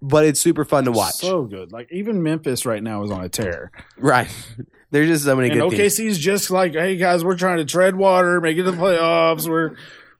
but 0.00 0.24
it's 0.24 0.40
super 0.40 0.64
fun 0.64 0.84
to 0.84 0.92
watch. 0.92 1.14
So 1.14 1.44
good. 1.44 1.72
Like 1.72 1.90
even 1.92 2.22
Memphis 2.22 2.64
right 2.64 2.82
now 2.82 3.02
is 3.02 3.10
on 3.10 3.24
a 3.24 3.28
tear. 3.28 3.70
right, 3.98 4.28
there's 4.90 5.08
just 5.08 5.24
so 5.24 5.36
many 5.36 5.50
And 5.50 5.70
good 5.70 5.90
teams. 5.96 6.18
Just 6.18 6.50
like, 6.50 6.72
hey 6.72 6.96
guys, 6.96 7.24
we're 7.24 7.36
trying 7.36 7.58
to 7.58 7.64
tread 7.64 7.96
water, 7.96 8.40
make 8.40 8.56
it 8.56 8.64
to 8.64 8.70
the 8.70 8.76
playoffs. 8.76 9.48
We're 9.48 9.76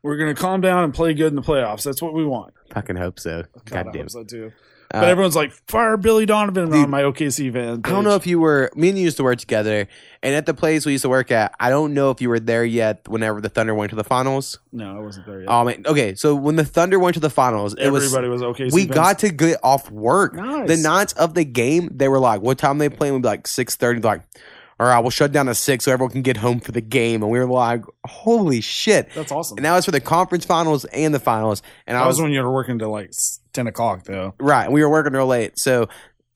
we're 0.06 0.16
gonna 0.16 0.34
calm 0.34 0.60
down 0.60 0.84
and 0.84 0.94
play 0.94 1.12
good 1.14 1.28
in 1.28 1.36
the 1.36 1.42
playoffs. 1.42 1.82
That's 1.84 2.00
what 2.00 2.14
we 2.14 2.24
want. 2.24 2.54
Fucking 2.72 2.96
hope 2.96 3.20
so. 3.20 3.42
God, 3.42 3.64
God 3.66 3.88
I 3.88 3.92
damn. 3.92 4.02
hope 4.02 4.10
so 4.10 4.24
too. 4.24 4.52
Uh, 4.94 5.00
But 5.00 5.08
everyone's 5.08 5.34
like, 5.34 5.50
fire 5.66 5.96
Billy 5.96 6.26
Donovan 6.26 6.66
Dude, 6.70 6.84
on 6.84 6.90
my 6.90 7.02
OKC 7.02 7.52
fan. 7.52 7.80
I 7.84 7.90
don't 7.90 8.04
know 8.04 8.14
if 8.14 8.24
you 8.24 8.38
were. 8.38 8.70
Me 8.76 8.88
and 8.90 8.96
you 8.96 9.02
used 9.02 9.16
to 9.16 9.24
work 9.24 9.36
together, 9.38 9.88
and 10.22 10.34
at 10.36 10.46
the 10.46 10.54
place 10.54 10.86
we 10.86 10.92
used 10.92 11.02
to 11.02 11.08
work 11.08 11.32
at, 11.32 11.52
I 11.58 11.70
don't 11.70 11.92
know 11.92 12.12
if 12.12 12.20
you 12.20 12.28
were 12.28 12.38
there 12.38 12.64
yet. 12.64 13.00
Whenever 13.08 13.40
the 13.40 13.48
Thunder 13.48 13.74
went 13.74 13.90
to 13.90 13.96
the 13.96 14.04
finals, 14.04 14.60
No, 14.72 14.96
I 14.96 15.00
wasn't 15.00 15.26
there 15.26 15.40
yet. 15.40 15.48
oh 15.50 15.64
man. 15.64 15.82
Okay, 15.86 16.14
so 16.14 16.36
when 16.36 16.54
the 16.54 16.64
Thunder 16.64 17.00
went 17.00 17.14
to 17.14 17.20
the 17.20 17.30
finals, 17.30 17.74
it 17.74 17.90
was 17.90 18.04
Everybody 18.04 18.28
was, 18.28 18.42
OKC. 18.42 18.72
we 18.72 18.84
fans. 18.84 18.94
got 18.94 19.18
to 19.20 19.30
get 19.30 19.58
off 19.64 19.90
work. 19.90 20.34
Nice. 20.34 20.68
The 20.68 20.76
nights 20.76 21.12
of 21.14 21.34
the 21.34 21.44
game, 21.44 21.88
they 21.92 22.06
were 22.08 22.20
like, 22.20 22.40
"What 22.40 22.56
time 22.56 22.78
they 22.78 22.88
playing?" 22.88 23.14
We'd 23.14 23.22
be 23.22 23.28
like 23.28 23.48
six 23.48 23.74
thirty. 23.74 24.00
Like, 24.00 24.22
all 24.78 24.86
right, 24.86 24.98
we'll 25.00 25.10
shut 25.10 25.32
down 25.32 25.48
at 25.48 25.56
six 25.56 25.84
so 25.84 25.92
everyone 25.92 26.12
can 26.12 26.22
get 26.22 26.36
home 26.36 26.60
for 26.60 26.72
the 26.72 26.80
game. 26.80 27.22
And 27.22 27.30
we 27.32 27.38
were 27.38 27.46
like, 27.46 27.82
"Holy 28.06 28.60
shit!" 28.60 29.08
That's 29.14 29.32
awesome. 29.32 29.56
And 29.58 29.64
that 29.64 29.74
was 29.74 29.84
for 29.86 29.90
the 29.90 30.00
conference 30.00 30.44
finals 30.44 30.84
and 30.86 31.14
the 31.14 31.20
finals. 31.20 31.62
And 31.86 31.96
that 31.96 32.02
I 32.02 32.06
was 32.06 32.16
was 32.16 32.22
when 32.22 32.32
you 32.32 32.42
were 32.42 32.52
working 32.52 32.78
till 32.78 32.90
like 32.90 33.12
ten 33.52 33.66
o'clock 33.66 34.04
though. 34.04 34.34
right. 34.38 34.70
We 34.70 34.82
were 34.82 34.90
working 34.90 35.12
real 35.12 35.26
late, 35.26 35.58
so. 35.58 35.88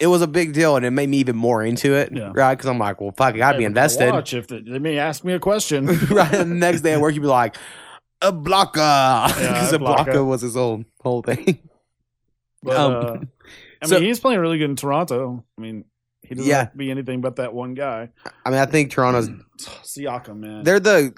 It 0.02 0.06
was 0.06 0.22
a 0.22 0.26
big 0.26 0.54
deal, 0.54 0.76
and 0.76 0.86
it 0.86 0.92
made 0.92 1.10
me 1.10 1.18
even 1.18 1.36
more 1.36 1.62
into 1.62 1.92
it, 1.92 2.08
Yeah. 2.10 2.30
right? 2.34 2.54
Because 2.54 2.70
I'm 2.70 2.78
like, 2.78 3.02
well, 3.02 3.10
fuck, 3.14 3.34
I 3.34 3.36
gotta 3.36 3.58
be 3.58 3.64
invested. 3.64 4.10
Watch 4.10 4.32
if 4.32 4.46
they, 4.46 4.62
they 4.62 4.78
may 4.78 4.96
ask 4.96 5.24
me 5.24 5.34
a 5.34 5.38
question. 5.38 5.84
right. 6.10 6.32
And 6.32 6.52
the 6.52 6.54
next 6.54 6.80
day 6.80 6.94
at 6.94 7.02
work, 7.02 7.12
you'd 7.12 7.20
be 7.20 7.26
like, 7.26 7.58
Ibaka. 8.22 9.28
Because 9.28 9.72
a 9.74 9.78
Ibaka 9.78 10.26
was 10.26 10.40
his 10.40 10.54
whole 10.54 10.84
whole 11.02 11.20
thing. 11.22 11.58
But, 12.62 12.76
Um, 12.78 12.92
uh, 12.94 13.16
I 13.82 13.86
so- 13.86 13.96
mean, 13.96 14.04
he's 14.08 14.20
playing 14.20 14.40
really 14.40 14.56
good 14.58 14.70
in 14.70 14.76
Toronto. 14.76 15.44
I 15.58 15.60
mean, 15.60 15.84
he 16.30 16.34
doesn't 16.36 16.48
Yeah. 16.48 16.58
have 16.60 16.72
to 16.72 16.78
be 16.78 16.90
anything 16.90 17.20
but 17.20 17.36
that 17.36 17.52
one 17.52 17.74
guy. 17.74 18.08
I 18.46 18.50
mean, 18.50 18.58
I 18.58 18.64
think 18.66 18.90
Toronto's 18.90 19.28
Siakam, 19.84 20.38
man. 20.38 20.64
they're 20.64 20.80
the 20.80 21.12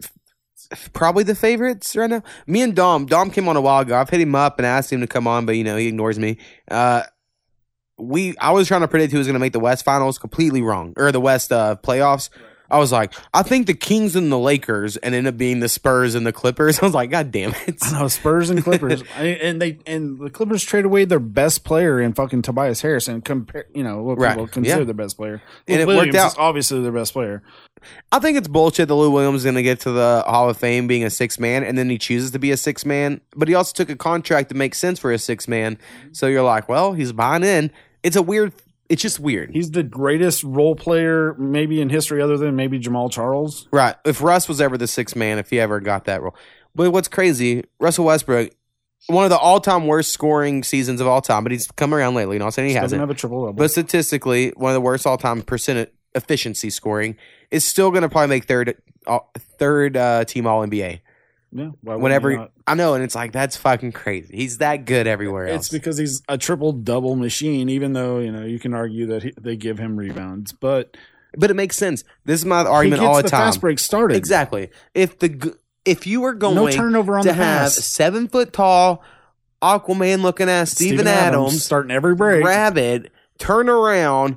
probably 0.92 1.22
the 1.22 1.34
favorites 1.34 1.94
right 1.94 2.10
now. 2.10 2.22
Me 2.46 2.62
and 2.62 2.74
Dom, 2.74 3.06
Dom 3.06 3.30
came 3.30 3.46
on 3.48 3.56
a 3.56 3.60
while 3.60 3.82
ago. 3.82 3.94
I've 3.96 4.08
hit 4.10 4.20
him 4.20 4.34
up 4.34 4.58
and 4.58 4.66
asked 4.66 4.92
him 4.92 5.00
to 5.02 5.06
come 5.06 5.28
on, 5.28 5.46
but 5.46 5.52
you 5.56 5.62
know 5.64 5.76
he 5.76 5.86
ignores 5.86 6.18
me. 6.18 6.38
Uh, 6.70 7.02
we 7.98 8.36
I 8.38 8.50
was 8.52 8.66
trying 8.66 8.80
to 8.80 8.88
predict 8.88 9.12
who 9.12 9.18
was 9.18 9.26
going 9.26 9.34
to 9.34 9.40
make 9.40 9.52
the 9.52 9.60
West 9.60 9.84
Finals, 9.84 10.18
completely 10.18 10.62
wrong, 10.62 10.94
or 10.96 11.12
the 11.12 11.20
West 11.20 11.52
uh, 11.52 11.76
playoffs. 11.82 12.30
I 12.72 12.78
was 12.78 12.90
like, 12.90 13.14
I 13.34 13.42
think 13.42 13.66
the 13.66 13.74
Kings 13.74 14.16
and 14.16 14.32
the 14.32 14.38
Lakers, 14.38 14.96
and 14.96 15.14
end 15.14 15.26
up 15.26 15.36
being 15.36 15.60
the 15.60 15.68
Spurs 15.68 16.14
and 16.14 16.26
the 16.26 16.32
Clippers. 16.32 16.78
I 16.82 16.86
was 16.86 16.94
like, 16.94 17.10
God 17.10 17.30
damn 17.30 17.54
it! 17.66 17.76
I 17.82 18.00
know 18.00 18.08
Spurs 18.08 18.50
and 18.50 18.64
Clippers, 18.64 19.02
and 19.16 19.60
they 19.60 19.78
and 19.86 20.18
the 20.18 20.30
Clippers 20.30 20.64
trade 20.64 20.84
away 20.84 21.04
their 21.04 21.20
best 21.20 21.64
player 21.64 22.00
in 22.00 22.14
fucking 22.14 22.42
Tobias 22.42 22.80
Harris, 22.80 23.06
and 23.08 23.24
compare, 23.24 23.66
you 23.74 23.84
know, 23.84 24.02
what 24.02 24.18
Right. 24.18 24.30
people 24.30 24.48
consider 24.48 24.78
Yeah. 24.80 24.84
their 24.84 24.94
best 24.94 25.16
player. 25.16 25.42
And 25.68 25.86
Lou 25.86 25.94
it 25.94 25.96
worked 25.96 26.14
out. 26.14 26.34
obviously 26.38 26.80
their 26.82 26.90
best 26.92 27.12
player. 27.12 27.42
I 28.12 28.18
think 28.20 28.38
it's 28.38 28.48
bullshit 28.48 28.88
that 28.88 28.94
Lou 28.94 29.10
Williams 29.10 29.38
is 29.38 29.44
going 29.44 29.56
to 29.56 29.62
get 29.62 29.80
to 29.80 29.90
the 29.90 30.22
Hall 30.26 30.48
of 30.48 30.56
Fame 30.56 30.86
being 30.86 31.04
a 31.04 31.10
six 31.10 31.38
man, 31.38 31.64
and 31.64 31.76
then 31.76 31.90
he 31.90 31.98
chooses 31.98 32.30
to 32.30 32.38
be 32.38 32.50
a 32.52 32.56
six 32.56 32.86
man. 32.86 33.20
But 33.36 33.48
he 33.48 33.54
also 33.54 33.72
took 33.74 33.90
a 33.90 33.96
contract 33.96 34.48
that 34.50 34.54
makes 34.56 34.78
sense 34.78 34.98
for 34.98 35.12
a 35.12 35.18
six 35.18 35.46
man. 35.48 35.76
Mm-hmm. 35.76 36.08
So 36.12 36.26
you're 36.28 36.42
like, 36.44 36.68
well, 36.68 36.92
he's 36.92 37.12
buying 37.12 37.42
in. 37.44 37.70
It's 38.02 38.16
a 38.16 38.22
weird. 38.22 38.52
It's 38.92 39.00
just 39.00 39.18
weird, 39.18 39.52
He's 39.54 39.70
the 39.70 39.82
greatest 39.82 40.44
role 40.44 40.76
player 40.76 41.32
maybe 41.38 41.80
in 41.80 41.88
history, 41.88 42.20
other 42.20 42.36
than 42.36 42.56
maybe 42.56 42.78
Jamal 42.78 43.08
Charles. 43.08 43.66
right? 43.72 43.96
If 44.04 44.20
Russ 44.20 44.48
was 44.48 44.60
ever 44.60 44.76
the 44.76 44.86
sixth 44.86 45.16
man, 45.16 45.38
if 45.38 45.48
he 45.48 45.58
ever 45.58 45.80
got 45.80 46.04
that 46.04 46.20
role. 46.20 46.36
But 46.74 46.90
what's 46.92 47.08
crazy, 47.08 47.64
Russell 47.80 48.04
Westbrook, 48.04 48.50
one 49.06 49.24
of 49.24 49.30
the 49.30 49.38
all 49.38 49.60
time 49.60 49.86
worst 49.86 50.12
scoring 50.12 50.62
seasons 50.62 51.00
of 51.00 51.06
all 51.06 51.22
time, 51.22 51.42
but 51.42 51.52
he's 51.52 51.66
come 51.72 51.94
around 51.94 52.14
lately. 52.14 52.38
Not 52.38 52.52
saying 52.52 52.68
he 52.68 52.74
Doesn't 52.74 52.82
hasn't. 52.82 53.00
have 53.00 53.10
a 53.10 53.14
triple 53.14 53.40
double. 53.46 53.54
But 53.54 53.70
statistically, 53.70 54.50
one 54.56 54.70
of 54.72 54.74
the 54.74 54.80
worst 54.82 55.06
all 55.06 55.16
time 55.16 55.40
percent 55.40 55.90
efficiency 56.14 56.68
scoring 56.68 57.16
is 57.50 57.64
still 57.64 57.90
going 57.90 58.02
to 58.02 58.10
probably 58.10 58.28
make 58.28 58.44
third 58.44 58.76
uh, 59.06 59.20
third 59.58 59.96
uh, 59.96 60.24
team 60.26 60.46
All 60.46 60.60
NBA. 60.66 61.00
Yeah, 61.52 61.70
why 61.82 61.96
Whenever? 61.96 62.48
I 62.66 62.74
know, 62.74 62.94
and 62.94 63.04
it's 63.04 63.14
like 63.14 63.32
that's 63.32 63.56
fucking 63.56 63.92
crazy. 63.92 64.36
He's 64.36 64.58
that 64.58 64.86
good 64.86 65.06
everywhere 65.06 65.48
else. 65.48 65.66
It's 65.66 65.68
because 65.68 65.98
he's 65.98 66.22
a 66.28 66.38
triple 66.38 66.72
double 66.72 67.14
machine. 67.14 67.68
Even 67.68 67.92
though 67.92 68.18
you 68.18 68.32
know 68.32 68.44
you 68.44 68.58
can 68.58 68.72
argue 68.74 69.06
that 69.08 69.22
he, 69.22 69.32
they 69.40 69.56
give 69.56 69.78
him 69.78 69.96
rebounds, 69.96 70.52
but 70.52 70.96
but 71.36 71.50
it 71.50 71.54
makes 71.54 71.76
sense. 71.76 72.04
This 72.24 72.40
is 72.40 72.46
my 72.46 72.64
argument 72.64 73.02
all 73.02 73.16
the, 73.16 73.22
the 73.22 73.28
time. 73.28 73.46
fast 73.48 73.60
break 73.60 73.78
started. 73.78 74.16
Exactly. 74.16 74.70
If 74.94 75.18
the 75.18 75.56
if 75.84 76.06
you 76.06 76.20
were 76.20 76.34
going 76.34 76.54
No 76.54 76.68
turnover 76.70 77.18
on 77.18 77.24
to 77.24 77.28
the 77.28 77.34
have 77.34 77.62
pass. 77.62 77.74
seven 77.74 78.28
foot 78.28 78.52
tall 78.52 79.02
Aquaman 79.62 80.22
looking 80.22 80.48
ass 80.48 80.72
Steven, 80.72 81.06
Adams, 81.06 81.64
starting 81.64 81.90
every 81.90 82.14
break. 82.14 82.42
grab 82.42 82.76
it, 82.76 83.12
turn 83.38 83.68
around, 83.68 84.36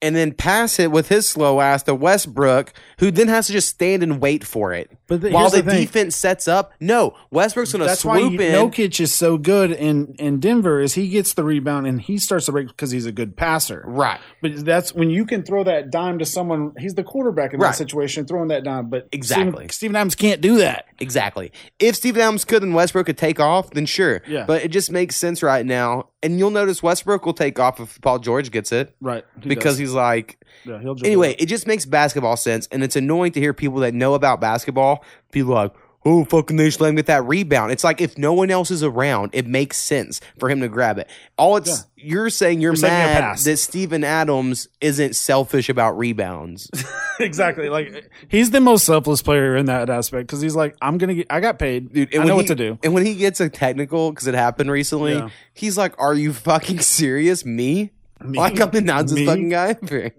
and 0.00 0.14
then 0.14 0.32
pass 0.32 0.78
it 0.78 0.92
with 0.92 1.08
his 1.08 1.28
slow 1.28 1.60
ass 1.60 1.82
to 1.84 1.94
Westbrook, 1.94 2.72
who 2.98 3.10
then 3.10 3.28
has 3.28 3.48
to 3.48 3.52
just 3.52 3.68
stand 3.68 4.02
and 4.02 4.20
wait 4.20 4.44
for 4.44 4.72
it. 4.72 4.90
But 5.06 5.20
the, 5.20 5.30
While 5.30 5.50
the, 5.50 5.60
the, 5.62 5.70
defense 5.72 6.16
sets 6.16 6.48
up, 6.48 6.72
no, 6.80 7.14
Westbrook's 7.30 7.72
going 7.72 7.80
to 7.80 7.86
That's 7.86 8.04
why 8.04 8.20
swoop 8.20 8.40
in. 8.40 8.54
Jokic 8.54 8.98
is 9.00 9.12
so 9.12 9.36
good 9.36 9.70
in 9.70 10.14
in 10.18 10.40
Denver 10.40 10.80
is 10.80 10.94
he 10.94 11.08
gets 11.08 11.34
the 11.34 11.44
rebound 11.44 11.86
and 11.86 12.00
he 12.00 12.16
starts 12.18 12.46
the 12.46 12.52
break 12.52 12.68
because 12.68 12.90
he's 12.90 13.04
a 13.04 13.12
good 13.12 13.36
passer. 13.36 13.84
right. 13.86 14.18
But 14.40 14.64
that's 14.64 14.94
when 14.94 15.10
you 15.10 15.26
can 15.26 15.42
throw 15.42 15.62
that 15.64 15.90
dime 15.90 16.18
to 16.20 16.24
someone. 16.24 16.72
He's 16.78 16.94
the 16.94 17.04
quarterback 17.04 17.52
in 17.52 17.60
Right. 17.60 17.68
that 17.70 17.76
situation, 17.76 18.24
throwing 18.26 18.48
that 18.48 18.64
dime. 18.64 18.88
But 18.88 19.08
Exactly. 19.12 19.50
Steven, 19.52 19.68
Steven 19.70 19.96
Adams 19.96 20.14
can't 20.14 20.40
do 20.40 20.58
that. 20.58 20.86
Exactly. 21.00 21.52
If 21.78 21.96
Steven 21.96 22.22
Adams 22.22 22.44
could 22.44 22.62
and 22.62 22.74
Westbrook 22.74 23.06
could 23.06 23.18
take 23.18 23.38
off, 23.40 23.70
then 23.70 23.84
sure. 23.86 24.22
Yeah. 24.26 24.44
But 24.46 24.64
it 24.64 24.68
just 24.68 24.90
makes 24.90 25.16
sense 25.16 25.42
right 25.42 25.66
now. 25.66 26.08
And 26.22 26.38
you'll 26.38 26.50
notice 26.50 26.82
Westbrook 26.82 27.26
will 27.26 27.34
take 27.34 27.58
off 27.58 27.78
if 27.80 28.00
Paul 28.00 28.18
George 28.18 28.50
gets 28.50 28.72
it 28.72 28.96
Right. 29.02 29.24
He 29.42 29.48
because 29.50 29.74
does. 29.74 29.78
he's 29.80 29.92
like, 29.92 30.38
yeah, 30.64 30.80
he'll 30.80 30.96
anyway, 31.04 31.34
it 31.38 31.46
just 31.46 31.66
makes 31.66 31.84
basketball 31.84 32.36
sense. 32.38 32.66
And 32.72 32.82
it's 32.82 32.96
annoying 32.96 33.32
to 33.32 33.40
hear 33.40 33.52
people 33.52 33.80
that 33.80 33.92
know 33.92 34.14
about 34.14 34.40
basketball, 34.40 34.93
people 35.32 35.54
like, 35.54 35.72
oh, 36.06 36.24
fucking 36.24 36.56
they 36.56 36.66
just 36.66 36.80
let 36.80 36.90
him 36.90 36.96
get 36.96 37.06
that 37.06 37.24
rebound. 37.24 37.72
It's 37.72 37.84
like 37.84 38.00
if 38.00 38.18
no 38.18 38.34
one 38.34 38.50
else 38.50 38.70
is 38.70 38.82
around, 38.82 39.30
it 39.32 39.46
makes 39.46 39.78
sense 39.78 40.20
for 40.38 40.50
him 40.50 40.60
to 40.60 40.68
grab 40.68 40.98
it. 40.98 41.08
All 41.38 41.56
it's, 41.56 41.86
you're 41.96 42.28
saying 42.28 42.60
you're 42.60 42.74
You're 42.74 42.82
mad 42.82 43.38
that 43.38 43.58
Steven 43.58 44.04
Adams 44.04 44.68
isn't 44.80 45.16
selfish 45.16 45.70
about 45.70 45.96
rebounds. 45.96 46.70
exactly. 47.20 47.70
Like 47.70 48.10
he's 48.28 48.50
the 48.50 48.60
most 48.60 48.84
selfless 48.84 49.22
player 49.22 49.56
in 49.56 49.66
that 49.66 49.88
aspect 49.88 50.26
because 50.26 50.42
he's 50.42 50.54
like, 50.54 50.76
I'm 50.82 50.98
gonna 50.98 51.14
get. 51.14 51.26
I 51.30 51.40
got 51.40 51.58
paid. 51.58 51.92
Dude, 51.92 52.14
I 52.14 52.18
know 52.18 52.26
he, 52.26 52.32
what 52.32 52.46
to 52.48 52.54
do. 52.54 52.78
And 52.82 52.92
when 52.92 53.06
he 53.06 53.14
gets 53.14 53.40
a 53.40 53.48
technical, 53.48 54.10
because 54.10 54.26
it 54.26 54.34
happened 54.34 54.70
recently, 54.70 55.14
Yeah. 55.14 55.30
he's 55.54 55.78
like, 55.78 55.94
"Are 55.98 56.14
you 56.14 56.32
fucking 56.34 56.80
serious? 56.80 57.44
Me? 57.46 57.92
Like 58.22 58.60
I'm 58.60 58.70
the 58.70 58.80
nonsense 58.80 59.20
Me? 59.20 59.26
fucking 59.26 59.48
guy? 59.48 59.76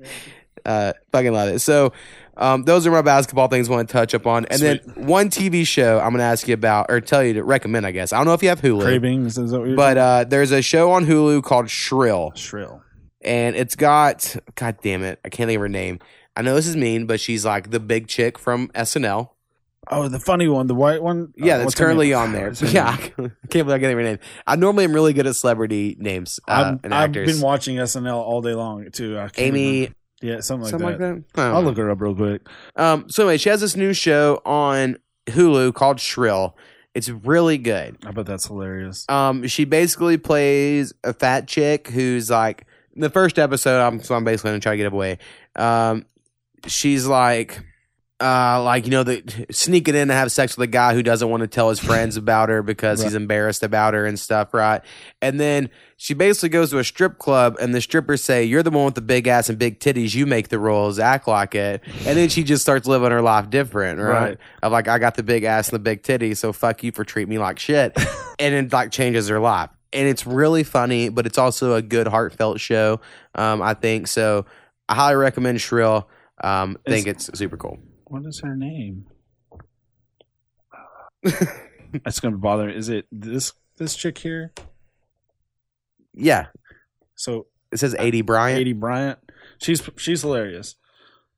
uh, 0.66 0.94
fucking 1.12 1.32
love 1.32 1.50
it." 1.50 1.60
So, 1.60 1.94
um, 2.38 2.64
those 2.64 2.86
are 2.86 2.92
my 2.92 3.02
basketball 3.02 3.48
things 3.48 3.70
I 3.70 3.72
want 3.74 3.88
to 3.90 3.92
touch 3.94 4.14
up 4.14 4.28
on, 4.28 4.46
and 4.46 4.62
then 4.62 4.78
one 4.96 5.30
TV 5.30 5.66
show 5.66 5.98
I'm 6.00 6.10
going 6.10 6.20
to 6.20 6.24
ask 6.26 6.48
you 6.48 6.54
about 6.54 6.88
or 6.90 7.00
tell 7.02 7.24
you 7.24 7.34
to 7.34 7.44
recommend. 7.44 7.86
I 7.86 7.92
guess 7.92 8.12
I 8.14 8.18
don't 8.18 8.26
know 8.28 8.34
if 8.34 8.44
you 8.44 8.50
have 8.50 8.62
Hulu, 8.62 8.82
Cravings 8.82 9.38
is 9.38 9.52
that 9.52 9.60
what 9.60 9.68
you're 9.68 9.78
but 9.78 9.98
uh, 9.98 10.24
there's 10.26 10.52
a 10.52 10.62
show 10.62 10.92
on 10.92 11.06
Hulu 11.06 11.44
called 11.44 11.70
Shrill, 11.70 12.32
shrill. 12.36 12.82
and 13.22 13.56
it's 13.56 13.76
got 13.76 14.36
God 14.56 14.78
damn 14.82 15.04
it, 15.04 15.20
I 15.24 15.30
can't 15.30 15.48
think 15.48 15.58
of 15.58 15.62
her 15.62 15.70
name. 15.70 16.00
I 16.36 16.42
know 16.42 16.56
this 16.56 16.68
is 16.68 16.76
mean, 16.76 17.06
but 17.06 17.20
she's 17.22 17.46
like 17.46 17.72
the 17.72 17.80
big 17.80 18.08
chick 18.08 18.38
from 18.38 18.68
SNL. 18.70 19.30
Oh, 19.88 20.08
the 20.08 20.20
funny 20.20 20.48
one, 20.48 20.66
the 20.66 20.74
white 20.74 21.02
one. 21.04 21.32
Yeah, 21.38 21.56
Uh, 21.56 21.58
that's 21.60 21.76
currently 21.76 22.12
on 22.12 22.34
there. 22.34 22.52
Yeah, 22.62 22.90
I 22.90 22.98
can't 22.98 23.16
believe 23.16 23.34
I 23.70 23.78
can't 23.78 23.82
think 23.82 23.84
of 23.84 23.90
her 24.00 24.04
name. 24.04 24.20
I 24.48 24.56
normally 24.56 24.84
am 24.84 24.94
really 24.94 25.14
good 25.14 25.28
at 25.28 25.36
celebrity 25.36 25.96
names 26.00 26.40
uh, 26.48 26.74
I've, 26.74 26.80
and 26.84 26.92
I've 26.94 27.10
actors. 27.12 27.32
been 27.34 27.42
watching 27.42 27.76
SNL 27.78 28.16
all 28.16 28.42
day 28.42 28.56
long 28.56 28.90
too. 28.92 29.18
I 29.18 29.30
can't 29.30 29.40
Amy, 29.56 29.76
remember. 29.82 29.96
Yeah, 30.26 30.40
something 30.40 30.64
like 30.64 30.72
something 30.72 30.98
that. 30.98 31.14
like 31.16 31.34
that. 31.34 31.42
I'll 31.42 31.62
know. 31.62 31.70
look 31.70 31.78
her 31.78 31.90
up 31.90 32.02
real 32.02 32.16
quick. 32.16 32.48
Um, 32.76 33.10
so 33.10 33.24
anyway, 33.24 33.38
she 33.38 33.50
has 33.50 33.62
this 33.62 33.76
new 33.76 33.94
show 33.94 34.42
on 34.46 34.98
Hulu 35.28 35.74
called 35.74 36.00
Shrill. 36.00 36.58
It's 36.94 37.10
really 37.10 37.58
good. 37.58 37.98
I 38.06 38.12
bet 38.12 38.26
that's 38.26 38.48
hilarious. 38.48 39.06
Um, 39.10 39.48
she 39.48 39.66
basically 39.66 40.18
plays 40.18 40.94
a 41.04 41.14
fat 41.14 41.48
chick 41.48 41.90
who's 41.90 42.30
like 42.30 42.66
the 42.96 43.10
first 43.10 43.38
episode. 43.38 43.82
I'm 43.82 44.02
so 44.02 44.16
I'm 44.16 44.24
basically 44.24 44.52
gonna 44.52 44.62
try 44.62 44.74
to 44.74 44.78
get 44.78 44.92
away. 44.92 45.20
Um, 45.56 46.06
she's 46.66 47.06
like, 47.06 47.62
uh, 48.22 48.64
like 48.64 48.86
you 48.86 48.92
know, 48.92 49.04
the 49.04 49.46
sneaking 49.52 49.96
in 49.96 50.08
to 50.08 50.14
have 50.14 50.32
sex 50.32 50.58
with 50.58 50.70
a 50.70 50.72
guy 50.72 50.94
who 50.94 51.04
doesn't 51.04 51.30
want 51.30 51.42
to 51.42 51.48
tell 51.48 51.70
his 51.70 51.80
friends 51.80 52.16
about 52.16 52.50
her 52.50 52.64
because 52.64 53.04
he's 53.04 53.14
embarrassed 53.14 53.64
about 53.64 53.94
her 53.94 54.06
and 54.06 54.18
stuff, 54.18 54.54
right? 54.54 54.82
And 55.22 55.40
then 55.40 55.70
she 55.98 56.14
basically 56.14 56.50
goes 56.50 56.72
to 56.72 56.80
a 56.80 56.84
strip 56.84 57.18
club, 57.18 57.56
and 57.60 57.74
the 57.74 57.82
strippers 57.82 58.22
say, 58.22 58.44
"You're 58.44 58.64
the 58.64 58.72
one 58.72 58.86
with 58.86 58.96
the 58.96 59.02
big 59.02 59.28
ass 59.28 59.50
and 59.50 59.58
big 59.58 59.80
titties. 59.80 60.14
You 60.14 60.26
make 60.26 60.50
the 60.50 60.60
rules. 60.60 61.00
Act 61.00 61.28
like 61.28 61.56
it." 61.56 61.82
And 62.06 62.18
then 62.18 62.30
she 62.30 62.44
just 62.44 62.62
starts 62.62 62.88
living 62.88 63.12
her 63.12 63.22
life 63.22 63.50
different, 63.50 64.00
right? 64.00 64.30
Right. 64.30 64.38
Of 64.62 64.72
like, 64.72 64.88
I 64.88 65.00
got 65.00 65.16
the 65.16 65.24
big 65.24 65.44
ass 65.44 65.70
and 65.70 65.76
the 65.76 65.80
big 65.80 66.04
titties, 66.04 66.38
so 66.38 66.52
fuck 66.52 66.84
you 66.84 66.92
for 66.92 67.06
treating 67.06 67.30
me 67.30 67.40
like 67.40 67.60
shit, 67.60 67.98
and 68.40 68.54
it 68.54 68.74
like 68.74 68.92
changes 68.92 69.30
her 69.30 69.40
life. 69.40 69.70
And 69.94 70.08
it's 70.08 70.28
really 70.28 70.64
funny, 70.64 71.08
but 71.08 71.26
it's 71.26 71.38
also 71.38 71.76
a 71.76 71.82
good 71.82 72.08
heartfelt 72.08 72.60
show. 72.60 73.00
Um, 73.34 73.62
I 73.62 73.74
think 73.74 74.08
so. 74.08 74.46
I 74.90 74.96
highly 74.96 75.16
recommend 75.16 75.62
Shrill. 75.62 76.10
Um, 76.44 76.78
think 76.86 77.08
it's 77.08 77.30
super 77.38 77.56
cool. 77.56 77.80
What 78.06 78.26
is 78.26 78.42
her 78.42 78.56
name? 78.56 79.06
That's 82.04 82.20
gonna 82.20 82.38
bother. 82.38 82.70
Is 82.70 82.90
it 82.90 83.06
this 83.12 83.54
this 83.78 83.96
chick 83.96 84.18
here? 84.18 84.52
Yeah, 86.16 86.48
So 87.16 87.48
it 87.72 87.78
says 87.78 87.94
uh, 87.94 87.98
Aidy 87.98 88.26
Bryant. 88.26 88.60
Katie 88.60 88.74
Bryant. 88.74 89.20
She's 89.60 89.82
she's 89.98 90.22
hilarious. 90.22 90.76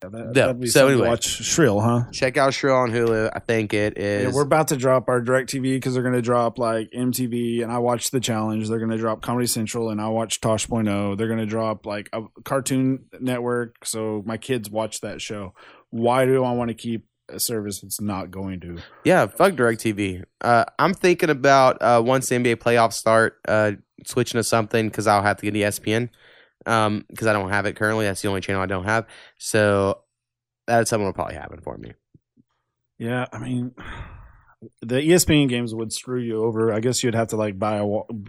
Yeah, 0.04 0.10
that, 0.34 0.60
be 0.60 0.68
so 0.68 0.88
anyway. 0.88 1.08
watch 1.08 1.26
Shrill, 1.26 1.82
huh? 1.82 2.04
Check 2.12 2.38
out 2.38 2.54
Shrill 2.54 2.76
on 2.76 2.92
Hulu. 2.92 3.32
I 3.34 3.40
think 3.40 3.74
it 3.74 3.98
is. 3.98 4.26
Yeah, 4.26 4.32
we're 4.32 4.44
about 4.44 4.68
to 4.68 4.78
drop 4.78 5.10
our 5.10 5.22
DirecTV 5.22 5.64
because 5.64 5.96
they're 5.96 6.04
going 6.04 6.14
to 6.14 6.22
drop 6.22 6.60
like 6.60 6.92
MTV 6.92 7.64
and 7.64 7.72
I 7.72 7.80
watch 7.80 8.12
The 8.12 8.20
Challenge. 8.20 8.68
They're 8.70 8.78
going 8.78 8.92
to 8.92 8.98
drop 8.98 9.24
Comedy 9.24 9.48
Central 9.48 9.90
and 9.90 10.00
I 10.00 10.08
watch 10.10 10.40
Tosh.0. 10.40 11.18
They're 11.18 11.28
going 11.28 11.40
to 11.40 11.48
drop 11.48 11.88
like 11.88 12.10
a 12.14 12.22
Cartoon 12.44 13.06
Network. 13.20 13.86
So 13.86 14.22
my 14.24 14.38
kids 14.38 14.70
watch 14.70 15.02
that 15.02 15.20
show. 15.20 15.56
Why 15.90 16.26
do 16.26 16.44
I 16.44 16.52
want 16.52 16.68
to 16.68 16.76
keep 16.76 17.08
a 17.30 17.40
service 17.40 17.82
that's 17.82 18.00
not 18.02 18.32
going 18.32 18.60
to? 18.62 18.78
yeah, 19.04 19.28
fuck 19.28 19.54
DirecTV. 19.54 20.24
Uh, 20.42 20.66
I'm 20.80 20.94
thinking 20.94 21.30
about 21.30 21.82
uh, 21.82 22.02
once 22.06 22.30
the 22.30 22.36
NBA 22.36 22.58
playoffs 22.58 22.94
start, 22.94 23.40
uh, 23.48 23.74
switching 24.06 24.40
to 24.40 24.44
something 24.44 24.88
because 24.88 25.08
I'll 25.08 25.24
have 25.24 25.38
to 25.38 25.46
get 25.50 25.56
E 25.56 25.62
ESPN 25.62 26.10
um, 26.66 27.06
because 27.10 27.28
I 27.28 27.34
don't 27.34 27.50
have 27.50 27.66
it 27.66 27.76
currently. 27.76 28.06
That's 28.06 28.22
the 28.22 28.28
only 28.28 28.42
channel 28.42 28.62
I 28.62 28.66
don't 28.68 28.86
have. 28.86 29.06
So 29.38 30.02
that's 30.68 30.90
something 30.90 31.06
will 31.06 31.14
probably 31.14 31.36
happen 31.36 31.62
for 31.62 31.78
me. 31.78 31.94
Yeah, 33.00 33.26
I 33.32 33.38
mean, 33.40 33.74
the 34.82 34.96
ESPN 34.96 35.50
games 35.50 35.74
would 35.74 35.94
screw 35.94 36.20
you 36.20 36.44
over. 36.44 36.74
I 36.74 36.80
guess 36.80 37.04
you'd 37.04 37.14
have 37.16 37.28
to 37.30 37.36
like 37.38 37.60
buy 37.60 37.78
a 37.78 37.86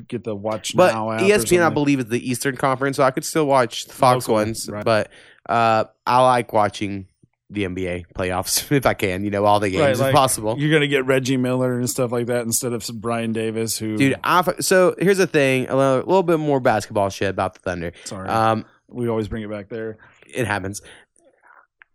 get 0.09 0.25
the 0.25 0.35
Watch 0.37 0.77
But 0.77 0.93
E 0.93 0.95
Now 0.95 1.11
app. 1.13 1.21
ESPN, 1.23 1.63
I 1.63 1.71
believe, 1.71 2.01
is 2.01 2.07
the 2.07 2.31
Eastern 2.31 2.57
Conference, 2.57 2.97
so 2.97 3.03
I 3.03 3.11
could 3.11 3.25
still 3.25 3.47
watch 3.47 3.87
the 3.87 3.95
Fox 3.95 4.29
Local, 4.29 4.35
ones. 4.35 4.69
right. 4.69 4.85
But 4.85 5.11
uh, 5.49 5.85
I 6.07 6.23
like 6.23 6.53
watching 6.53 7.07
the 7.51 7.65
NBA 7.65 8.07
playoffs 8.15 8.71
if 8.77 8.85
I 8.87 8.95
can. 8.95 9.25
You 9.25 9.31
know, 9.31 9.45
all 9.45 9.61
the 9.61 9.71
games 9.71 9.99
Right, 10.01 10.07
like, 10.09 10.15
possible. 10.15 10.57
You're 10.59 10.73
gonna 10.73 10.87
get 10.89 11.07
Reggie 11.07 11.37
Miller 11.37 11.79
and 11.79 11.89
stuff 11.89 12.13
like 12.13 12.27
that 12.27 12.43
instead 12.43 12.73
of 12.73 12.85
some 12.85 12.99
Brian 12.99 13.33
Davis, 13.33 13.79
who 13.79 13.97
Dude, 13.97 14.17
I 14.23 14.43
so 14.61 14.95
here's 14.99 15.19
the 15.19 15.27
thing: 15.27 15.69
a 15.69 15.77
little, 15.77 15.97
little 15.99 16.23
bit 16.23 16.39
more 16.39 16.61
basketball 16.61 17.09
shit 17.11 17.31
about 17.31 17.55
the 17.55 17.61
Thunder. 17.61 17.93
sorry, 18.05 18.29
Um, 18.29 18.65
we 18.89 19.09
always 19.09 19.29
bring 19.29 19.43
it 19.43 19.51
back 19.51 19.69
there. 19.69 19.99
it 20.27 20.47
happens. 20.47 20.83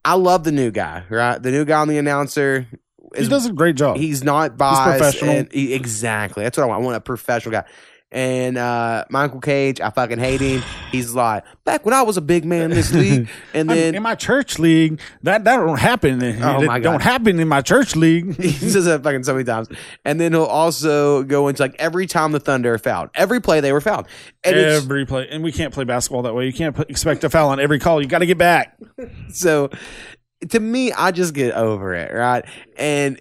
I 0.06 0.16
love 0.16 0.44
the 0.44 0.52
new 0.52 0.70
guy, 0.72 1.04
right? 1.10 1.42
The 1.42 1.52
new 1.52 1.66
guy 1.66 1.80
on 1.80 1.88
the 1.88 1.98
announcer. 1.98 2.68
He 3.16 3.28
does 3.28 3.46
a 3.46 3.54
great 3.54 3.76
job. 3.76 3.98
he's 3.98 4.24
not 4.24 4.58
biased. 4.58 4.82
professional. 5.00 5.36
and 5.36 5.52
he- 5.52 5.74
exactly. 5.76 6.44
That's 6.44 6.58
what 6.58 6.64
I 6.64 6.68
want. 6.68 6.82
I 6.82 6.86
want 6.86 6.98
a 6.98 7.02
professional 7.02 7.52
guy. 7.52 7.64
And 8.14 8.60
uh, 8.60 9.06
Michael 9.10 9.42
Cage, 9.42 9.82
I 9.82 9.90
fucking 9.90 10.20
hate 10.20 10.40
him. 10.40 10.62
He's 10.92 11.16
like, 11.16 11.44
back 11.64 11.84
when 11.84 11.96
I 11.96 12.04
was 12.04 12.16
a 12.16 12.22
big 12.22 12.46
man 12.46 12.66
in 12.66 12.70
this 12.70 12.94
league, 12.94 13.28
and 13.56 13.68
then 13.68 13.96
in 13.96 14.04
my 14.04 14.14
church 14.14 14.60
league, 14.60 15.00
that 15.24 15.44
that 15.46 15.58
don't 15.58 15.80
happen. 15.80 16.22
Oh, 16.24 16.62
my 16.62 16.78
God. 16.78 16.84
don't 16.84 17.02
happen 17.02 17.40
in 17.40 17.48
my 17.48 17.62
church 17.62 17.96
league. 17.96 18.36
he 18.40 18.52
says 18.52 18.86
that 18.86 19.02
fucking 19.02 19.24
so 19.24 19.34
many 19.34 19.46
times. 19.46 19.68
And 20.06 20.22
then 20.22 20.34
he'll 20.34 20.44
also 20.44 21.24
go 21.24 21.48
into 21.48 21.64
like 21.64 21.76
every 21.80 22.06
time 22.06 22.34
the 22.34 22.40
Thunder 22.40 22.78
fouled, 22.78 23.10
every 23.16 23.42
play 23.42 23.62
they 23.62 23.74
were 23.74 23.82
fouled. 23.82 24.06
And 24.44 24.56
every 24.56 25.08
play, 25.08 25.28
and 25.32 25.44
we 25.44 25.52
can't 25.52 25.74
play 25.74 25.84
basketball 25.84 26.22
that 26.22 26.36
way. 26.36 26.46
You 26.46 26.54
can't 26.54 26.76
put, 26.76 26.92
expect 26.92 27.24
a 27.24 27.32
foul 27.32 27.50
on 27.50 27.60
every 27.60 27.80
call. 27.80 28.00
You 28.00 28.08
got 28.08 28.20
to 28.20 28.28
get 28.28 28.38
back. 28.38 28.78
so 29.30 29.72
to 30.50 30.60
me, 30.60 30.92
I 30.92 31.10
just 31.10 31.34
get 31.34 31.56
over 31.56 31.96
it, 31.96 32.14
right? 32.14 32.46
And 32.78 33.20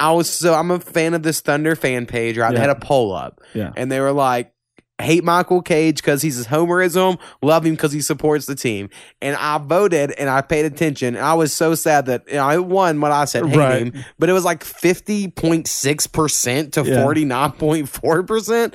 I 0.00 0.12
was 0.12 0.28
so 0.30 0.54
I'm 0.54 0.70
a 0.70 0.80
fan 0.80 1.14
of 1.14 1.22
this 1.22 1.40
Thunder 1.40 1.74
fan 1.76 2.06
page, 2.06 2.36
right? 2.38 2.52
They 2.54 2.60
had 2.60 2.70
a 2.70 2.74
poll 2.76 3.12
up, 3.14 3.40
Yeah. 3.54 3.72
and 3.76 3.90
they 3.90 4.00
were 4.00 4.12
like, 4.12 4.52
hate 5.00 5.22
Michael 5.22 5.62
Cage 5.62 5.96
because 5.98 6.22
he's 6.22 6.36
his 6.36 6.48
homerism, 6.48 7.20
love 7.40 7.64
him 7.64 7.74
because 7.74 7.92
he 7.92 8.00
supports 8.00 8.46
the 8.46 8.56
team. 8.56 8.90
And 9.22 9.36
I 9.36 9.58
voted 9.58 10.10
and 10.12 10.28
I 10.28 10.40
paid 10.40 10.64
attention. 10.64 11.14
And 11.14 11.24
I 11.24 11.34
was 11.34 11.52
so 11.52 11.76
sad 11.76 12.06
that 12.06 12.24
you 12.26 12.34
know, 12.34 12.44
I 12.44 12.58
won 12.58 13.00
what 13.00 13.12
I 13.12 13.24
said, 13.24 13.46
hate 13.46 13.56
Right. 13.56 13.94
him, 13.94 14.04
but 14.18 14.28
it 14.28 14.32
was 14.32 14.44
like 14.44 14.64
50.6% 14.64 16.72
to 16.72 16.82
Yeah. 16.82 17.04
49.4%. 17.04 18.74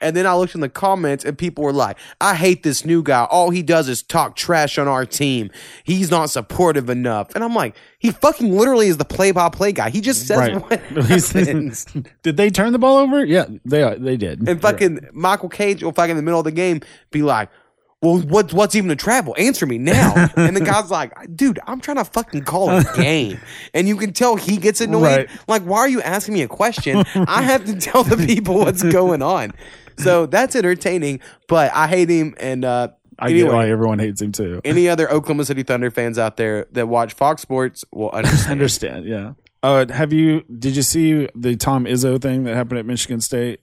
And 0.00 0.14
then 0.16 0.26
I 0.26 0.34
looked 0.34 0.54
in 0.54 0.60
the 0.60 0.68
comments 0.68 1.24
and 1.24 1.36
people 1.38 1.64
were 1.64 1.72
like, 1.72 1.96
I 2.20 2.34
hate 2.34 2.62
this 2.62 2.84
new 2.84 3.02
guy. 3.02 3.24
All 3.24 3.50
he 3.50 3.62
does 3.62 3.88
is 3.88 4.02
talk 4.02 4.36
trash 4.36 4.76
on 4.78 4.86
our 4.88 5.06
team. 5.06 5.50
He's 5.84 6.10
not 6.10 6.28
supportive 6.30 6.90
enough. 6.90 7.34
And 7.34 7.42
I'm 7.42 7.54
like, 7.54 7.74
he 7.98 8.10
fucking 8.10 8.52
literally 8.54 8.88
is 8.88 8.98
the 8.98 9.04
play 9.06 9.30
by 9.30 9.48
play 9.48 9.72
guy. 9.72 9.88
He 9.90 10.00
just 10.02 10.26
says 10.26 10.38
Right. 10.38 10.54
what 10.60 10.80
happens. 10.82 11.84
did 12.22 12.36
they 12.36 12.50
turn 12.50 12.72
the 12.72 12.78
ball 12.78 12.98
over? 12.98 13.24
Yeah, 13.24 13.46
they 13.64 13.94
they 13.98 14.16
did. 14.16 14.46
And 14.48 14.60
fucking 14.60 15.08
Michael 15.12 15.48
Cage 15.48 15.82
will 15.82 15.92
fucking 15.92 16.10
in 16.10 16.16
the 16.16 16.22
middle 16.22 16.40
of 16.40 16.44
the 16.44 16.52
game 16.52 16.80
be 17.10 17.22
like, 17.22 17.48
well, 18.02 18.18
what, 18.18 18.52
what's 18.52 18.74
even 18.74 18.90
a 18.90 18.96
travel? 18.96 19.34
Answer 19.38 19.64
me 19.64 19.78
now. 19.78 20.28
and 20.36 20.54
the 20.54 20.60
guy's 20.60 20.90
like, 20.90 21.14
dude, 21.34 21.58
I'm 21.66 21.80
trying 21.80 21.96
to 21.96 22.04
fucking 22.04 22.42
call 22.42 22.68
a 22.68 22.84
game. 22.94 23.40
And 23.72 23.88
you 23.88 23.96
can 23.96 24.12
tell 24.12 24.36
he 24.36 24.58
gets 24.58 24.82
annoyed. 24.82 25.02
Right. 25.02 25.28
Like, 25.48 25.62
why 25.62 25.78
are 25.78 25.88
you 25.88 26.02
asking 26.02 26.34
me 26.34 26.42
a 26.42 26.48
question? 26.48 27.02
I 27.14 27.40
have 27.40 27.64
to 27.64 27.74
tell 27.80 28.04
the 28.04 28.18
people 28.18 28.58
what's 28.58 28.82
going 28.82 29.22
on. 29.22 29.52
So 29.98 30.26
that's 30.26 30.56
entertaining, 30.56 31.20
but 31.48 31.72
I 31.74 31.86
hate 31.86 32.08
him. 32.10 32.34
And 32.38 32.64
uh, 32.64 32.88
I 33.18 33.30
anyway, 33.30 33.42
get 33.48 33.52
why 33.52 33.70
everyone 33.70 33.98
hates 33.98 34.20
him 34.20 34.32
too. 34.32 34.60
any 34.64 34.88
other 34.88 35.10
Oklahoma 35.10 35.44
City 35.44 35.62
Thunder 35.62 35.90
fans 35.90 36.18
out 36.18 36.36
there 36.36 36.66
that 36.72 36.88
watch 36.88 37.12
Fox 37.14 37.42
Sports 37.42 37.84
will 37.92 38.10
understand. 38.12 38.52
understand. 38.52 39.04
Yeah. 39.06 39.32
Uh, 39.62 39.86
have 39.92 40.12
you? 40.12 40.42
Did 40.58 40.76
you 40.76 40.82
see 40.82 41.28
the 41.34 41.56
Tom 41.56 41.84
Izzo 41.86 42.20
thing 42.20 42.44
that 42.44 42.54
happened 42.54 42.80
at 42.80 42.86
Michigan 42.86 43.20
State 43.20 43.60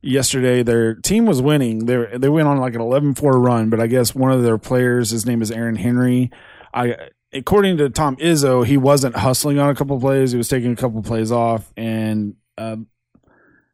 yesterday? 0.00 0.62
Their 0.62 0.94
team 0.94 1.26
was 1.26 1.42
winning. 1.42 1.86
They 1.86 2.06
they 2.16 2.28
went 2.28 2.48
on 2.48 2.58
like 2.58 2.74
an 2.74 2.80
11-4 2.80 3.44
run, 3.44 3.70
but 3.70 3.80
I 3.80 3.86
guess 3.86 4.14
one 4.14 4.32
of 4.32 4.42
their 4.42 4.58
players, 4.58 5.10
his 5.10 5.26
name 5.26 5.42
is 5.42 5.50
Aaron 5.50 5.76
Henry. 5.76 6.30
I 6.72 6.96
according 7.32 7.76
to 7.78 7.90
Tom 7.90 8.16
Izzo, 8.16 8.64
he 8.64 8.76
wasn't 8.76 9.16
hustling 9.16 9.58
on 9.58 9.68
a 9.70 9.74
couple 9.74 9.98
plays. 10.00 10.32
He 10.32 10.38
was 10.38 10.48
taking 10.48 10.72
a 10.72 10.76
couple 10.76 11.02
plays 11.02 11.30
off, 11.30 11.70
and 11.76 12.34
um, 12.56 12.86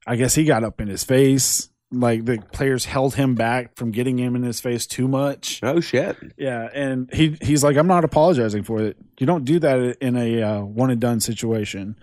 I 0.06 0.16
guess 0.16 0.34
he 0.34 0.44
got 0.44 0.64
up 0.64 0.80
in 0.80 0.88
his 0.88 1.04
face. 1.04 1.68
Like 1.92 2.24
the 2.24 2.38
players 2.52 2.84
held 2.84 3.14
him 3.14 3.34
back 3.34 3.76
from 3.76 3.92
getting 3.92 4.18
him 4.18 4.34
in 4.34 4.42
his 4.42 4.60
face 4.60 4.86
too 4.86 5.06
much. 5.06 5.60
oh, 5.62 5.80
shit. 5.80 6.16
Yeah, 6.36 6.68
and 6.74 7.12
he 7.12 7.38
he's 7.40 7.62
like, 7.62 7.76
I'm 7.76 7.86
not 7.86 8.04
apologizing 8.04 8.64
for 8.64 8.82
it. 8.82 8.96
You 9.18 9.26
don't 9.26 9.44
do 9.44 9.58
that 9.60 9.98
in 10.00 10.16
a 10.16 10.42
uh, 10.42 10.60
one 10.62 10.90
and 10.90 11.00
done 11.00 11.20
situation. 11.20 11.96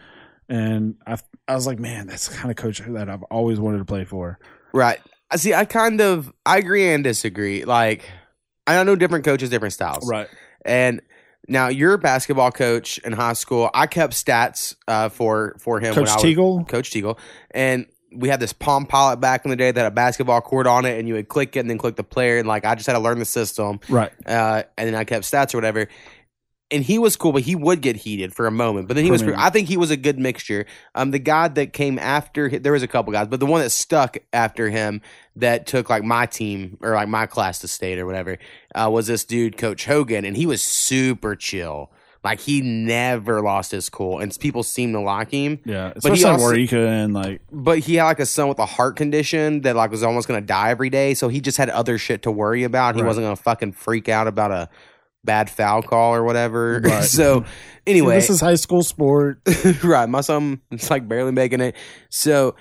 And 0.47 0.95
I 1.05 1.17
I 1.47 1.55
was 1.55 1.67
like, 1.67 1.79
man, 1.79 2.07
that's 2.07 2.29
the 2.29 2.35
kind 2.35 2.49
of 2.49 2.55
coach 2.55 2.79
that 2.79 3.09
I've 3.09 3.23
always 3.23 3.59
wanted 3.59 3.79
to 3.79 3.85
play 3.85 4.05
for. 4.05 4.39
Right. 4.73 4.99
I 5.29 5.35
see. 5.35 5.53
I 5.53 5.65
kind 5.65 5.99
of 5.99 6.31
I 6.45 6.59
agree 6.59 6.89
and 6.89 7.03
disagree. 7.03 7.65
Like 7.65 8.09
I 8.65 8.81
know 8.83 8.95
different 8.95 9.25
coaches, 9.25 9.49
different 9.49 9.73
styles. 9.73 10.07
Right. 10.07 10.29
And 10.65 11.01
now 11.47 11.67
you're 11.67 11.93
a 11.93 11.97
basketball 11.97 12.51
coach 12.51 12.99
in 12.99 13.13
high 13.13 13.33
school. 13.33 13.69
I 13.73 13.87
kept 13.87 14.13
stats 14.13 14.75
uh, 14.87 15.09
for 15.09 15.55
for 15.59 15.79
him. 15.79 15.93
Coach 15.93 16.03
when 16.03 16.09
I 16.09 16.15
was, 16.15 16.23
Teagle. 16.23 16.67
Coach 16.67 16.91
Teagle, 16.91 17.17
and 17.51 17.85
we 18.15 18.29
had 18.29 18.39
this 18.39 18.53
Palm 18.53 18.85
Pilot 18.85 19.17
back 19.17 19.45
in 19.45 19.49
the 19.51 19.55
day 19.57 19.71
that 19.71 19.79
had 19.79 19.91
a 19.91 19.95
basketball 19.95 20.41
court 20.41 20.67
on 20.67 20.85
it, 20.85 20.99
and 20.99 21.07
you 21.07 21.13
would 21.15 21.27
click 21.27 21.55
it 21.55 21.59
and 21.59 21.69
then 21.69 21.77
click 21.77 21.95
the 21.95 22.03
player, 22.03 22.37
and 22.37 22.47
like 22.47 22.65
I 22.65 22.75
just 22.75 22.87
had 22.87 22.93
to 22.93 22.99
learn 22.99 23.19
the 23.19 23.25
system, 23.25 23.79
Right. 23.89 24.11
uh, 24.25 24.63
and 24.77 24.87
then 24.87 24.95
I 24.95 25.03
kept 25.03 25.25
stats 25.25 25.53
or 25.53 25.57
whatever. 25.57 25.87
And 26.71 26.83
he 26.83 26.97
was 26.97 27.15
cool, 27.15 27.33
but 27.33 27.43
he 27.43 27.55
would 27.55 27.81
get 27.81 27.97
heated 27.97 28.33
for 28.33 28.47
a 28.47 28.51
moment. 28.51 28.87
But 28.87 28.95
then 28.95 29.03
he 29.05 29.11
was. 29.11 29.21
I 29.21 29.51
think 29.51 29.67
he 29.67 29.77
was 29.77 29.91
a 29.91 29.97
good 29.97 30.17
mixture. 30.17 30.65
Um, 30.95 31.11
the 31.11 31.19
guy 31.19 31.47
that 31.47 31.71
came 31.71 31.99
after 31.99 32.49
there 32.49 32.71
was 32.71 32.81
a 32.81 32.87
couple 32.87 33.13
guys, 33.13 33.27
but 33.27 33.39
the 33.39 33.45
one 33.45 33.61
that 33.61 33.69
stuck 33.69 34.17
after 34.31 34.69
him 34.69 35.01
that 35.35 35.67
took 35.67 35.87
like 35.91 36.03
my 36.03 36.25
team 36.25 36.79
or 36.81 36.95
like 36.95 37.07
my 37.07 37.27
class 37.27 37.59
to 37.59 37.67
state 37.67 37.99
or 37.99 38.07
whatever 38.07 38.39
uh, 38.73 38.89
was 38.91 39.05
this 39.05 39.23
dude, 39.23 39.55
Coach 39.55 39.85
Hogan, 39.85 40.25
and 40.25 40.35
he 40.35 40.47
was 40.47 40.63
super 40.63 41.35
chill. 41.35 41.91
Like 42.23 42.39
he 42.39 42.61
never 42.61 43.41
lost 43.41 43.71
his 43.71 43.89
cool, 43.89 44.19
and 44.19 44.33
people 44.39 44.63
seemed 44.63 44.93
to 44.93 45.01
like 45.01 45.29
him. 45.31 45.59
Yeah. 45.65 45.89
he 45.89 45.93
Especially 45.97 46.23
on 46.25 46.33
also- 46.39 46.53
Warika 46.53 46.87
and 46.87 47.13
like 47.13 47.41
But 47.51 47.79
he 47.79 47.95
had 47.95 48.05
like 48.05 48.19
a 48.19 48.25
son 48.25 48.47
with 48.47 48.59
a 48.59 48.65
heart 48.65 48.95
condition 48.95 49.61
that 49.61 49.75
like 49.75 49.91
was 49.91 50.03
almost 50.03 50.27
gonna 50.29 50.39
die 50.41 50.69
every 50.69 50.89
day, 50.89 51.15
so 51.15 51.27
he 51.27 51.41
just 51.41 51.57
had 51.57 51.69
other 51.69 51.97
shit 51.97 52.21
to 52.23 52.31
worry 52.31 52.63
about. 52.63 52.95
He 52.95 53.01
Right. 53.01 53.07
wasn't 53.07 53.25
gonna 53.25 53.35
fucking 53.35 53.73
freak 53.73 54.07
out 54.07 54.27
about 54.27 54.51
a 54.51 54.69
bad 55.25 55.49
foul 55.49 55.81
call 55.81 56.15
or 56.15 56.23
whatever. 56.23 56.79
Right. 56.83 57.03
so 57.03 57.43
anyway, 57.85 58.15
this 58.15 58.29
is 58.29 58.39
high 58.39 58.55
school 58.55 58.83
sport. 58.83 59.39
right, 59.83 60.07
my 60.07 60.21
son 60.21 60.61
is 60.71 60.89
like 60.89 61.07
barely 61.07 61.31
making 61.33 61.59
it. 61.59 61.75
So 62.09 62.55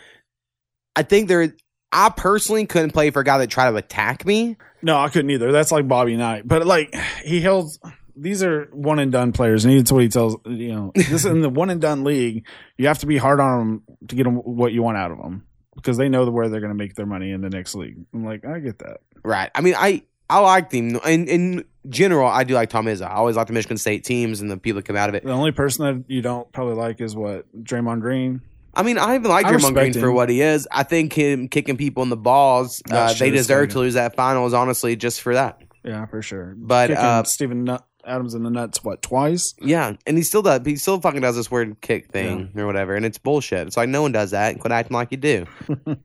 I 0.96 1.02
think 1.04 1.28
there. 1.28 1.54
I 1.94 2.08
personally 2.08 2.64
couldn't 2.64 2.92
play 2.92 3.10
for 3.10 3.20
a 3.20 3.24
guy 3.24 3.36
that 3.38 3.50
tried 3.50 3.70
to 3.70 3.76
attack 3.76 4.24
me. 4.24 4.56
No, 4.80 4.96
I 4.98 5.08
couldn't 5.10 5.30
either. 5.30 5.52
That's 5.52 5.70
like 5.70 5.86
Bobby 5.86 6.16
Knight. 6.16 6.48
But 6.48 6.66
like 6.66 6.94
he 7.22 7.40
held 7.42 7.70
these 8.16 8.42
are 8.42 8.68
one 8.72 8.98
and 8.98 9.10
done 9.12 9.32
players, 9.32 9.64
and 9.64 9.78
that's 9.78 9.92
what 9.92 10.02
he 10.02 10.08
tells 10.08 10.36
you 10.46 10.72
know. 10.72 10.92
This 10.94 11.24
in 11.24 11.40
the 11.40 11.48
one 11.50 11.70
and 11.70 11.80
done 11.80 12.04
league, 12.04 12.46
you 12.76 12.86
have 12.86 12.98
to 13.00 13.06
be 13.06 13.16
hard 13.16 13.40
on 13.40 13.58
them 13.58 13.82
to 14.08 14.16
get 14.16 14.24
them 14.24 14.36
what 14.36 14.72
you 14.72 14.82
want 14.82 14.96
out 14.96 15.10
of 15.10 15.18
them 15.18 15.46
because 15.74 15.96
they 15.96 16.08
know 16.08 16.28
where 16.30 16.48
they're 16.48 16.60
going 16.60 16.72
to 16.72 16.76
make 16.78 16.94
their 16.94 17.06
money 17.06 17.30
in 17.30 17.40
the 17.40 17.50
next 17.50 17.74
league. 17.74 17.96
I'm 18.12 18.24
like, 18.24 18.44
I 18.44 18.58
get 18.58 18.78
that. 18.80 19.00
Right. 19.24 19.50
I 19.54 19.60
mean, 19.60 19.74
I 19.76 20.02
I 20.28 20.38
liked 20.38 20.72
him. 20.72 20.96
In 21.06 21.28
in 21.28 21.64
general, 21.88 22.28
I 22.28 22.44
do 22.44 22.54
like 22.54 22.70
Tom 22.70 22.86
Izzo. 22.86 23.06
I 23.06 23.14
always 23.14 23.36
like 23.36 23.46
the 23.46 23.52
Michigan 23.52 23.78
State 23.78 24.04
teams 24.04 24.40
and 24.40 24.50
the 24.50 24.56
people 24.56 24.80
that 24.80 24.86
come 24.86 24.96
out 24.96 25.08
of 25.08 25.14
it. 25.14 25.24
The 25.24 25.32
only 25.32 25.52
person 25.52 25.84
that 25.84 26.10
you 26.12 26.22
don't 26.22 26.50
probably 26.52 26.74
like 26.74 27.00
is 27.00 27.14
what 27.16 27.46
Draymond 27.64 28.00
Green. 28.00 28.40
I 28.74 28.82
mean, 28.82 28.96
I 28.96 29.16
even 29.16 29.28
like 29.30 29.44
I 29.44 29.52
Draymond 29.52 29.74
Green 29.74 29.92
for 29.92 30.10
what 30.10 30.30
he 30.30 30.40
is. 30.40 30.66
I 30.70 30.82
think 30.82 31.12
him 31.12 31.48
kicking 31.48 31.76
people 31.76 32.02
in 32.02 32.08
the 32.08 32.16
balls, 32.16 32.82
uh, 32.90 33.12
they 33.14 33.30
deserve 33.30 33.70
to 33.70 33.80
lose 33.80 33.94
that 33.94 34.16
finals. 34.16 34.54
Honestly, 34.54 34.96
just 34.96 35.20
for 35.20 35.34
that. 35.34 35.60
Yeah, 35.84 36.06
for 36.06 36.22
sure. 36.22 36.54
But, 36.56 36.92
uh, 36.92 37.24
Nut- 37.40 37.84
Adams 38.06 38.34
in 38.34 38.42
the 38.42 38.50
nuts 38.50 38.82
what 38.82 39.02
twice? 39.02 39.54
Yeah, 39.60 39.94
and 40.06 40.16
he 40.16 40.22
still 40.22 40.42
does. 40.42 40.62
He 40.64 40.76
still 40.76 41.00
fucking 41.00 41.20
does 41.20 41.36
this 41.36 41.50
weird 41.50 41.80
kick 41.80 42.08
thing 42.08 42.52
or 42.56 42.66
whatever, 42.66 42.94
and 42.94 43.04
it's 43.04 43.18
bullshit. 43.18 43.66
It's 43.66 43.76
like 43.76 43.88
no 43.88 44.02
one 44.02 44.12
does 44.12 44.32
that. 44.32 44.58
Quit 44.58 44.72
acting 44.72 44.94
like 44.94 45.10
you 45.10 45.18
do. 45.18 45.46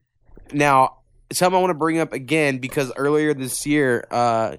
now, 0.52 0.98
something 1.32 1.56
I 1.56 1.60
want 1.60 1.70
to 1.70 1.74
bring 1.74 1.98
up 1.98 2.12
again 2.12 2.58
because 2.58 2.92
earlier 2.96 3.34
this 3.34 3.66
year, 3.66 4.06
uh, 4.10 4.56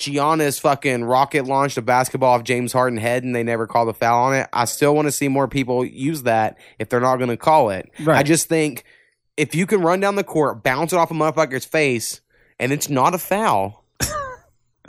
Giannis 0.00 0.60
fucking 0.60 1.04
rocket 1.04 1.44
launched 1.44 1.76
a 1.76 1.82
basketball 1.82 2.34
off 2.34 2.44
James 2.44 2.72
Harden 2.72 2.98
head, 2.98 3.22
and 3.22 3.34
they 3.34 3.42
never 3.42 3.66
called 3.66 3.88
a 3.88 3.92
foul 3.92 4.24
on 4.24 4.34
it. 4.34 4.48
I 4.52 4.64
still 4.64 4.94
want 4.94 5.06
to 5.06 5.12
see 5.12 5.28
more 5.28 5.46
people 5.46 5.84
use 5.84 6.22
that 6.22 6.58
if 6.78 6.88
they're 6.88 7.00
not 7.00 7.16
going 7.16 7.28
to 7.28 7.36
call 7.36 7.70
it. 7.70 7.90
Right. 8.00 8.18
I 8.18 8.22
just 8.22 8.48
think 8.48 8.84
if 9.36 9.54
you 9.54 9.66
can 9.66 9.82
run 9.82 10.00
down 10.00 10.16
the 10.16 10.24
court, 10.24 10.62
bounce 10.62 10.92
it 10.92 10.96
off 10.96 11.10
a 11.10 11.14
motherfucker's 11.14 11.66
face, 11.66 12.20
and 12.58 12.72
it's 12.72 12.88
not 12.88 13.14
a 13.14 13.18
foul. 13.18 13.79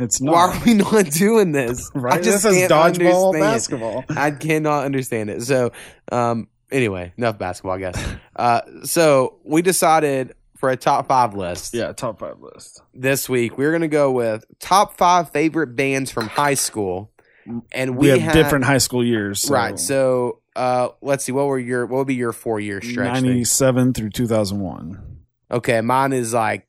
It's 0.02 0.22
not. 0.22 0.34
Why 0.34 0.56
are 0.56 0.66
we 0.66 0.74
not 0.74 1.12
doing 1.12 1.52
this? 1.52 1.90
right. 1.96 2.20
I 2.20 2.22
just 2.22 2.46
is 2.46 2.56
can't 2.56 2.72
dodgeball 2.72 3.34
basketball. 3.34 4.06
I 4.10 4.32
cannot 4.32 4.86
understand 4.86 5.30
it. 5.30 5.42
So, 5.44 5.72
um, 6.12 6.48
anyway, 6.72 7.14
enough 7.18 7.38
basketball, 7.38 7.74
I 7.74 7.80
guess. 7.80 8.16
Uh, 8.36 8.62
so 8.84 9.40
we 9.44 9.62
decided 9.62 10.34
for 10.58 10.70
a 10.70 10.78
top 10.78 11.08
five 11.08 11.34
list 11.34 11.74
Yeah, 11.74 11.92
top 11.92 12.20
five 12.20 12.40
list. 12.40 12.82
this 12.94 13.28
week. 13.28 13.58
We're 13.58 13.72
gonna 13.72 13.88
go 13.88 14.12
with 14.12 14.46
top 14.60 14.98
five 14.98 15.32
favorite 15.32 15.76
bands 15.76 16.12
from 16.12 16.28
high 16.28 16.54
school, 16.54 17.12
and 17.72 17.98
We, 17.98 18.12
we, 18.14 18.20
have 18.20 18.34
different 18.34 18.66
high 18.66 18.78
school 18.78 19.04
years. 19.04 19.42
So 19.42 19.54
right. 19.54 19.80
So, 19.80 20.42
uh, 20.56 20.90
let's 21.02 21.24
see. 21.24 21.32
What 21.32 21.48
were 21.48 21.60
your 21.60 21.86
what 21.86 21.98
would 22.00 22.08
be 22.08 22.16
your 22.16 22.32
four 22.32 22.60
year 22.60 22.82
stretch? 22.82 23.22
97 23.22 23.94
through 23.94 24.12
2001. 24.12 25.18
Okay, 25.50 25.82
mine 25.82 26.14
is 26.14 26.34
like 26.34 26.68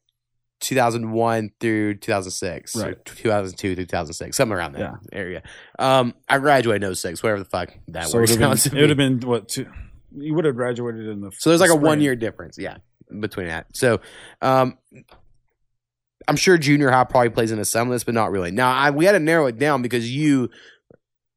2001 0.62 1.50
through 1.60 1.94
2006, 1.96 2.76
right. 2.76 3.04
2002 3.04 3.74
through 3.74 3.84
2006, 3.84 4.36
somewhere 4.36 4.58
around 4.58 4.72
that 4.72 4.80
Yeah. 4.80 4.94
area. 5.12 5.42
Um, 5.78 6.14
I 6.28 6.38
graduated 6.38 6.82
in 6.84 6.94
06, 6.94 7.22
whatever 7.22 7.40
the 7.40 7.44
fuck 7.44 7.74
that 7.88 8.06
so 8.08 8.18
it 8.18 8.20
works 8.22 8.30
would 8.32 8.40
have 8.40 8.64
been, 8.64 8.78
it 8.78 8.80
would 8.80 8.88
have 8.90 8.96
been 8.96 9.20
what 9.28 9.48
two, 9.48 9.66
you 10.16 10.34
would 10.34 10.44
have 10.44 10.56
graduated 10.56 11.06
in 11.08 11.20
the 11.20 11.30
So 11.38 11.50
there's 11.50 11.60
like 11.60 11.70
a 11.70 11.76
one 11.76 12.00
year 12.00 12.16
difference, 12.16 12.56
yeah, 12.58 12.78
between 13.20 13.48
that. 13.48 13.66
So, 13.76 14.00
um, 14.40 14.78
I'm 16.28 16.36
sure 16.36 16.56
junior 16.56 16.90
high 16.90 17.04
probably 17.04 17.30
plays 17.30 17.50
into 17.50 17.64
some 17.64 17.88
of 17.88 17.92
this, 17.92 18.04
but 18.04 18.14
not 18.14 18.30
really. 18.30 18.50
Now, 18.52 18.72
I 18.72 18.90
we 18.90 19.04
had 19.04 19.12
to 19.12 19.20
narrow 19.20 19.46
it 19.46 19.58
down 19.58 19.82
because 19.82 20.10
you 20.14 20.48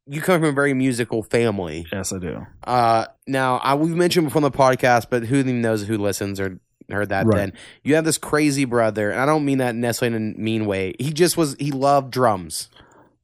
you 0.08 0.22
come 0.22 0.40
from 0.40 0.50
a 0.50 0.54
very 0.54 0.76
musical 0.76 1.24
family. 1.24 1.88
Yes, 1.92 2.14
I 2.14 2.20
do. 2.20 2.46
Uh, 2.64 3.06
now 3.26 3.58
I 3.58 3.74
we've 3.74 3.96
mentioned 3.96 4.28
before 4.28 4.44
on 4.44 4.44
the 4.44 4.56
podcast, 4.56 5.08
but 5.10 5.26
who 5.26 5.38
even 5.38 5.62
knows 5.62 5.88
who 5.88 5.98
listens 5.98 6.40
or 6.40 6.60
heard 6.91 7.10
that 7.10 7.26
Right. 7.26 7.38
then. 7.38 7.54
You 7.84 7.95
have 7.95 8.06
this 8.06 8.17
crazy 8.17 8.65
brother, 8.65 9.12
and 9.12 9.19
I 9.19 9.26
don't 9.26 9.45
mean 9.45 9.58
that 9.60 9.76
necessarily 9.76 10.15
in 10.17 10.36
a 10.36 10.39
mean 10.39 10.65
way. 10.65 10.93
He 11.00 11.12
just 11.12 11.38
was 11.38 11.56
he 11.60 11.71
loved 11.71 12.12
drums. 12.12 12.69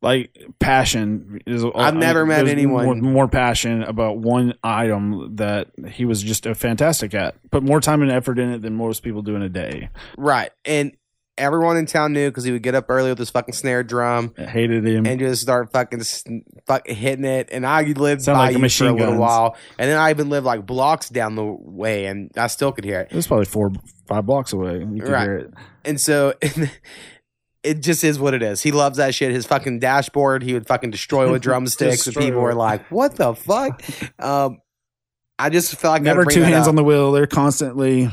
like 0.04 0.36
passion 0.60 1.40
is 1.46 1.64
I've 1.76 1.94
never 1.96 2.26
met 2.26 2.48
anyone- 2.48 2.86
more, 2.86 2.96
more 2.96 3.28
passion 3.28 3.84
about 3.84 4.18
one 4.18 4.56
item 4.64 5.36
that 5.36 5.68
he 5.92 6.06
was 6.06 6.24
just 6.24 6.48
a 6.48 6.56
fantastic 6.56 7.14
at 7.14 7.36
put 7.52 7.62
more 7.62 7.80
time 7.80 8.02
and 8.02 8.10
effort 8.10 8.40
in 8.40 8.50
it 8.52 8.64
than 8.64 8.74
most 8.74 9.04
people 9.04 9.22
do 9.22 9.36
in 9.36 9.44
a 9.44 9.50
day 9.50 9.90
Right. 10.18 10.50
And 10.66 10.94
everyone 11.42 11.76
in 11.78 11.86
town 11.86 12.14
knew 12.14 12.30
because 12.30 12.44
he 12.46 12.52
would 12.52 12.64
get 12.64 12.76
up 12.76 12.86
early 12.90 13.10
with 13.10 13.18
his 13.18 13.30
fucking 13.30 13.54
snare 13.54 13.84
drum 13.84 14.34
I 14.38 14.44
hated 14.46 14.86
him 14.88 15.06
and 15.06 15.20
just 15.20 15.42
start 15.42 15.72
fucking 15.74 16.02
fuck 16.68 16.88
hitting 16.88 17.26
it. 17.26 17.50
And 17.52 17.66
I 17.66 17.82
lived 17.84 18.22
Sound 18.22 18.38
by 18.38 18.48
like 18.48 18.50
a 18.50 18.54
you 18.54 18.56
for 18.56 18.60
a 18.60 18.62
machine 18.62 18.92
little 18.96 19.08
guns. 19.14 19.20
while, 19.20 19.58
and 19.78 19.90
then 19.90 19.98
I 19.98 20.12
even 20.12 20.30
lived 20.30 20.46
like 20.46 20.66
blocks 20.66 21.10
down 21.10 21.36
the 21.36 21.44
way, 21.44 22.06
and 22.06 22.32
I 22.38 22.48
still 22.48 22.72
could 22.72 22.86
hear 22.86 23.02
it. 23.02 23.10
it 23.12 23.16
was 23.16 23.28
probably 23.28 23.46
four 23.46 23.72
five 24.08 24.26
blocks 24.26 24.54
away 24.54 24.80
you 24.80 25.02
could 25.02 25.10
Right. 25.12 25.24
hear 25.24 25.36
it 25.38 25.54
And 25.84 26.00
so. 26.00 26.34
It 27.64 27.82
just 27.84 28.04
is 28.04 28.18
what 28.20 28.34
it 28.34 28.42
is. 28.42 28.60
He 28.64 28.72
loves 28.72 28.98
that 28.98 29.14
shit. 29.14 29.32
His 29.32 29.46
fucking 29.46 29.78
dashboard, 29.78 30.42
he 30.42 30.54
would 30.54 30.66
fucking 30.66 30.90
destroy 30.90 31.32
with 31.32 31.42
drumsticks, 31.44 32.08
and 32.08 32.16
Destroy 32.16 32.24
people 32.30 32.42
were 32.42 32.50
it. 32.52 32.56
like, 32.56 32.90
"What 32.90 33.16
the 33.18 33.36
fuck?" 33.36 33.84
um, 34.20 34.58
I 35.38 35.52
just 35.52 35.76
felt 35.76 35.92
like 35.92 36.02
I 36.02 36.06
never 36.06 36.24
bring 36.24 36.34
two 36.34 36.40
that 36.40 36.48
hands 36.48 36.64
up. 36.66 36.70
on 36.70 36.76
the 36.76 36.84
wheel 36.84 37.12
they're 37.12 37.28
constantly 37.28 38.10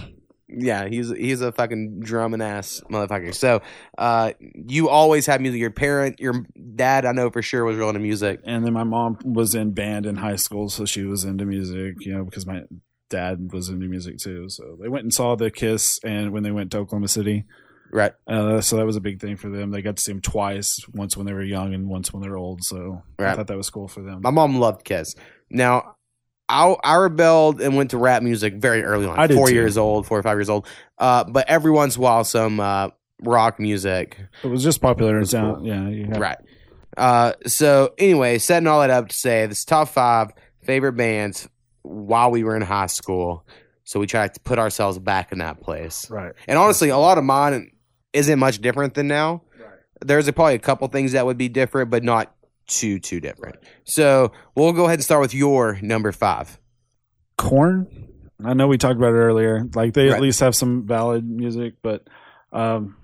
Yeah, 0.48 0.88
he's 0.88 1.11
he's 1.11 1.40
a 1.42 1.52
fucking 1.52 2.00
drumming 2.00 2.40
ass 2.40 2.80
motherfucker. 2.90 3.34
So, 3.34 3.61
uh, 3.98 4.32
you 4.40 4.88
always 4.88 5.26
had 5.26 5.40
music. 5.42 5.61
Your 5.61 5.70
parent, 5.70 6.20
your 6.20 6.46
dad, 6.74 7.04
I 7.04 7.12
know 7.12 7.30
for 7.30 7.42
sure 7.42 7.64
was 7.64 7.76
real 7.76 7.88
into 7.88 8.00
music. 8.00 8.40
and 8.44 8.64
then 8.64 8.72
my 8.72 8.84
mom 8.84 9.18
was 9.24 9.54
in 9.54 9.72
band 9.72 10.06
in 10.06 10.16
high 10.16 10.37
school 10.37 10.68
so 10.70 10.84
she 10.87 11.04
was 11.04 11.24
into 11.24 11.44
music 11.44 11.96
you 12.00 12.14
know 12.14 12.24
because 12.24 12.46
my 12.46 12.62
dad 13.11 13.50
was 13.52 13.68
into 13.68 13.87
music 13.87 14.18
too 14.18 14.48
so 14.48 14.76
they 14.80 14.88
went 14.88 15.02
and 15.02 15.12
saw 15.14 15.34
the 15.34 15.50
kiss 15.50 15.98
and 16.04 16.30
when 16.32 16.42
they 16.42 16.50
went 16.50 16.70
to 16.70 16.78
oklahoma 16.78 17.08
city 17.08 17.44
Right. 17.90 18.12
uh, 18.26 18.61
so 18.61 18.76
that 18.76 18.84
was 18.84 18.96
a 18.96 19.00
big 19.00 19.18
thing 19.18 19.37
for 19.38 19.48
them 19.48 19.70
they 19.70 19.80
got 19.80 19.96
to 19.96 20.02
see 20.02 20.12
him 20.12 20.20
twice 20.20 20.78
once 20.92 21.16
when 21.16 21.24
they 21.26 21.32
were 21.32 21.42
young 21.42 21.72
and 21.72 21.88
once 21.88 22.12
when 22.12 22.22
they 22.22 22.28
were 22.28 22.37
old 22.37 22.62
so 22.62 23.02
i 23.18 23.34
thought 23.34 23.46
that 23.46 23.56
was 23.56 23.70
cool 23.70 23.88
for 23.88 24.02
them 24.02 24.20
My 24.22 24.30
mom 24.30 24.58
loved 24.61 24.84
Kiss. 24.84 25.14
Now, 25.50 25.94
I 26.48 26.74
I 26.84 26.94
rebelled 26.96 27.61
and 27.61 27.76
went 27.76 27.90
to 27.90 27.98
rap 27.98 28.22
music 28.22 28.54
very 28.54 28.82
early 28.82 29.06
on. 29.06 29.18
I 29.18 29.26
did 29.26 29.37
four 29.37 29.48
too. 29.48 29.54
years 29.54 29.76
old, 29.76 30.06
four 30.06 30.18
or 30.18 30.22
five 30.22 30.37
years 30.37 30.48
old. 30.48 30.66
Uh, 30.98 31.24
but 31.24 31.48
every 31.48 31.70
once 31.70 31.96
in 31.96 32.00
a 32.00 32.02
while, 32.02 32.24
some 32.24 32.61
uh, 32.61 32.88
rock 33.22 33.58
music. 33.58 34.18
it 34.42 34.48
was 34.48 34.62
just 34.62 34.80
popular 34.80 35.18
in 35.18 35.26
town 35.26 35.64
yeah 35.64 35.88
you 35.88 36.06
have, 36.06 36.18
Right. 36.18 36.38
Uh, 36.96 37.32
so 37.46 37.94
anyway, 37.98 38.38
setting 38.38 38.66
all 38.66 38.80
that 38.80 38.90
up 38.90 39.08
to 39.08 39.16
say 39.16 39.46
this 39.46 39.64
top 39.64 39.88
five 39.88 40.32
favorite 40.64 40.94
bands 40.94 41.48
while 41.82 42.30
we 42.30 42.42
were 42.42 42.56
in 42.56 42.62
high 42.62 42.87
school. 42.87 43.46
So 43.84 44.00
we 44.00 44.06
tried 44.06 44.34
to 44.34 44.40
put 44.40 44.58
ourselves 44.58 44.98
back 44.98 45.32
in 45.32 45.38
that 45.38 45.61
place. 45.61 46.11
right 46.11 46.32
And 46.46 46.58
honestly, 46.58 46.88
a 46.88 46.98
lot 46.98 47.16
of 47.16 47.24
mine 47.24 47.70
isn't 48.12 48.38
much 48.38 48.61
different 48.61 48.94
than 48.94 49.06
now. 49.08 49.42
There's 50.00 50.28
a, 50.28 50.32
probably 50.32 50.54
a 50.54 50.61
couple 50.61 50.87
things 50.88 51.12
that 51.12 51.24
would 51.24 51.38
be 51.38 51.48
different, 51.48 51.90
but 51.90 52.04
not 52.04 52.34
too 52.68 53.00
too 53.00 53.18
different. 53.20 53.57
So 53.85 54.31
we'll 54.54 54.72
go 54.72 54.85
ahead 54.85 54.98
and 55.00 55.04
start 55.04 55.20
with 55.22 55.35
your 55.35 55.78
number 55.83 56.12
five. 56.12 56.59
Korn 57.37 57.87
i 58.44 58.54
know 58.54 58.68
we 58.68 58.78
talked 58.78 58.96
about 58.96 59.09
it 59.14 59.18
earlier 59.18 59.64
like 59.74 59.94
they 59.94 60.07
Right. 60.09 60.14
at 60.14 60.22
least 60.22 60.38
have 60.40 60.54
some 60.54 60.87
valid 60.87 61.28
music 61.28 61.74
but 61.83 62.07
um 62.52 62.96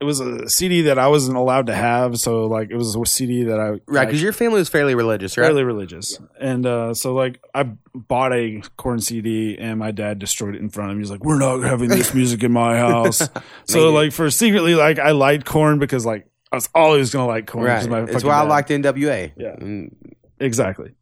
it 0.00 0.04
was 0.04 0.20
a 0.20 0.48
cd 0.48 0.82
that 0.82 0.96
i 0.96 1.08
wasn't 1.08 1.36
allowed 1.36 1.66
to 1.66 1.74
have 1.74 2.16
so 2.20 2.46
like 2.46 2.70
it 2.70 2.76
was 2.76 2.94
a 2.94 3.04
cd 3.04 3.44
that 3.44 3.58
i 3.58 3.70
Right, 3.88 4.02
I- 4.02 4.04
because 4.06 4.22
your 4.22 4.32
family 4.32 4.60
was 4.60 4.68
fairly 4.68 4.94
religious, 4.94 5.36
right? 5.36 5.46
fairly 5.46 5.64
religious 5.64 6.18
and 6.40 6.64
uh 6.66 6.94
so 6.94 7.14
like 7.14 7.40
i 7.52 7.64
bought 7.94 8.32
a 8.32 8.62
Korn 8.76 9.00
cd 9.00 9.56
and 9.58 9.80
my 9.80 9.90
dad 9.90 10.20
destroyed 10.20 10.54
it 10.54 10.60
in 10.60 10.68
front 10.68 10.92
of 10.92 10.96
me 10.96 11.02
he's 11.02 11.10
like 11.10 11.24
we're 11.24 11.38
not 11.38 11.62
having 11.64 11.88
this 11.88 12.14
music 12.14 12.44
in 12.44 12.52
my 12.52 12.76
house 12.86 13.28
so 13.66 13.92
like 13.92 14.12
for 14.12 14.30
secretly 14.30 14.76
like 14.76 15.00
i 15.00 15.10
liked 15.10 15.44
Korn 15.46 15.80
because 15.80 16.06
like 16.06 16.28
i 16.52 16.56
was 16.56 16.68
always 16.74 17.10
gonna 17.10 17.26
like 17.26 17.46
Korn 17.46 17.64
Right. 17.64 17.88
my 17.88 18.00
It's 18.02 18.24
why 18.24 18.34
I 18.38 18.42
dad- 18.42 18.48
liked 18.48 18.70
NWA. 18.70 19.32
Yeah. 19.36 19.56
Mm, 19.56 19.94
exactly 20.38 20.92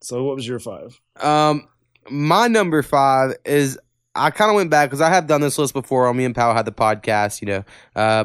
so 0.00 0.24
what 0.24 0.36
was 0.36 0.46
your 0.46 0.58
five 0.58 1.00
Um, 1.22 1.68
my 2.10 2.48
number 2.48 2.82
five 2.82 3.34
is 3.44 3.78
I 4.14 4.30
kind 4.30 4.50
of 4.50 4.56
went 4.56 4.70
back 4.70 4.88
because 4.90 5.00
I 5.00 5.08
have 5.10 5.26
done 5.26 5.40
this 5.40 5.56
list 5.58 5.72
before. 5.72 6.06
When 6.06 6.16
me 6.18 6.24
and 6.26 6.34
Powell 6.34 6.54
had 6.54 6.66
the 6.66 6.72
podcast, 6.72 7.40
you 7.40 7.46
know, 7.46 7.64
uh, 7.96 8.24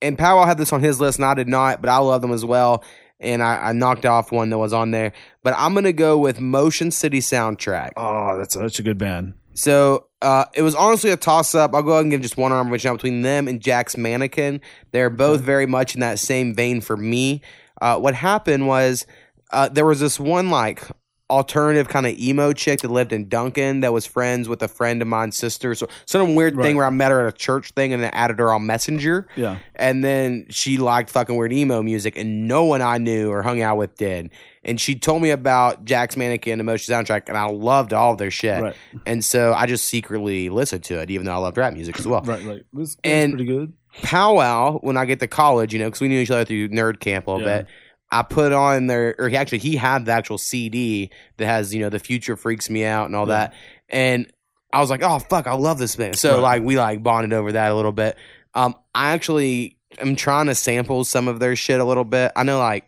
and 0.00 0.16
Powell 0.16 0.44
had 0.46 0.56
this 0.58 0.72
on 0.72 0.82
his 0.82 1.00
list, 1.00 1.18
and 1.18 1.24
I 1.24 1.34
did 1.34 1.48
not, 1.48 1.80
but 1.80 1.88
I 1.90 1.96
love 1.98 2.22
them 2.22 2.30
as 2.30 2.44
well. 2.44 2.84
And 3.18 3.42
I, 3.42 3.70
I 3.70 3.72
knocked 3.72 4.06
off 4.06 4.30
one 4.30 4.50
that 4.50 4.58
was 4.58 4.72
on 4.72 4.90
there, 4.92 5.12
but 5.42 5.54
I'm 5.56 5.74
gonna 5.74 5.92
go 5.92 6.16
with 6.18 6.38
Motion 6.40 6.90
City 6.92 7.18
Soundtrack. 7.20 7.90
oh 7.96 8.36
that's 8.38 8.54
such 8.54 8.78
a 8.78 8.82
good 8.82 8.98
band 8.98 9.34
So 9.54 10.06
uh, 10.20 10.46
it 10.54 10.62
was 10.62 10.74
honestly 10.74 11.10
a 11.10 11.16
toss 11.16 11.54
up. 11.54 11.74
I'll 11.74 11.82
go 11.82 11.92
ahead 11.92 12.02
and 12.02 12.10
give 12.10 12.20
just 12.20 12.36
one 12.36 12.52
honorable 12.52 12.70
mention 12.72 12.90
out 12.90 12.94
between 12.94 13.22
them 13.22 13.48
and 13.48 13.60
Jack's 13.60 13.96
Mannequin. 13.96 14.60
They're 14.90 15.10
both 15.10 15.40
very 15.40 15.66
much 15.66 15.94
in 15.94 16.00
that 16.00 16.18
same 16.18 16.54
vein 16.54 16.80
for 16.80 16.96
me. 16.96 17.40
Uh, 17.80 17.98
what 17.98 18.14
happened 18.14 18.66
was 18.66 19.06
uh, 19.52 19.68
there 19.68 19.84
was 19.84 20.00
this 20.00 20.18
one 20.18 20.50
like 20.50 20.82
alternative 21.30 21.88
kind 21.88 22.06
of 22.06 22.16
emo 22.18 22.52
chick 22.52 22.80
that 22.80 22.90
lived 22.90 23.12
in 23.12 23.28
Duncan 23.28 23.80
that 23.80 23.92
was 23.92 24.06
friends 24.06 24.48
with 24.48 24.62
a 24.62 24.68
friend 24.68 25.00
of 25.00 25.08
mine's 25.08 25.36
sister. 25.36 25.74
So 25.74 25.88
some 26.06 26.34
weird 26.34 26.54
thing 26.56 26.76
where 26.76 26.86
I 26.86 26.90
met 26.90 27.10
her 27.10 27.26
at 27.26 27.34
a 27.34 27.36
church 27.36 27.70
thing 27.70 27.92
and 27.92 28.02
then 28.02 28.10
added 28.12 28.38
her 28.38 28.52
on 28.52 28.66
Messenger. 28.66 29.26
yeah 29.34 29.58
And 29.74 30.04
then 30.04 30.46
she 30.50 30.76
liked 30.76 31.10
fucking 31.10 31.34
weird 31.36 31.52
emo 31.52 31.82
music, 31.82 32.16
and 32.16 32.46
no 32.46 32.64
one 32.64 32.82
I 32.82 32.98
knew 32.98 33.30
or 33.30 33.42
hung 33.42 33.62
out 33.62 33.76
with 33.78 33.96
did. 33.96 34.30
And 34.64 34.80
she 34.80 34.94
told 34.94 35.20
me 35.22 35.30
about 35.30 35.84
Jack's 35.84 36.16
Mannequin 36.16 36.58
and 36.60 36.64
Motion 36.66 36.94
Soundtrack, 36.94 37.28
and 37.28 37.36
I 37.36 37.46
loved 37.46 37.92
all 37.92 38.12
of 38.12 38.18
their 38.18 38.30
shit. 38.30 38.62
right 38.62 38.76
And 39.06 39.24
so 39.24 39.52
I 39.52 39.66
just 39.66 39.84
secretly 39.86 40.48
listened 40.48 40.84
to 40.84 41.00
it, 41.00 41.10
even 41.10 41.26
though 41.26 41.34
I 41.34 41.38
loved 41.38 41.56
rap 41.58 41.72
music 41.74 41.98
as 41.98 42.06
well. 42.06 42.22
right 42.22 42.44
right 42.44 42.62
this, 42.72 42.94
this 42.94 42.96
And- 43.04 43.32
pretty 43.32 43.44
good 43.46 43.72
Powell, 44.02 44.78
when 44.82 44.96
I 44.96 45.04
get 45.04 45.20
to 45.20 45.28
college, 45.28 45.72
you 45.72 45.78
know, 45.78 45.84
because 45.86 46.00
we 46.00 46.08
knew 46.08 46.18
each 46.20 46.30
other 46.30 46.44
through 46.44 46.68
nerd 46.70 46.98
camp 46.98 47.26
a 47.26 47.30
little 47.30 47.46
Yeah. 47.46 47.58
bit, 47.58 47.66
I 48.10 48.22
put 48.22 48.52
on 48.52 48.86
their, 48.88 49.14
or 49.18 49.28
he 49.28 49.36
actually, 49.36 49.58
he 49.58 49.76
had 49.76 50.04
the 50.06 50.12
actual 50.12 50.36
CD 50.38 51.10
that 51.36 51.46
has, 51.46 51.72
you 51.74 51.80
know, 51.80 51.90
The 51.90 51.98
Future 52.00 52.36
Freaks 52.36 52.68
Me 52.68 52.84
Out 52.84 53.06
and 53.06 53.14
all 53.16 53.26
Yeah. 53.28 53.34
that. 53.34 53.54
And 53.88 54.26
I 54.72 54.80
was 54.80 54.90
like, 54.90 55.02
oh, 55.02 55.20
fuck, 55.20 55.46
I 55.46 55.54
love 55.54 55.78
this 55.78 55.94
band. 55.96 56.16
So, 56.16 56.34
Right. 56.34 56.42
like, 56.42 56.62
we 56.64 56.76
like 56.76 57.02
bonded 57.04 57.32
over 57.32 57.52
that 57.52 57.70
a 57.70 57.74
little 57.74 57.92
bit. 57.92 58.16
Um, 58.54 58.74
I 58.94 59.12
actually 59.12 59.76
am 60.00 60.16
trying 60.16 60.46
to 60.46 60.54
sample 60.56 61.04
some 61.04 61.28
of 61.28 61.38
their 61.38 61.54
shit 61.54 61.78
a 61.80 61.84
little 61.84 62.04
bit. 62.04 62.32
I 62.34 62.42
know, 62.42 62.58
like, 62.58 62.84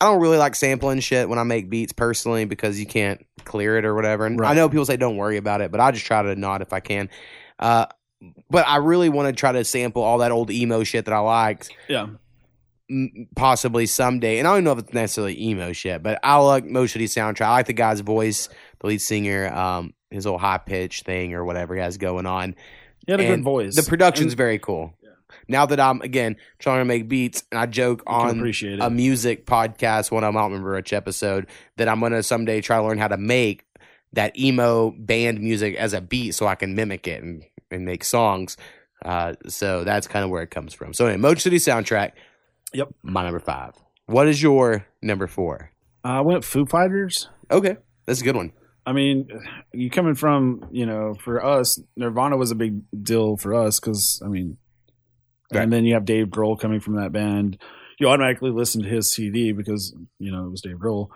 I 0.00 0.06
don't 0.06 0.20
really 0.20 0.36
like 0.36 0.54
sampling 0.54 1.00
shit 1.00 1.28
when 1.28 1.38
I 1.38 1.42
make 1.42 1.70
beats 1.70 1.92
personally 1.92 2.44
because 2.44 2.78
you 2.78 2.86
can't 2.86 3.24
clear 3.44 3.78
it 3.78 3.84
or 3.84 3.94
whatever. 3.94 4.26
And 4.26 4.40
I 4.44 4.54
know 4.54 4.68
people 4.68 4.84
say 4.84 4.96
don't 4.96 5.16
worry 5.16 5.38
about 5.38 5.60
it, 5.62 5.70
but 5.70 5.80
I 5.80 5.90
just 5.90 6.04
try 6.04 6.22
to 6.22 6.36
not 6.36 6.60
if 6.60 6.72
I 6.72 6.80
can. 6.80 7.08
Uh, 7.58 7.86
but 8.50 8.66
I 8.68 8.76
really 8.76 9.08
want 9.08 9.28
to 9.28 9.38
try 9.38 9.52
to 9.52 9.64
sample 9.64 10.02
all 10.02 10.18
that 10.18 10.32
old 10.32 10.50
emo 10.50 10.84
shit 10.84 11.06
that 11.06 11.14
I 11.14 11.18
liked, 11.20 11.70
yeah 11.88 12.08
m- 12.90 13.28
possibly 13.34 13.86
someday. 13.86 14.38
And 14.38 14.46
I 14.48 14.54
don't 14.54 14.64
know 14.64 14.72
if 14.72 14.78
it's 14.78 14.92
necessarily 14.92 15.40
emo 15.40 15.72
shit, 15.72 16.02
but 16.02 16.18
I 16.22 16.36
like 16.36 16.64
Motion 16.64 17.00
City 17.00 17.06
Soundtrack. 17.06 17.46
I 17.46 17.52
like 17.52 17.66
the 17.66 17.72
guy's 17.72 18.00
voice, 18.00 18.48
the 18.80 18.88
lead 18.88 19.00
singer, 19.00 19.52
um, 19.52 19.94
his 20.10 20.24
little 20.24 20.38
high 20.38 20.58
pitch 20.58 21.02
thing 21.02 21.34
or 21.34 21.44
whatever 21.44 21.74
he 21.74 21.80
has 21.80 21.98
going 21.98 22.26
on. 22.26 22.54
he 23.06 23.12
had 23.12 23.20
a 23.20 23.24
And 23.24 23.36
good 23.36 23.44
voice 23.44 23.76
The 23.76 23.82
production's 23.82 24.32
And 24.32 24.38
very 24.38 24.58
cool. 24.58 24.94
Now 25.48 25.66
that 25.66 25.80
I'm 25.80 26.00
again 26.00 26.36
trying 26.58 26.80
to 26.80 26.84
make 26.84 27.08
beats, 27.08 27.44
and 27.50 27.60
I 27.60 27.66
joke 27.66 28.02
on 28.06 28.40
a 28.80 28.90
music 28.90 29.46
podcast 29.46 30.10
one 30.10 30.24
of 30.24 30.28
them, 30.28 30.36
I 30.36 30.40
don't 30.42 30.52
remember 30.52 30.74
which 30.74 30.92
episode 30.92 31.46
that 31.76 31.88
I'm 31.88 32.00
gonna 32.00 32.22
someday 32.22 32.60
try 32.60 32.78
to 32.78 32.84
learn 32.84 32.98
how 32.98 33.08
to 33.08 33.16
make 33.16 33.64
that 34.12 34.38
emo 34.38 34.92
band 34.98 35.40
music 35.40 35.76
as 35.76 35.92
a 35.92 36.00
beat 36.00 36.32
so 36.32 36.46
I 36.46 36.54
can 36.54 36.74
mimic 36.74 37.06
it 37.06 37.22
and, 37.22 37.44
and 37.70 37.84
make 37.84 38.02
songs. 38.04 38.56
Uh, 39.04 39.34
so 39.46 39.84
that's 39.84 40.06
kind 40.06 40.24
of 40.24 40.30
where 40.30 40.42
it 40.42 40.50
comes 40.50 40.74
from. 40.74 40.94
So 40.94 41.06
anyway, 41.06 41.20
Motion 41.20 41.40
City 41.40 41.58
soundtrack. 41.58 42.12
Yep. 42.72 42.88
My 43.02 43.22
number 43.24 43.40
five. 43.40 43.74
What 44.06 44.26
is 44.28 44.42
your 44.42 44.86
number 45.02 45.26
four? 45.26 45.70
I 46.02 46.20
went 46.20 46.44
Foo 46.44 46.66
Fighters. 46.66 47.28
Okay. 47.50 47.76
That's 48.06 48.20
a 48.20 48.24
good 48.24 48.36
one. 48.36 48.52
I 48.86 48.92
mean, 48.92 49.28
you 49.72 49.90
coming 49.90 50.14
from 50.14 50.68
you 50.70 50.86
know, 50.86 51.14
for 51.14 51.44
us, 51.44 51.80
Nirvana 51.96 52.36
was 52.36 52.52
a 52.52 52.54
big 52.54 52.82
deal 53.02 53.36
for 53.36 53.54
us 53.54 53.80
because 53.80 54.22
I 54.24 54.28
mean, 54.28 54.58
Right. 55.52 55.62
and 55.62 55.72
then 55.72 55.84
you 55.84 55.94
have 55.94 56.04
Dave 56.04 56.26
Grohl 56.26 56.58
coming 56.58 56.80
from 56.80 56.96
that 56.96 57.12
band. 57.12 57.58
You 57.98 58.08
automatically 58.08 58.50
listen 58.50 58.82
to 58.82 58.88
his 58.88 59.12
CD 59.12 59.52
because 59.52 59.94
you 60.18 60.30
know 60.32 60.46
it 60.46 60.50
was 60.50 60.60
Dave 60.60 60.76
Grohl, 60.76 61.08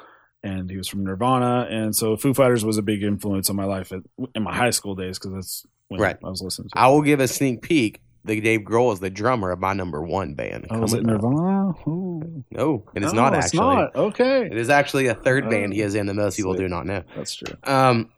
and 0.42 0.70
he 0.70 0.76
was 0.76 0.88
from 0.88 1.04
Nirvana, 1.04 1.66
and 1.70 1.94
so 1.94 2.16
Foo 2.16 2.32
Fighters 2.32 2.64
was 2.64 2.78
a 2.78 2.82
big 2.82 3.02
influence 3.02 3.50
on 3.50 3.57
my 3.57 3.64
life 3.64 3.92
at, 3.92 4.00
in 4.34 4.42
my 4.42 4.54
high 4.54 4.70
school 4.70 4.94
days 4.94 5.18
because 5.18 5.34
that's 5.34 5.66
when 5.88 6.00
Right. 6.00 6.16
I 6.24 6.28
was 6.28 6.40
listening 6.42 6.68
to. 6.70 6.78
I 6.78 6.88
will 6.88 7.02
give 7.02 7.20
a 7.20 7.28
sneak 7.28 7.62
peek. 7.62 8.00
The 8.22 8.38
Dave 8.40 8.61
Grohl 8.61 8.92
is 8.92 9.00
the 9.00 9.09
drummer 9.09 9.50
of 9.50 9.61
my 9.61 9.72
number 9.72 10.02
one 10.02 10.34
band. 10.34 10.66
Oh, 10.70 10.80
was 10.80 10.92
it. 10.92 11.04
Nirvana? 11.07 11.70
Ooh. 11.88 12.44
No, 12.50 12.84
it 12.94 13.02
is 13.02 13.14
No, 13.14 13.22
not 13.22 13.34
it's 13.34 13.46
actually. 13.46 13.61
not. 13.61 13.96
Okay, 13.96 14.44
It 14.44 14.59
is 14.59 14.68
actually 14.68 15.07
a 15.07 15.14
third 15.14 15.46
Oh, 15.46 15.50
band 15.50 15.72
he 15.72 15.80
is 15.80 15.94
in 15.94 16.04
that 16.07 16.12
most 16.14 16.36
people 16.36 16.52
do 16.54 16.68
not 16.68 16.84
know. 16.84 17.02
that's 17.16 17.34
true. 17.34 17.57
Um, 17.64 18.11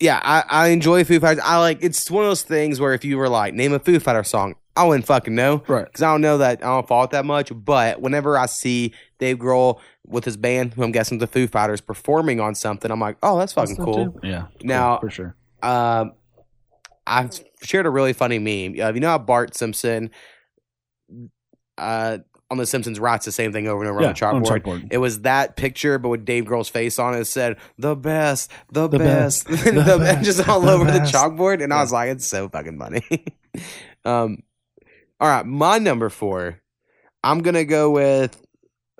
yeah, 0.00 0.20
I, 0.22 0.44
I 0.48 0.68
enjoy 0.68 1.04
Foo 1.04 1.20
Fighters. 1.20 1.42
I 1.44 1.58
like 1.58 1.78
it's 1.82 2.10
one 2.10 2.24
of 2.24 2.30
those 2.30 2.42
things 2.42 2.80
where 2.80 2.92
if 2.94 3.04
you 3.04 3.16
were 3.18 3.28
like 3.28 3.54
name 3.54 3.72
a 3.72 3.78
Foo 3.78 3.98
Fighter 3.98 4.24
song, 4.24 4.54
I 4.76 4.84
wouldn't 4.84 5.06
fucking 5.06 5.34
know 5.34 5.62
Right. 5.66 5.86
because 5.86 6.02
I 6.02 6.12
don't 6.12 6.20
know 6.20 6.38
that 6.38 6.62
I 6.62 6.66
don't 6.66 6.86
follow 6.86 7.04
it 7.04 7.10
that 7.10 7.24
much. 7.24 7.50
But 7.54 8.00
whenever 8.00 8.38
I 8.38 8.46
see 8.46 8.92
Dave 9.18 9.38
Grohl 9.38 9.80
with 10.06 10.24
his 10.24 10.36
band, 10.36 10.74
who 10.74 10.82
I'm 10.82 10.92
guessing 10.92 11.18
the 11.18 11.26
Foo 11.26 11.46
Fighters, 11.46 11.80
performing 11.80 12.40
on 12.40 12.54
something, 12.54 12.90
I'm 12.90 13.00
like, 13.00 13.16
oh, 13.22 13.38
that's 13.38 13.54
fucking 13.54 13.76
That's 13.76 13.84
cool. 13.84 14.18
Yeah. 14.22 14.46
Now- 14.62 14.98
for 14.98 15.08
sure. 15.10 15.34
Um, 15.62 16.12
I 17.06 17.30
shared 17.62 17.86
a 17.86 17.90
really 17.90 18.12
funny 18.12 18.38
meme. 18.38 18.78
Uh, 18.80 18.92
you 18.92 19.00
know 19.00 19.08
how 19.08 19.18
Bart 19.18 19.56
Simpson, 19.56 20.10
uh, 21.78 22.18
on 22.50 22.58
The 22.58 22.66
Simpsons 22.66 23.00
writes 23.00 23.24
the 23.24 23.32
same 23.32 23.52
thing 23.52 23.66
over 23.66 23.82
and 23.82 23.90
over 23.90 24.00
yeah, 24.00 24.08
on 24.08 24.42
the 24.42 24.48
chalkboard. 24.48 24.88
It 24.90 24.98
was 24.98 25.22
that 25.22 25.56
picture, 25.56 25.98
but 25.98 26.08
with 26.08 26.24
Dave 26.24 26.44
Grohl's 26.44 26.68
face 26.68 26.98
on 26.98 27.14
it, 27.14 27.20
it 27.20 27.24
said 27.26 27.56
"the 27.78 27.96
best, 27.96 28.50
the, 28.70 28.88
The 28.88 28.98
best,", 28.98 29.48
best, 29.48 29.64
the 29.64 29.72
the 29.72 29.98
best, 29.98 30.24
just 30.24 30.48
all 30.48 30.60
the 30.60 30.70
over 30.70 30.84
the 30.84 31.00
chalkboard. 31.00 31.62
And 31.62 31.72
I 31.72 31.80
was 31.80 31.92
like, 31.92 32.10
it's 32.10 32.26
so 32.26 32.48
fucking 32.48 32.78
funny. 32.78 33.02
um, 34.04 34.42
all 35.18 35.28
right, 35.28 35.46
my 35.46 35.78
number 35.78 36.08
four. 36.08 36.60
I'm 37.24 37.40
gonna 37.40 37.64
go 37.64 37.90
with. 37.90 38.40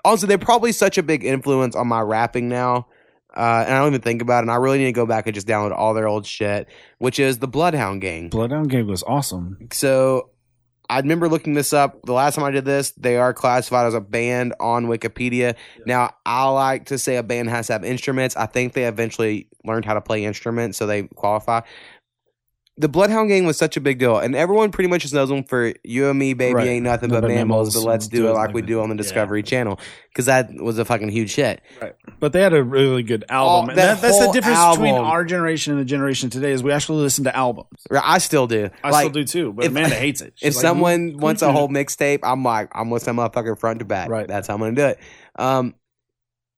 Also, 0.05 0.27
they're 0.27 0.39
probably 0.39 0.73
such 0.73 0.99
a 0.99 1.03
big 1.03 1.25
influence 1.25 1.77
on 1.77 1.87
my 1.89 2.01
rapping 2.01 2.49
now. 2.49 2.87
Uh, 3.37 3.65
and 3.67 3.75
I 3.75 3.79
don't 3.81 3.89
even 3.89 4.01
think 4.01 4.23
about 4.23 4.39
it. 4.39 4.43
And 4.43 4.51
I 4.51 4.57
really 4.57 4.79
need 4.79 4.87
to 4.87 4.93
go 4.93 5.05
back 5.05 5.27
and 5.27 5.35
just 5.35 5.47
download 5.47 5.77
all 5.77 5.93
their 5.93 6.09
old 6.09 6.25
shit, 6.25 6.69
which 6.99 7.19
is 7.19 7.39
the 7.39 7.49
Bloodhound 7.49 8.01
Gang. 8.01 8.31
Bloodhound 8.31 8.71
Gang 8.71 8.87
was 8.87 9.03
awesome. 9.03 9.59
So 9.73 10.31
I 10.89 10.99
remember 11.01 11.29
looking 11.29 11.55
this 11.55 11.73
up. 11.73 12.03
The 12.03 12.13
last 12.13 12.37
time 12.37 12.45
I 12.45 12.51
did 12.51 12.65
this, 12.65 12.93
they 12.93 13.17
are 13.17 13.35
classified 13.35 13.87
as 13.87 13.95
a 13.95 14.01
band 14.01 14.55
on 14.61 14.87
Wikipedia. 14.87 15.57
Now, 15.87 16.15
I 16.25 16.49
like 16.49 16.87
to 16.87 16.99
say 16.99 17.17
a 17.17 17.23
band 17.23 17.51
has 17.51 17.69
to 17.69 17.75
have 17.75 17.85
instruments. 17.85 18.37
I 18.37 18.47
think 18.47 18.73
they 18.73 18.85
eventually 18.85 19.49
learned 19.65 19.85
how 19.85 19.95
to 19.95 20.01
play 20.01 20.25
instruments, 20.25 20.79
so 20.79 20.87
they 20.87 21.05
qualify. 21.05 21.63
The 22.79 22.89
Bloodhound 22.91 23.31
Gang 23.31 23.47
was 23.47 23.57
such 23.57 23.79
a 23.79 23.81
big 23.81 23.99
deal, 23.99 24.19
and 24.19 24.37
everyone 24.37 24.71
pretty 24.71 24.89
much 24.91 25.01
just 25.01 25.15
knows 25.15 25.31
them 25.31 25.45
for 25.45 25.73
"You 25.83 26.11
and 26.11 26.19
Me, 26.19 26.35
Baby, 26.35 26.55
Right. 26.55 26.69
Ain't 26.69 26.85
Nothing 26.85 27.09
No 27.09 27.17
But 27.17 27.29
But 27.29 27.31
Mammals," 27.31 27.75
but 27.75 27.85
let's 27.89 28.07
do 28.07 28.29
it 28.29 28.33
like 28.33 28.53
we 28.53 28.61
do 28.61 28.81
on 28.83 28.91
the 28.91 28.95
Yeah. 28.95 28.99
Discovery 29.03 29.43
Channel 29.43 29.81
because 30.11 30.27
that 30.27 30.53
was 30.61 30.79
a 30.79 30.85
fucking 30.85 31.09
huge 31.09 31.35
hit. 31.35 31.63
But 32.21 32.35
they 32.35 32.43
had 32.43 32.53
a 32.53 32.63
really 32.63 33.03
good 33.03 33.25
album. 33.31 33.71
And 33.71 33.79
that 33.79 34.01
that, 34.01 34.03
that's 34.03 34.19
the 34.27 34.31
difference 34.33 34.59
between 34.77 34.95
our 34.95 35.25
generation 35.25 35.73
and 35.73 35.81
the 35.81 35.87
generation 35.87 36.29
today 36.29 36.53
is 36.53 36.63
we 36.63 36.71
actually 36.71 37.01
listen 37.03 37.25
to 37.25 37.35
albums. 37.35 37.69
I 37.91 38.19
still 38.19 38.47
do. 38.47 38.69
I 38.85 38.91
Like, 38.91 39.05
still 39.05 39.13
do 39.13 39.25
too, 39.25 39.53
but 39.55 39.65
if- 39.65 39.71
Amanda 39.71 39.95
hates 39.95 40.21
it. 40.21 40.35
if 40.43 40.55
like, 40.55 40.61
someone 40.63 41.13
"Who- 41.13 41.19
wants 41.19 41.41
who 41.41 41.49
a 41.49 41.53
whole 41.53 41.69
mixtape, 41.69 42.21
I'm 42.25 42.45
like, 42.45 42.69
I'm 42.75 42.91
listening 42.93 43.17
to 43.17 43.23
motherfucker 43.23 43.59
front 43.59 43.79
to 43.79 43.87
back. 43.87 44.11
Right. 44.11 44.29
That's 44.29 44.49
how 44.49 44.55
I'm 44.55 44.61
gonna 44.61 44.73
do 44.75 44.85
it. 44.85 44.99
Um, 45.37 45.75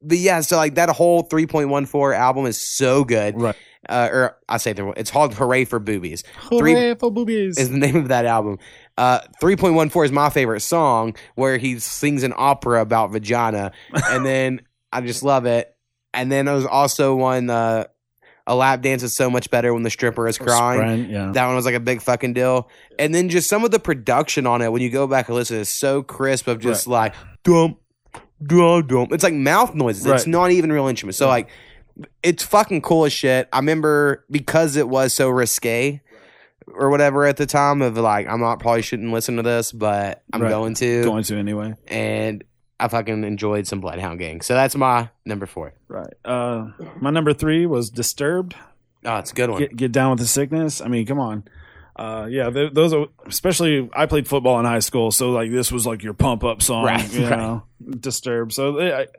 but 0.03 0.19
yeah, 0.19 0.41
so 0.41 0.57
like 0.57 0.75
that 0.75 0.89
whole 0.91 1.23
3.14 1.29 2.16
album 2.16 2.47
is 2.47 2.57
so 2.61 3.05
good. 3.05 3.41
Right. 3.41 3.57
Uh, 3.89 4.09
or 4.11 4.37
I 4.49 4.57
say 4.57 4.72
the- 4.72 4.89
it's 4.97 5.11
called 5.11 5.35
"Hooray 5.35 5.64
for 5.64 5.79
Boobies." 5.79 6.24
Three- 6.49 6.72
Hooray 6.72 6.95
for 6.95 7.11
boobies. 7.12 7.59
Is 7.59 7.70
the 7.70 7.76
name 7.79 7.97
of 7.97 8.09
that 8.09 8.24
album. 8.24 8.59
Uh, 8.97 9.20
3.14 9.43 10.05
is 10.07 10.12
my 10.12 10.31
favorite 10.31 10.61
song 10.61 11.14
where 11.35 11.59
he 11.59 11.79
sings 11.79 12.22
an 12.24 12.33
opera 12.37 12.81
about 12.81 13.12
vagina, 13.12 13.72
and 13.93 14.24
then 14.26 14.61
I 14.93 15.01
just 15.03 15.22
love 15.22 15.47
it. 15.47 15.74
And 16.14 16.33
then 16.33 16.47
there 16.47 16.55
was 16.55 16.66
also 16.66 17.14
one. 17.14 17.51
Uh, 17.51 17.85
a 18.51 18.55
lap 18.57 18.81
dance 18.81 19.03
is 19.03 19.14
so 19.14 19.29
much 19.29 19.51
better 19.51 19.74
when 19.74 19.83
the 19.83 19.91
stripper 19.91 20.26
is 20.26 20.39
crying. 20.39 20.81
Sprint, 20.81 21.11
yeah. 21.11 21.33
That 21.33 21.45
one 21.47 21.55
was 21.55 21.66
like 21.66 21.74
a 21.74 21.81
big 21.81 22.01
fucking 22.01 22.33
deal. 22.33 22.70
And 22.99 23.14
then 23.14 23.29
just 23.29 23.47
some 23.47 23.62
of 23.62 23.70
the 23.72 23.79
production 23.79 24.47
on 24.47 24.62
it, 24.62 24.72
when 24.72 24.81
you 24.81 24.89
go 24.89 25.07
back 25.07 25.29
and 25.29 25.35
listen, 25.37 25.59
is 25.59 25.68
so 25.68 26.03
crisp 26.03 26.49
of 26.49 26.59
just 26.59 26.87
like 26.87 27.14
dum 27.45 27.76
dum 28.43 28.87
dum. 28.87 29.09
It's 29.11 29.22
like 29.22 29.35
mouth 29.35 29.74
noises. 29.74 30.07
It's 30.07 30.26
not 30.26 30.51
even 30.51 30.72
real 30.72 30.87
instruments. 30.89 31.18
So 31.18 31.26
Yeah. 31.26 31.31
like 31.33 31.49
it's 32.23 32.43
fucking 32.45 32.83
cool 32.83 33.05
as 33.05 33.13
shit. 33.13 33.49
I 33.53 33.59
remember 33.59 34.25
because 34.31 34.77
it 34.77 34.89
was 34.89 35.13
so 35.13 35.29
risque 35.29 36.01
or 36.67 36.91
whatever 36.91 37.25
at 37.25 37.37
the 37.39 37.47
time 37.47 37.83
of 37.83 37.97
like 37.97 38.27
I'm 38.29 38.41
not 38.41 38.61
probably 38.61 38.83
shouldn't 38.83 39.13
listen 39.13 39.37
to 39.37 39.43
this, 39.43 39.73
but 39.73 40.23
I'm 40.33 40.43
Right. 40.43 40.51
going 40.51 40.75
to 40.75 41.03
Going 41.05 41.25
to 41.25 41.37
anyway. 41.37 41.75
and 41.89 42.45
I 42.81 42.87
fucking 42.89 43.25
enjoyed 43.25 43.67
some 43.67 43.81
Bloodhound 43.81 44.19
Gang. 44.21 44.41
So 44.41 44.55
that's 44.55 44.77
my 44.77 45.09
number 45.25 45.47
four. 45.47 45.73
Right. 45.89 46.13
Uh, 46.25 46.69
my 47.01 47.11
number 47.11 47.33
three 47.33 47.67
was 47.67 47.91
Disturbed. 47.91 48.55
Oh, 49.05 49.17
it's 49.17 49.33
a 49.33 49.35
good 49.35 49.51
one. 49.51 49.59
Get, 49.61 49.77
get 49.77 49.93
down 49.93 50.11
with 50.11 50.21
the 50.21 50.27
sickness. 50.27 50.81
I 50.81 50.87
mean, 50.89 51.05
come 51.07 51.19
on. 51.19 51.45
Uh, 51.99 52.27
yeah, 52.31 52.49
th- 52.49 52.73
those 52.75 52.93
are 52.93 53.07
especially. 53.27 53.91
I 53.93 54.07
played 54.07 54.29
football 54.29 54.59
in 54.61 54.65
high 54.65 54.79
school, 54.79 55.11
so 55.11 55.31
like 55.33 55.51
this 55.51 55.73
was 55.73 55.85
like 55.85 56.03
your 56.05 56.15
pump 56.15 56.45
up 56.45 56.63
song, 56.63 56.85
Right, 56.85 57.13
You 57.13 57.27
right. 57.27 57.37
know, 57.37 57.63
Disturbed. 57.99 58.53
So 58.53 58.79
it, 58.79 59.11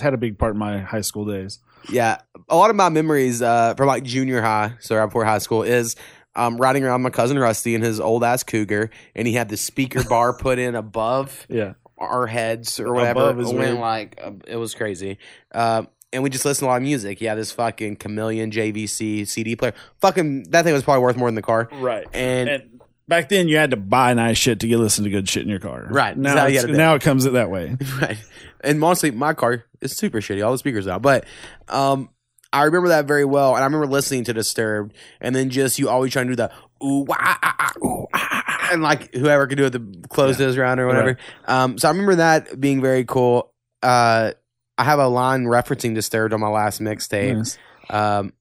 had 0.00 0.14
a 0.14 0.16
big 0.16 0.36
part 0.38 0.54
in 0.54 0.58
my 0.58 0.78
high 0.80 1.02
school 1.02 1.24
days. 1.24 1.60
Yeah, 1.88 2.18
a 2.48 2.56
lot 2.56 2.70
of 2.70 2.76
my 2.76 2.88
memories 2.88 3.40
uh, 3.40 3.74
from 3.76 3.86
like 3.86 4.02
junior 4.02 4.42
high, 4.42 4.72
so 4.80 4.96
right 4.96 5.06
before 5.06 5.24
high 5.24 5.38
school, 5.38 5.62
is 5.62 5.94
um, 6.34 6.56
riding 6.56 6.82
around 6.82 7.02
my 7.02 7.10
cousin 7.10 7.38
Rusty 7.38 7.74
in 7.76 7.82
his 7.82 8.00
old 8.00 8.24
ass 8.24 8.42
Cougar, 8.42 8.90
and 9.14 9.28
he 9.28 9.34
had 9.34 9.48
the 9.48 9.56
speaker 9.56 10.02
bar 10.08 10.32
put 10.36 10.58
in 10.58 10.74
above 10.74 11.46
Yeah, 11.48 11.74
our 11.98 12.26
heads 12.26 12.80
or 12.80 12.92
whatever. 12.92 13.30
Above 13.30 13.38
It 13.40 13.44
went 13.44 13.58
weird. 13.58 13.78
like 13.78 14.20
uh, 14.20 14.32
it 14.48 14.56
was 14.56 14.74
crazy. 14.74 15.18
Uh, 15.52 15.84
and 16.14 16.22
we 16.22 16.30
just 16.30 16.44
listened 16.44 16.64
to 16.66 16.70
a 16.70 16.70
lot 16.70 16.76
of 16.76 16.82
music. 16.82 17.20
Yeah, 17.20 17.34
this 17.34 17.52
fucking 17.52 17.96
Chameleon 17.96 18.50
JVC 18.50 19.26
CD 19.28 19.56
player. 19.56 19.74
Fucking 20.00 20.44
that 20.50 20.64
thing 20.64 20.72
was 20.72 20.82
probably 20.82 21.02
worth 21.02 21.16
more 21.16 21.28
than 21.28 21.34
the 21.34 21.42
car. 21.42 21.68
right. 21.72 22.06
And, 22.14 22.48
And 22.48 22.80
back 23.06 23.28
then, 23.28 23.48
you 23.48 23.56
had 23.56 23.70
to 23.72 23.76
buy 23.76 24.14
nice 24.14 24.38
shit 24.38 24.60
to 24.60 24.68
get 24.68 24.78
listen 24.78 25.04
to 25.04 25.10
good 25.10 25.28
shit 25.28 25.42
in 25.42 25.48
your 25.50 25.58
car. 25.60 25.86
Right, 25.90 26.16
now, 26.16 26.34
so 26.34 26.46
it's- 26.46 26.60
had 26.62 26.66
to 26.68 26.72
do. 26.72 26.78
now 26.78 26.94
it 26.94 27.02
comes 27.02 27.26
it 27.26 27.34
that 27.34 27.50
way. 27.50 27.76
right. 28.00 28.16
And 28.62 28.82
honestly, 28.82 29.10
my 29.10 29.34
car 29.34 29.64
is 29.82 29.94
super 29.96 30.20
shitty. 30.20 30.44
All 30.44 30.52
the 30.52 30.58
speakers 30.58 30.88
out, 30.88 31.02
but 31.02 31.26
um, 31.68 32.08
I 32.52 32.62
remember 32.62 32.88
that 32.88 33.04
very 33.06 33.24
well. 33.26 33.54
And 33.56 33.62
I 33.62 33.66
remember 33.66 33.86
listening 33.86 34.24
to 34.24 34.32
Disturbed, 34.32 34.94
and 35.20 35.36
then 35.36 35.50
just 35.50 35.78
you 35.78 35.90
always 35.90 36.12
trying 36.12 36.28
to 36.28 36.32
do 36.32 36.36
the 36.36 36.50
ooh 36.82 37.04
wah, 37.04 37.16
ah, 37.18 37.38
ah, 37.42 37.72
ooh, 37.84 38.06
ah, 38.14 38.28
ah, 38.32 38.42
ah, 38.46 38.68
and 38.72 38.82
like 38.82 39.12
whoever 39.14 39.46
could 39.46 39.58
do 39.58 39.66
it, 39.66 39.70
the 39.70 40.04
close 40.08 40.38
this 40.38 40.56
round 40.56 40.80
or 40.80 40.86
whatever. 40.86 41.18
Um, 41.46 41.76
so 41.76 41.88
I 41.88 41.90
remember 41.90 42.14
that 42.16 42.58
being 42.58 42.80
very 42.80 43.04
cool. 43.04 43.52
Uh, 43.82 44.32
I 44.76 44.84
have 44.84 44.98
a 44.98 45.08
line 45.08 45.44
referencing 45.44 45.94
Disturbed 45.94 46.34
on 46.34 46.40
my 46.40 46.48
last 46.48 46.80
mixtape. 46.80 47.36
Nice. 47.36 47.58
Um, 47.90 48.32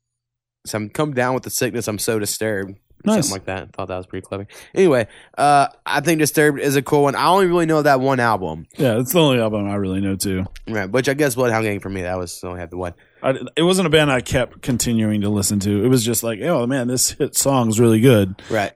so 0.66 0.78
I'm 0.78 0.90
come 0.90 1.14
down 1.14 1.34
with 1.34 1.44
the 1.44 1.50
sickness. 1.50 1.88
I'm 1.88 2.00
so 2.00 2.20
disturbed. 2.20 2.78
Nice. 3.06 3.28
Something 3.28 3.32
like 3.32 3.46
that. 3.46 3.74
Thought 3.74 3.90
that 3.90 3.98
was 3.98 4.06
pretty 4.06 4.26
clever. 4.26 4.48
Anyway, 4.74 5.08
uh, 5.38 5.68
I 5.86 6.00
think 6.00 6.20
Disturbed 6.20 6.60
is 6.60 6.78
a 6.78 6.82
cool 6.82 7.04
one. 7.04 7.16
I 7.16 7.28
only 7.28 7.48
really 7.48 7.66
know 7.66 7.82
that 7.82 8.00
one 8.00 8.22
album. 8.22 8.66
Yeah, 8.78 8.98
it's 9.00 9.12
the 9.12 9.20
only 9.20 9.42
album 9.42 9.70
I 9.70 9.76
really 9.76 10.00
know 10.00 10.16
too. 10.16 10.46
Right, 10.70 10.90
which 10.90 11.10
I 11.10 11.14
guess 11.14 11.36
Bloodhound 11.36 11.66
Gang 11.66 11.82
for 11.82 11.90
me 11.90 12.04
that 12.04 12.18
was 12.18 12.42
only 12.46 12.62
had 12.62 12.70
the 12.70 12.78
one. 12.78 12.94
I, 13.22 13.38
it 13.58 13.64
wasn't 13.64 13.88
a 13.88 13.90
band 13.90 14.10
I 14.10 14.22
kept 14.22 14.62
continuing 14.62 15.22
to 15.22 15.30
listen 15.30 15.60
to. 15.62 15.84
It 15.84 15.90
was 15.90 16.06
just 16.06 16.24
like, 16.24 16.40
oh 16.44 16.66
man, 16.66 16.88
this 16.88 17.12
hit 17.12 17.36
song's 17.36 17.78
really 17.78 18.00
good. 18.00 18.42
Right. 18.50 18.72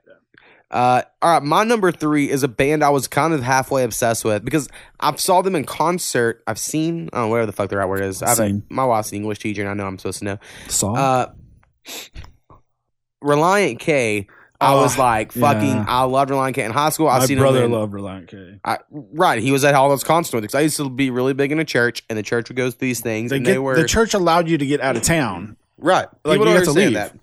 Uh, 0.69 1.01
all 1.21 1.31
right, 1.33 1.43
my 1.43 1.63
number 1.63 1.91
three 1.93 2.29
is 2.29 2.43
a 2.43 2.47
band 2.47 2.83
I 2.83 2.89
was 2.89 3.07
kind 3.07 3.33
of 3.33 3.41
halfway 3.41 3.83
obsessed 3.83 4.25
with 4.25 4.43
because 4.43 4.67
I 4.99 5.15
saw 5.15 5.41
them 5.41 5.55
in 5.55 5.63
concert. 5.63 6.43
I've 6.45 6.59
seen, 6.59 7.09
oh, 7.13 7.27
whatever 7.27 7.45
the 7.45 7.51
fuck 7.53 7.69
the 7.69 7.77
right 7.77 7.87
word 7.87 8.01
is. 8.01 8.21
I 8.21 8.29
have 8.29 8.39
a, 8.39 8.47
Seen. 8.47 8.63
my 8.69 8.83
wife's 8.83 9.11
an 9.11 9.15
English 9.17 9.39
teacher, 9.39 9.61
and 9.61 9.69
I 9.69 9.73
know 9.73 9.87
I'm 9.87 9.97
supposed 9.97 10.19
to 10.19 10.25
know. 10.25 10.37
Song. 10.67 10.97
Uh, 10.97 11.27
Relient 13.23 13.79
K. 13.79 14.27
I 14.59 14.73
Oh, 14.73 14.81
was 14.81 14.97
like 14.97 15.31
fucking. 15.33 15.67
yeah. 15.67 15.85
I 15.87 16.03
loved 16.03 16.31
Relient 16.31 16.55
K 16.55 16.63
in 16.65 16.71
high 16.71 16.89
school. 16.89 17.07
I've 17.07 17.21
My 17.21 17.25
seen 17.27 17.37
brother 17.37 17.59
him 17.59 17.65
in, 17.65 17.71
loved 17.79 17.93
Relient 17.93 18.27
K. 18.27 18.59
I, 18.65 18.79
right, 18.91 19.39
he 19.41 19.51
was 19.51 19.63
at 19.63 19.75
all 19.75 19.87
those 19.89 20.03
concerts 20.03 20.33
with 20.33 20.41
because 20.43 20.55
I 20.55 20.61
used 20.61 20.77
to 20.77 20.89
be 20.89 21.11
really 21.11 21.33
big 21.33 21.51
in 21.51 21.59
a 21.59 21.65
church, 21.65 22.03
and 22.09 22.17
the 22.17 22.23
church 22.23 22.49
would 22.49 22.55
go 22.57 22.69
to 22.69 22.77
these 22.79 22.99
things, 22.99 23.29
They 23.29 23.37
and 23.37 23.45
get, 23.45 23.51
they 23.53 23.59
were 23.59 23.75
the 23.75 23.87
church 23.87 24.13
allowed 24.15 24.49
you 24.49 24.57
to 24.57 24.65
get 24.65 24.81
out 24.81 24.97
of 24.97 25.03
town. 25.03 25.57
Right. 25.77 26.07
Like, 26.25 26.39
People 26.39 26.47
you 26.47 26.53
don't 26.55 26.65
got 26.65 26.73
to 26.73 26.79
leave. 26.79 26.93
that. 26.95 27.15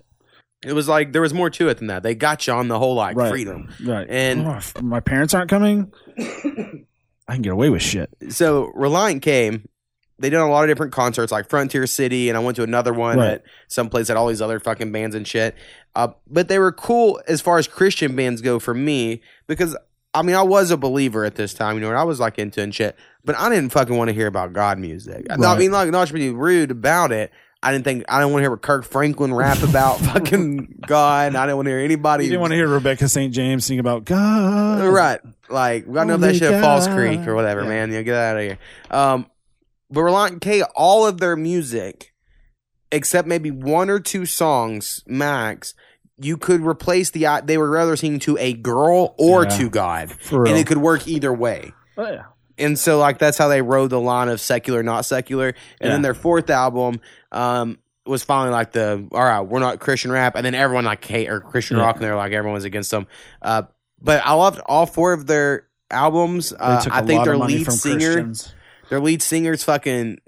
It 0.66 0.72
was 0.72 0.88
like 0.88 1.12
there 1.12 1.22
was 1.22 1.34
more 1.34 1.50
to 1.50 1.68
it 1.68 1.78
than 1.78 1.88
that. 1.88 2.02
They 2.02 2.14
got 2.14 2.46
you 2.46 2.52
on 2.52 2.68
the 2.68 2.78
whole 2.78 2.94
like 2.94 3.16
Right. 3.16 3.30
freedom. 3.30 3.68
Right. 3.84 4.06
And- 4.08 4.46
Oh, 4.46 4.54
if 4.56 4.80
my 4.82 5.00
parents 5.00 5.34
aren't 5.34 5.50
coming. 5.50 5.92
I 7.28 7.32
can 7.34 7.42
get 7.42 7.52
away 7.52 7.70
with 7.70 7.82
shit. 7.82 8.10
So 8.30 8.70
Reliant 8.74 9.22
came. 9.22 9.68
They 10.18 10.30
did 10.30 10.38
a 10.38 10.46
lot 10.46 10.62
of 10.62 10.70
different 10.70 10.92
concerts, 10.92 11.32
like 11.32 11.48
Frontier 11.48 11.86
City, 11.86 12.28
and 12.28 12.38
I 12.38 12.40
went 12.40 12.56
to 12.56 12.62
another 12.62 12.92
one 12.92 13.18
Right. 13.18 13.30
at 13.32 13.42
some 13.68 13.88
place 13.88 14.06
that 14.08 14.16
all 14.16 14.28
these 14.28 14.40
other 14.42 14.60
fucking 14.60 14.92
bands 14.92 15.16
and 15.16 15.26
shit. 15.26 15.56
Uh, 15.96 16.08
but 16.28 16.48
they 16.48 16.58
were 16.58 16.70
cool 16.72 17.20
as 17.26 17.40
far 17.40 17.58
as 17.58 17.66
Christian 17.66 18.14
bands 18.14 18.40
go 18.40 18.58
for 18.58 18.74
me 18.74 19.22
because 19.48 19.76
I 20.12 20.22
mean 20.22 20.36
I 20.36 20.42
was 20.42 20.70
a 20.70 20.76
believer 20.76 21.24
at 21.24 21.34
this 21.34 21.52
time, 21.54 21.74
you 21.76 21.80
know, 21.80 21.88
and 21.88 21.98
I 21.98 22.04
was 22.04 22.20
like 22.20 22.38
into 22.38 22.60
and 22.62 22.72
shit. 22.74 22.94
But 23.24 23.36
I 23.36 23.48
didn't 23.48 23.70
fucking 23.70 23.96
want 23.96 24.08
to 24.08 24.14
hear 24.14 24.26
about 24.28 24.52
God 24.52 24.78
music. 24.78 25.26
I 25.30 25.34
Right. 25.36 25.58
mean, 25.58 25.72
like 25.72 25.90
not 25.90 26.06
to 26.08 26.14
be 26.14 26.30
rude 26.30 26.70
about 26.70 27.10
it. 27.10 27.32
I 27.64 27.72
didn't 27.72 27.84
think 27.84 28.04
I 28.08 28.20
didn't 28.20 28.32
want 28.32 28.44
to 28.44 28.50
hear 28.50 28.56
Kirk 28.58 28.84
Franklin 28.84 29.32
rap 29.32 29.62
about 29.62 29.98
fucking 30.00 30.82
God. 30.86 31.34
I 31.34 31.46
didn't 31.46 31.56
want 31.56 31.66
to 31.66 31.70
hear 31.70 31.78
anybody. 31.80 32.24
You 32.24 32.30
didn't 32.30 32.42
want 32.42 32.50
to 32.52 32.56
hear 32.56 32.68
Rebecca 32.68 33.08
St. 33.08 33.32
James 33.32 33.64
sing 33.64 33.78
about 33.78 34.04
God. 34.04 34.84
Right. 34.84 35.20
Like, 35.48 35.86
we 35.86 35.94
got 35.94 36.02
to 36.02 36.08
know 36.08 36.16
that 36.18 36.34
shit 36.36 36.52
at 36.52 36.62
Falls 36.62 36.86
Creek 36.88 37.26
or 37.26 37.34
whatever, 37.34 37.62
Yeah. 37.62 37.68
man. 37.68 37.90
You 37.90 37.96
know, 37.96 38.02
get 38.04 38.14
out 38.16 38.36
of 38.36 38.42
here. 38.42 38.58
Um, 38.90 39.26
but 39.90 40.00
Relient 40.00 40.40
K, 40.40 40.62
all 40.62 41.06
of 41.06 41.18
their 41.20 41.36
music, 41.36 42.12
except 42.92 43.26
maybe 43.26 43.50
one 43.50 43.88
or 43.90 43.98
two 44.00 44.26
songs 44.26 45.02
max, 45.06 45.74
you 46.18 46.36
could 46.36 46.60
replace 46.60 47.10
the, 47.10 47.26
they 47.44 47.58
were 47.58 47.70
rather 47.70 47.96
singing 47.96 48.20
to 48.20 48.36
a 48.38 48.52
girl 48.52 49.14
or 49.18 49.44
Yeah. 49.44 49.48
to 49.58 49.70
God. 49.70 50.12
For 50.20 50.42
real. 50.42 50.52
And 50.52 50.60
it 50.60 50.66
could 50.66 50.78
work 50.78 51.08
either 51.08 51.32
way. 51.32 51.72
Oh, 51.96 52.10
yeah. 52.10 52.22
And 52.58 52.78
so, 52.78 52.98
like, 52.98 53.18
that's 53.18 53.36
how 53.38 53.48
they 53.48 53.62
rode 53.62 53.90
the 53.90 54.00
line 54.00 54.28
of 54.28 54.40
secular, 54.40 54.82
not 54.82 55.04
secular. 55.04 55.48
And 55.48 55.56
Yeah. 55.80 55.88
then 55.90 56.02
their 56.02 56.14
fourth 56.14 56.50
album, 56.50 57.00
um, 57.32 57.78
was 58.06 58.22
finally 58.22 58.50
like 58.52 58.72
the 58.72 59.06
all 59.12 59.24
right, 59.24 59.40
we're 59.40 59.60
not 59.60 59.80
Christian 59.80 60.12
rap, 60.12 60.34
and 60.36 60.44
then 60.44 60.54
everyone 60.54 60.84
like 60.84 61.02
hate 61.04 61.28
or 61.30 61.40
Christian 61.40 61.78
Yeah. 61.78 61.84
rock, 61.84 61.96
and 61.96 62.04
they're 62.04 62.14
like 62.16 62.32
everyone's 62.32 62.64
against 62.64 62.90
them. 62.90 63.06
Uh, 63.40 63.62
but 64.00 64.20
I 64.26 64.34
loved 64.34 64.60
all 64.66 64.84
four 64.84 65.14
of 65.14 65.26
their 65.26 65.66
albums. 65.90 66.52
Uh, 66.52 66.84
I 66.90 67.00
think 67.00 67.24
their 67.24 67.38
lead 67.38 67.64
singer, 67.72 68.12
Christians. 68.12 68.54
their 68.90 69.00
lead 69.00 69.22
singer's 69.22 69.64
fucking, 69.64 70.18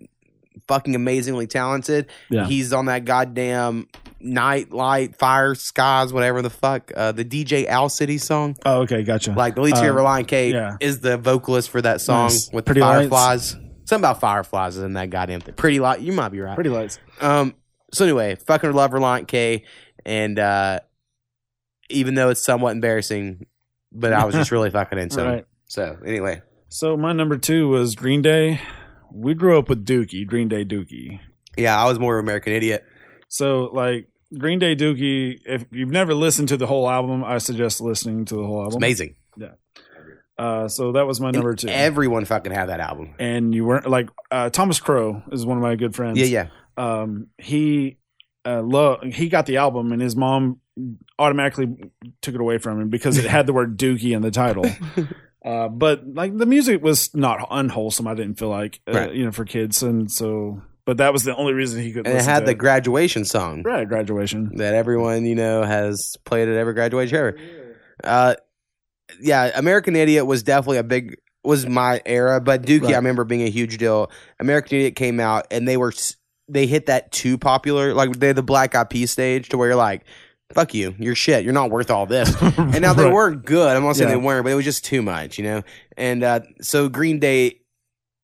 fucking 0.66 0.95
amazingly 0.95 1.47
talented. 1.47 2.07
Yeah. 2.31 2.47
He's 2.47 2.72
on 2.72 2.87
that 2.87 3.05
goddamn 3.05 3.89
night 4.21 4.73
light 4.73 5.14
fire 5.17 5.55
skies 5.55 6.12
whatever 6.12 6.41
the 6.43 6.51
fuck 6.51 6.91
uh, 6.97 7.12
the 7.12 7.25
DJ 7.25 7.67
Owl 7.69 7.89
City 7.89 8.19
song. 8.19 8.57
Oh, 8.64 8.83
okay, 8.83 9.03
gotcha. 9.03 9.33
Like 9.33 9.55
the 9.55 9.61
lead 9.62 9.77
singer 9.77 9.91
Um, 9.99 10.05
Relient 10.05 10.27
K 10.29 10.53
yeah. 10.53 10.77
is 10.81 11.01
the 11.01 11.17
vocalist 11.19 11.71
for 11.71 11.83
that 11.83 12.01
song 12.01 12.25
Nice. 12.25 12.51
with 12.53 12.64
Pretty 12.64 12.81
the 12.81 12.87
Lights. 12.87 13.09
fireflies. 13.11 13.51
Something 13.85 14.01
about 14.05 14.21
fireflies 14.21 14.77
is 14.77 14.83
in 14.83 14.95
that 14.95 15.11
goddamn 15.11 15.41
thing. 15.41 15.55
Pretty 15.55 15.79
light. 15.81 16.01
You 16.01 16.12
might 16.12 16.31
be 16.31 16.41
right. 16.41 16.55
Pretty 16.55 16.71
lights. 16.71 16.99
Um. 17.21 17.55
So 17.93 18.05
anyway, 18.05 18.35
fucking 18.35 18.73
love 18.73 18.91
Relient 18.91 19.29
K, 19.29 19.64
and 20.05 20.39
uh, 20.39 20.81
even 21.89 22.14
though 22.14 22.31
it's 22.31 22.43
somewhat 22.43 22.73
embarrassing, 22.73 23.47
but 23.93 24.12
I 24.12 24.25
was 24.25 24.35
just 24.35 24.51
really 24.51 24.71
fucking 24.73 24.99
into. 24.99 25.23
Right. 25.25 25.45
So 25.67 25.97
anyway, 26.05 26.43
So 26.69 26.97
my 26.97 27.12
number 27.12 27.39
two 27.39 27.69
was 27.69 27.95
Green 27.95 28.23
Day. 28.23 28.61
We 29.12 29.35
grew 29.35 29.59
up 29.59 29.69
with 29.69 29.87
Dookie, 29.87 30.27
Green 30.27 30.49
Day 30.49 30.64
Dookie. 30.64 31.21
yeah, 31.57 31.81
I 31.81 31.87
was 31.89 31.99
more 31.99 32.17
of 32.19 32.23
an 32.23 32.27
American 32.27 32.53
idiot. 32.53 32.85
So 33.37 33.70
like 33.72 34.09
Green 34.37 34.59
Day 34.59 34.74
Dookie, 34.74 35.41
if 35.47 35.64
you've 35.70 35.91
never 35.91 36.14
listened 36.14 36.49
to 36.49 36.57
the 36.57 36.66
whole 36.66 36.89
album, 36.89 37.22
I 37.24 37.39
suggest 37.39 37.80
listening 37.80 38.24
to 38.26 38.34
the 38.37 38.45
whole 38.45 38.62
It's 38.64 38.74
album. 38.74 38.78
amazing. 38.84 39.14
Uh, 40.39 40.68
so 40.68 40.93
that 40.93 41.07
was 41.07 41.18
my 41.18 41.30
number 41.30 41.55
two. 41.55 41.68
Everyone 41.68 42.24
fucking 42.26 42.53
had 42.53 42.66
that 42.66 42.80
album. 42.80 43.14
and 43.18 43.55
you 43.55 43.64
weren't 43.64 43.89
like 43.89 44.11
uh, 44.30 44.51
Thomas 44.51 44.78
Crow 44.80 45.22
is 45.32 45.47
one 45.47 45.57
of 45.57 45.62
my 45.62 45.76
good 45.76 45.95
friends. 45.95 46.18
Yeah, 46.18 46.26
yeah. 46.26 46.49
Um, 46.76 47.28
he 47.39 47.97
uh, 48.45 48.61
lo- 48.61 49.01
he 49.03 49.30
got 49.30 49.47
the 49.47 49.57
album, 49.57 49.93
and 49.93 50.03
his 50.03 50.14
mom 50.14 50.61
automatically 51.18 51.74
took 52.20 52.34
it 52.34 52.41
away 52.41 52.59
from 52.59 52.78
him 52.82 52.91
because 52.91 53.16
it 53.16 53.24
had 53.24 53.47
the 53.47 53.55
word 53.55 53.78
Dookie 53.78 54.14
in 54.14 54.22
the 54.22 54.30
title. 54.30 54.66
Uh, 55.45 55.68
but 55.68 56.03
like 56.05 56.37
the 56.37 56.45
music 56.45 56.82
was 56.82 57.14
not 57.14 57.47
unwholesome. 57.53 58.09
I 58.09 58.14
didn't 58.14 58.37
feel 58.37 58.49
like 58.49 58.80
uh, 58.89 58.93
Right. 58.93 59.14
you 59.14 59.24
know 59.24 59.30
for 59.30 59.45
kids, 59.45 59.80
and 59.80 60.11
so 60.11 60.61
but 60.87 60.97
that 60.97 61.12
was 61.12 61.24
the 61.24 61.37
only 61.37 61.53
reason 61.53 61.82
he 61.82 61.93
could. 61.93 62.07
And 62.07 62.16
it 62.16 62.24
had 62.24 62.47
the 62.47 62.55
graduation 62.55 63.24
song 63.26 63.62
right 63.62 63.87
graduation. 63.87 64.57
that 64.57 64.72
everyone 64.74 65.26
you 65.26 65.34
know 65.34 65.62
has 65.62 66.16
played 66.24 66.49
at 66.49 66.57
every 66.57 66.72
graduation 66.72 67.16
ever. 67.18 67.37
Uh, 68.03 68.34
yeah, 69.20 69.51
American 69.55 69.95
Idiot 69.97 70.26
was 70.26 70.43
definitely 70.43 70.78
a 70.78 70.82
big 70.84 71.16
was 71.45 71.66
my 71.66 72.01
era, 72.07 72.41
but 72.41 72.62
Dookie 72.62 72.82
Right. 72.84 72.95
I 72.95 72.97
remember 72.97 73.24
being 73.24 73.43
a 73.43 73.51
huge 73.51 73.78
deal. 73.78 74.11
American 74.41 74.78
Idiot 74.78 74.97
came 74.97 75.20
out 75.20 75.47
and 75.51 75.66
they 75.68 75.76
were 75.76 75.93
they 76.49 76.66
hit 76.66 76.87
that 76.87 77.12
too 77.12 77.39
popular, 77.39 77.95
like 77.95 78.18
they're 78.18 78.32
the 78.34 78.43
Black 78.43 78.74
Eyed 78.74 78.91
Peas 78.91 79.11
stage 79.11 79.49
to 79.51 79.59
where 79.59 79.68
you're 79.68 79.76
like, 79.76 80.05
fuck 80.53 80.74
you, 80.74 80.95
you're 80.99 81.14
shit, 81.14 81.43
you're 81.45 81.53
not 81.53 81.70
worth 81.70 81.91
all 81.91 82.07
this. 82.07 82.34
And 82.59 82.80
now 82.80 82.93
they 82.93 83.11
weren't 83.11 83.45
good. 83.45 83.76
I'm 83.76 83.82
not 83.84 83.97
saying 83.97 84.11
Yeah. 84.11 84.16
they 84.16 84.20
weren't, 84.22 84.45
but 84.45 84.53
it 84.53 84.55
was 84.57 84.64
just 84.64 84.84
too 84.84 85.03
much, 85.03 85.39
you 85.39 85.45
know. 85.45 85.62
And 85.97 86.22
uh, 86.22 86.41
so 86.61 86.89
Green 86.89 87.18
Day, 87.18 87.61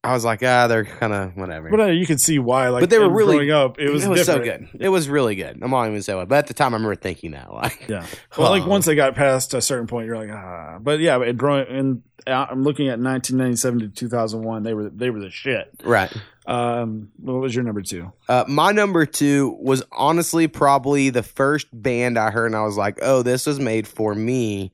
I 0.05 0.12
was 0.14 0.24
like, 0.24 0.42
ah, 0.42 0.66
they're 0.66 0.84
kind 0.84 1.12
of 1.12 1.36
whatever. 1.36 1.70
But 1.70 1.80
uh, 1.80 1.86
you 1.86 2.07
can 2.07 2.18
see 2.18 2.38
why. 2.40 2.68
Like, 2.70 2.80
But 2.80 2.90
they 2.90 2.98
were 2.98 3.09
really- 3.09 3.36
growing 3.46 3.50
up. 3.53 3.78
It 3.78 3.88
was, 3.90 4.03
so 4.03 4.14
different. 4.14 4.72
good. 4.72 4.80
It 4.82 4.88
was 4.88 5.09
really 5.09 5.36
good. 5.36 5.61
I'm 5.62 5.70
not 5.70 5.86
even 5.86 6.03
saying 6.03 6.20
it, 6.20 6.28
but 6.28 6.38
at 6.38 6.46
the 6.48 6.55
time 6.55 6.74
I 6.74 6.76
remember 6.76 6.96
thinking 6.96 7.30
that, 7.32 7.53
like, 7.53 7.86
Yeah. 7.88 8.05
Well, 8.36 8.50
like 8.50 8.64
Oh. 8.64 8.68
once 8.68 8.86
they 8.86 8.96
got 8.96 9.14
past 9.14 9.55
a 9.55 9.61
certain 9.61 9.86
point, 9.86 10.07
you're 10.07 10.16
like, 10.18 10.30
ah. 10.30 10.78
But 10.80 10.98
yeah, 10.98 11.18
but 11.18 11.36
growing 11.36 11.66
and 11.68 12.03
I'm 12.26 12.62
looking 12.64 12.86
at 12.88 12.98
1997 13.00 13.80
to 13.80 13.88
2001. 13.88 14.62
They 14.64 14.74
were 14.74 14.88
they 14.90 15.11
were 15.11 15.20
the 15.20 15.30
shit. 15.30 15.72
right. 15.84 16.12
Um, 16.46 17.11
what 17.18 17.34
was 17.34 17.55
your 17.55 17.62
number 17.62 17.82
two? 17.82 18.12
Uh, 18.28 18.44
my 18.48 18.72
number 18.72 19.07
two 19.07 19.57
was 19.61 19.84
honestly 19.92 20.48
probably 20.48 21.11
the 21.11 21.22
first 21.22 21.68
band 21.72 22.18
I 22.18 22.30
heard, 22.32 22.46
and 22.46 22.57
I 22.57 22.62
was 22.62 22.76
like, 22.76 22.98
"Oh, 23.03 23.22
this 23.22 23.46
was 23.46 23.61
made 23.61 23.86
for 23.86 24.12
me," 24.14 24.72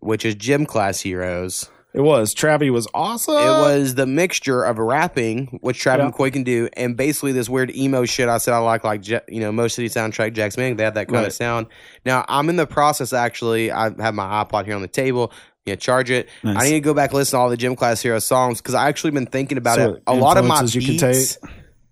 which 0.00 0.26
is 0.26 0.34
Gym 0.34 0.66
Class 0.66 1.00
Heroes. 1.00 1.70
It 1.94 2.02
was 2.02 2.34
Travi 2.34 2.70
was 2.70 2.86
awesome. 2.92 3.34
it 3.34 3.38
was 3.60 3.94
the 3.94 4.06
mixture 4.06 4.62
of 4.62 4.78
rapping, 4.78 5.58
which 5.62 5.78
Travis 5.80 6.04
Yeah. 6.04 6.10
McCoy 6.10 6.32
can 6.32 6.42
do, 6.44 6.68
and 6.74 6.96
basically 6.96 7.32
this 7.32 7.48
weird 7.48 7.74
emo 7.74 8.04
shit. 8.04 8.28
I 8.28 8.38
said 8.38 8.52
I 8.54 8.58
like, 8.58 8.84
like 8.84 9.08
you 9.08 9.40
know, 9.40 9.50
Motion 9.50 9.86
City 9.86 9.88
soundtrack, 9.88 10.34
Jack's 10.34 10.56
Man. 10.58 10.76
They 10.76 10.84
had 10.84 10.94
that 10.94 11.06
kind 11.08 11.16
Right. 11.20 11.26
of 11.28 11.32
sound. 11.32 11.66
Now 12.04 12.24
I'm 12.28 12.48
in 12.50 12.56
the 12.56 12.66
process. 12.66 13.12
Actually, 13.12 13.72
I 13.72 13.90
have 14.00 14.14
my 14.14 14.44
iPod 14.44 14.66
here 14.66 14.74
on 14.76 14.82
the 14.82 14.88
table. 14.88 15.32
Yeah, 15.64 15.74
charge 15.76 16.10
it. 16.10 16.28
Nice. 16.42 16.56
I 16.62 16.64
need 16.64 16.72
to 16.72 16.80
go 16.80 16.94
back 16.94 17.10
and 17.10 17.18
listen 17.18 17.36
to 17.36 17.42
all 17.42 17.50
the 17.50 17.56
Gym 17.56 17.74
Class 17.76 18.00
Hero 18.02 18.18
songs 18.20 18.60
because 18.60 18.74
I 18.74 18.88
actually 18.88 19.10
been 19.10 19.26
thinking 19.26 19.58
about 19.58 19.76
So 19.76 19.94
it. 19.94 20.02
A 20.06 20.14
lot 20.14 20.36
of 20.36 20.44
my 20.46 20.54
influences 20.60 20.74
you 20.74 20.98
can 20.98 21.08
beats 21.10 21.38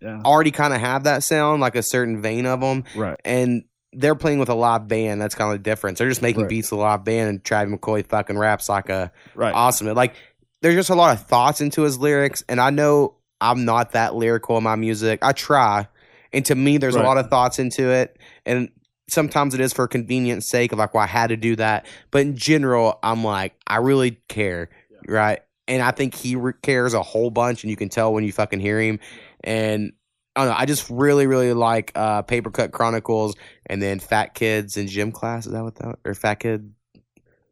yeah. 0.00 0.20
already 0.24 0.50
kind 0.50 0.72
of 0.74 0.80
have 0.80 1.04
that 1.04 1.22
sound, 1.24 1.60
like 1.60 1.74
a 1.74 1.82
certain 1.82 2.20
vein 2.22 2.46
of 2.46 2.60
them, 2.60 2.84
Right. 2.94 3.18
and 3.24 3.64
they're 3.98 4.14
playing 4.14 4.38
with 4.38 4.48
a 4.50 4.54
live 4.54 4.86
band. 4.88 5.20
That's 5.20 5.34
kind 5.34 5.50
of 5.52 5.58
the 5.58 5.62
difference. 5.62 5.98
They're 5.98 6.08
just 6.08 6.22
making 6.22 6.42
Right. 6.42 6.50
beats 6.50 6.70
with 6.70 6.80
a 6.80 6.82
live 6.82 7.04
band, 7.04 7.28
and 7.30 7.44
Travis 7.44 7.74
McCoy 7.74 8.06
fucking 8.06 8.36
raps 8.38 8.68
like 8.68 8.88
a 8.90 9.10
Right. 9.34 9.54
awesome. 9.54 9.86
Like 9.94 10.14
there's 10.62 10.74
just 10.74 10.90
a 10.90 10.94
lot 10.94 11.16
of 11.16 11.26
thoughts 11.26 11.60
into 11.60 11.82
his 11.82 11.98
lyrics, 11.98 12.44
and 12.48 12.60
I 12.60 12.70
know 12.70 13.14
I'm 13.40 13.64
not 13.64 13.92
that 13.92 14.14
lyrical 14.14 14.56
in 14.58 14.64
my 14.64 14.76
music. 14.76 15.18
I 15.22 15.32
try, 15.32 15.88
and 16.32 16.44
to 16.46 16.54
me, 16.54 16.76
there's 16.78 16.94
Right. 16.94 17.04
a 17.04 17.06
lot 17.06 17.18
of 17.18 17.28
thoughts 17.30 17.58
into 17.58 17.90
it, 17.90 18.18
and 18.44 18.68
sometimes 19.08 19.54
it 19.54 19.60
is 19.60 19.72
for 19.72 19.86
convenience 19.86 20.46
sake 20.46 20.72
of 20.72 20.78
like, 20.78 20.92
well, 20.94 21.02
I 21.02 21.06
had 21.06 21.28
to 21.28 21.36
do 21.36 21.56
that. 21.56 21.86
But 22.10 22.22
in 22.22 22.36
general, 22.36 22.98
I'm 23.02 23.22
like, 23.22 23.54
I 23.66 23.76
really 23.76 24.18
care, 24.28 24.68
right? 25.06 25.40
And 25.68 25.82
I 25.82 25.90
think 25.92 26.14
he 26.14 26.36
re- 26.36 26.52
cares 26.62 26.92
a 26.94 27.02
whole 27.02 27.30
bunch, 27.30 27.62
and 27.62 27.70
you 27.70 27.76
can 27.76 27.88
tell 27.88 28.12
when 28.12 28.24
you 28.24 28.32
fucking 28.32 28.60
hear 28.60 28.80
him. 28.80 28.98
And 29.44 29.92
I 30.36 30.40
don't 30.40 30.48
know, 30.50 30.56
I 30.58 30.66
just 30.66 30.88
really, 30.90 31.26
really 31.26 31.52
like 31.54 31.92
uh, 31.94 32.22
Paper 32.22 32.50
Cut 32.50 32.70
Chronicles, 32.70 33.34
and 33.66 33.80
then 33.80 33.98
Fat 33.98 34.34
Kids 34.34 34.76
and 34.76 34.88
Gym 34.88 35.10
Class. 35.10 35.46
Is 35.46 35.52
that 35.52 35.62
what 35.64 35.76
that 35.76 35.98
or 36.04 36.14
Fat 36.14 36.36
Kid? 36.36 36.72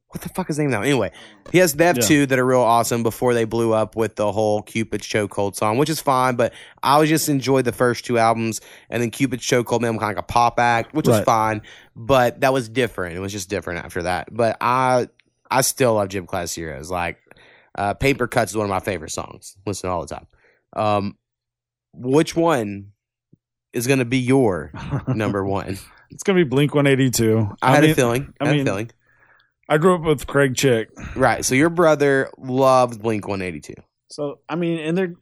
What 0.09 0.22
the 0.22 0.28
fuck 0.28 0.49
is 0.49 0.57
his 0.57 0.61
name 0.62 0.70
now? 0.70 0.82
Anyway, 0.82 1.11
he 1.51 1.59
has 1.59 1.72
they 1.74 1.87
have 1.87 1.97
Yeah. 1.97 2.05
two 2.07 2.26
that 2.26 2.39
are 2.39 2.47
real 2.47 2.61
awesome 2.61 3.03
before 3.03 3.35
they 3.35 3.45
blew 3.45 3.72
up 3.72 3.97
with 3.97 4.14
the 4.14 4.30
whole 4.30 4.62
Cupid's 4.62 5.05
Chokehold 5.09 5.57
song, 5.57 5.76
which 5.76 5.89
is 5.91 6.01
fine. 6.01 6.37
But 6.37 6.53
I 6.85 7.01
was 7.01 7.09
just 7.09 7.28
enjoyed 7.28 7.64
the 7.64 7.72
first 7.72 8.05
two 8.05 8.16
albums, 8.16 8.61
and 8.91 9.03
then 9.03 9.11
Cupid's 9.11 9.43
Chokehold 9.45 9.80
made 9.80 9.89
him 9.89 9.99
kind 9.99 10.12
of 10.12 10.16
like 10.16 10.24
a 10.24 10.26
pop 10.32 10.61
act, 10.61 10.95
which 10.95 11.09
was 11.09 11.20
fine. 11.24 11.62
But 11.97 12.43
that 12.43 12.53
was 12.53 12.68
different. 12.68 13.16
It 13.16 13.20
was 13.20 13.32
just 13.32 13.51
different 13.51 13.85
after 13.85 14.05
that. 14.05 14.28
But 14.30 14.57
I 14.61 15.09
I 15.51 15.62
still 15.62 15.95
love 15.95 16.11
Gym 16.11 16.26
Class 16.26 16.55
Heroes. 16.55 16.93
Like 16.93 17.18
uh, 17.76 17.95
Paper 17.95 18.28
Cuts 18.28 18.53
is 18.53 18.57
one 18.57 18.66
of 18.66 18.70
my 18.70 18.78
favorite 18.80 19.11
songs. 19.11 19.57
Listen 19.66 19.91
all 19.91 20.07
the 20.07 20.14
time. 20.14 20.26
Um, 20.76 21.16
which 21.95 22.36
one 22.36 22.92
is 23.72 23.86
going 23.86 23.99
to 24.01 24.05
be 24.05 24.18
your 24.18 24.72
number 25.09 25.45
one? 25.45 25.78
it's 26.11 26.22
gonna 26.22 26.36
be 26.38 26.45
Blink 26.49 26.74
182. 26.74 27.57
I, 27.61 27.72
had 27.74 27.82
mean, 27.82 27.90
a 27.90 27.95
feeling. 27.95 28.34
I, 28.40 28.45
I 28.45 28.49
had 28.49 28.53
mean- 28.57 28.62
a 28.62 28.70
feeling. 28.70 28.90
I 29.68 29.78
grew 29.78 29.95
up 29.95 30.03
with 30.03 30.26
Craig 30.26 30.55
Chick, 30.55 30.90
Right. 31.16 31.42
So 31.45 31.55
your 31.55 31.70
brother 31.70 32.30
loved 32.38 33.01
Blink 33.03 33.26
182. 33.26 33.74
so 34.11 34.40
I 34.49 34.57
mean, 34.57 34.78
and 34.78 34.97
they're 34.97 35.14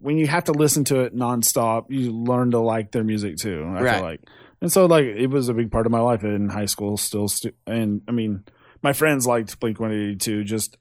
when 0.00 0.18
you 0.18 0.26
have 0.26 0.44
to 0.44 0.52
listen 0.52 0.82
to 0.86 1.02
it 1.02 1.14
nonstop, 1.14 1.86
you 1.88 2.10
learn 2.12 2.50
to 2.50 2.58
like 2.58 2.90
their 2.90 3.04
music 3.04 3.36
too. 3.36 3.62
I 3.64 3.80
Right. 3.80 3.94
feel 3.94 4.02
like, 4.02 4.20
and 4.60 4.72
so 4.72 4.86
like 4.86 5.04
it 5.04 5.28
was 5.28 5.48
a 5.48 5.54
big 5.54 5.70
part 5.70 5.86
of 5.86 5.92
my 5.92 6.00
life 6.00 6.24
in 6.24 6.48
high 6.48 6.66
school. 6.66 6.96
Still, 6.96 7.28
stu- 7.28 7.52
and 7.68 8.02
I 8.08 8.10
mean, 8.12 8.44
my 8.82 8.92
friends 8.92 9.26
liked 9.28 9.58
Blink 9.60 9.78
182, 9.78 10.42
just 10.42 10.76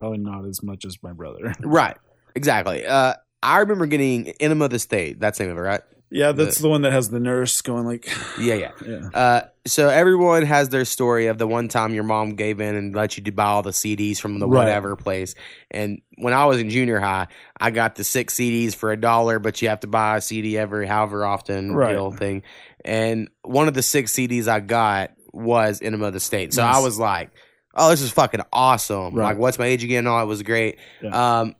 probably 0.00 0.18
not 0.18 0.44
as 0.44 0.60
much 0.62 0.84
as 0.84 0.98
my 1.02 1.12
brother. 1.12 1.54
Right. 1.60 1.96
Exactly. 2.34 2.84
Uh, 2.84 3.14
I 3.44 3.58
remember 3.58 3.86
getting 3.86 4.28
Enema 4.40 4.64
of 4.66 4.70
the 4.72 4.78
State. 4.78 5.20
That's 5.20 5.38
the 5.38 5.44
name 5.44 5.52
of 5.52 5.58
it, 5.58 5.60
right? 5.60 5.80
Yeah, 6.10 6.30
that's 6.30 6.58
the 6.58 6.68
one 6.68 6.82
that 6.82 6.92
has 6.92 7.10
the 7.10 7.18
nurse 7.18 7.60
going 7.60 7.86
like, 7.86 8.08
Yeah, 8.38 8.54
yeah. 8.54 8.70
yeah, 8.86 9.08
Uh, 9.12 9.40
so 9.66 9.88
everyone 9.88 10.42
has 10.44 10.68
their 10.68 10.84
story 10.84 11.26
of 11.26 11.38
the 11.38 11.46
one 11.48 11.66
time 11.66 11.92
your 11.92 12.04
mom 12.04 12.36
gave 12.36 12.60
in 12.60 12.76
and 12.76 12.94
let 12.94 13.16
you 13.18 13.32
buy 13.32 13.44
all 13.46 13.62
the 13.62 13.70
CDs 13.72 14.18
from 14.20 14.38
the 14.38 14.46
Right. 14.46 14.58
whatever 14.60 14.94
place. 14.94 15.34
And 15.72 16.02
when 16.18 16.32
I 16.32 16.44
was 16.46 16.60
in 16.60 16.70
junior 16.70 17.00
high, 17.00 17.26
I 17.58 17.70
got 17.72 17.96
the 17.96 18.04
six 18.04 18.34
CDs 18.34 18.74
for 18.76 18.92
a 18.92 18.96
dollar, 18.96 19.40
but 19.40 19.60
you 19.60 19.68
have 19.70 19.80
to 19.80 19.88
buy 19.88 20.18
a 20.18 20.20
CD 20.20 20.56
every 20.56 20.86
however 20.86 21.24
often 21.24 21.74
Right. 21.74 21.92
deal 21.94 22.12
thing. 22.12 22.42
And 22.84 23.28
one 23.42 23.66
of 23.66 23.74
the 23.74 23.82
six 23.82 24.12
CDs 24.12 24.46
I 24.46 24.60
got 24.60 25.10
was 25.32 25.82
Enema 25.82 26.06
of 26.06 26.12
the 26.12 26.20
State. 26.20 26.54
So 26.54 26.62
Nice. 26.64 26.76
I 26.76 26.80
was 26.80 26.96
like, 26.96 27.30
"Oh, 27.74 27.90
this 27.90 28.02
is 28.02 28.12
fucking 28.12 28.42
awesome!" 28.52 29.14
Right. 29.16 29.30
Like, 29.30 29.38
what's 29.38 29.58
my 29.58 29.66
age 29.66 29.82
again? 29.82 30.06
Oh, 30.06 30.18
it 30.22 30.26
was 30.26 30.42
great. 30.44 30.78
Yeah. 31.02 31.40
Um, 31.40 31.56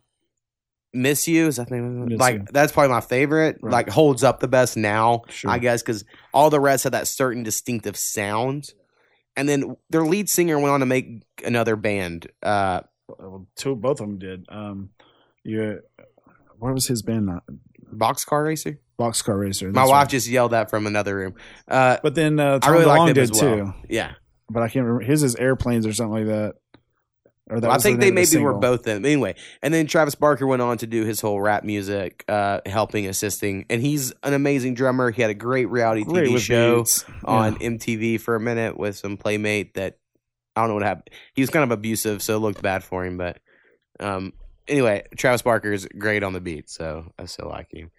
Miss 0.94 1.26
You 1.28 1.46
is 1.48 1.56
that 1.56 1.68
the 1.68 1.74
name 1.76 2.02
of 2.02 2.06
it? 2.06 2.10
Miss 2.12 2.20
like 2.20 2.34
You. 2.36 2.44
that's 2.52 2.72
probably 2.72 2.90
my 2.90 3.00
favorite. 3.00 3.58
Right. 3.60 3.72
Like 3.72 3.88
holds 3.90 4.22
up 4.24 4.40
the 4.40 4.48
best 4.48 4.76
now. 4.76 5.22
Sure. 5.28 5.50
I 5.50 5.58
guess 5.58 5.82
because 5.82 6.04
all 6.32 6.50
the 6.50 6.60
rest 6.60 6.84
have 6.84 6.92
that 6.92 7.08
certain 7.08 7.42
distinctive 7.42 7.96
sound. 7.96 8.72
And 9.36 9.48
then 9.48 9.76
their 9.90 10.04
lead 10.04 10.28
singer 10.28 10.58
went 10.58 10.68
on 10.72 10.80
to 10.80 10.86
make 10.86 11.24
another 11.44 11.74
band. 11.76 12.28
Uh, 12.42 12.82
well, 13.08 13.48
two 13.56 13.74
both 13.74 14.00
of 14.00 14.06
them 14.06 14.18
did. 14.18 14.46
Um, 14.48 14.90
you, 15.42 15.80
what 16.58 16.72
was 16.72 16.86
his 16.86 17.02
band? 17.02 17.28
Uh, 17.28 17.40
Boxcar 17.92 18.44
Racer. 18.44 18.78
Boxcar 18.98 19.38
Racer. 19.40 19.66
My 19.66 19.80
that's 19.82 19.90
wife 19.90 19.98
right. 20.04 20.08
just 20.10 20.28
yelled 20.28 20.52
that 20.52 20.70
from 20.70 20.86
another 20.86 21.16
room. 21.16 21.34
Uh, 21.66 21.96
But 22.02 22.14
then 22.14 22.38
uh, 22.38 22.56
I 22.56 22.58
Tom 22.60 22.72
really 22.74 22.84
DeLonge 22.84 22.88
like 22.98 23.06
them 23.08 23.14
did 23.14 23.22
as 23.30 23.42
well. 23.42 23.56
too. 23.56 23.72
Yeah, 23.88 24.12
But 24.48 24.62
I 24.62 24.68
can't 24.68 24.84
remember. 24.86 25.04
His 25.04 25.22
is 25.24 25.34
airplanes 25.34 25.84
or 25.84 25.92
something 25.92 26.12
like 26.14 26.26
that. 26.26 26.54
Or 27.50 27.60
that 27.60 27.66
Well, 27.66 27.72
I 27.72 27.74
was 27.74 27.82
the 27.82 27.88
think 27.90 28.00
they 28.00 28.08
of 28.08 28.14
the 28.14 28.20
maybe 28.22 28.42
were 28.42 28.54
both 28.54 28.84
them. 28.84 29.04
Anyway, 29.04 29.34
and 29.62 29.72
then 29.74 29.86
Travis 29.86 30.14
Barker 30.14 30.46
went 30.46 30.62
on 30.62 30.78
to 30.78 30.86
do 30.86 31.04
his 31.04 31.20
whole 31.20 31.40
rap 31.40 31.62
music, 31.62 32.24
uh, 32.26 32.60
helping, 32.64 33.06
assisting, 33.06 33.66
and 33.68 33.82
he's 33.82 34.12
an 34.22 34.32
amazing 34.32 34.74
drummer. 34.74 35.10
He 35.10 35.20
had 35.20 35.30
a 35.30 35.34
great 35.34 35.66
reality 35.68 36.04
Great 36.04 36.30
TV 36.30 36.38
show. 36.38 36.78
beats. 36.78 37.04
on 37.24 37.58
Yeah. 37.60 37.68
MTV 37.68 38.18
for 38.20 38.34
a 38.34 38.40
minute 38.40 38.78
with 38.78 38.96
some 38.96 39.18
playmate 39.18 39.74
that 39.74 39.98
I 40.56 40.62
don't 40.62 40.68
know 40.70 40.74
what 40.74 40.84
happened. 40.84 41.10
He 41.34 41.42
was 41.42 41.50
kind 41.50 41.64
of 41.64 41.70
abusive, 41.70 42.22
so 42.22 42.36
it 42.36 42.38
looked 42.38 42.62
bad 42.62 42.82
for 42.82 43.04
him. 43.04 43.18
But 43.18 43.38
um, 44.00 44.32
anyway, 44.66 45.04
Travis 45.16 45.42
Barker 45.42 45.72
is 45.72 45.86
great 45.98 46.22
on 46.22 46.32
the 46.32 46.40
beat, 46.40 46.70
so 46.70 47.12
I 47.18 47.26
still 47.26 47.48
like 47.48 47.70
him. 47.72 47.90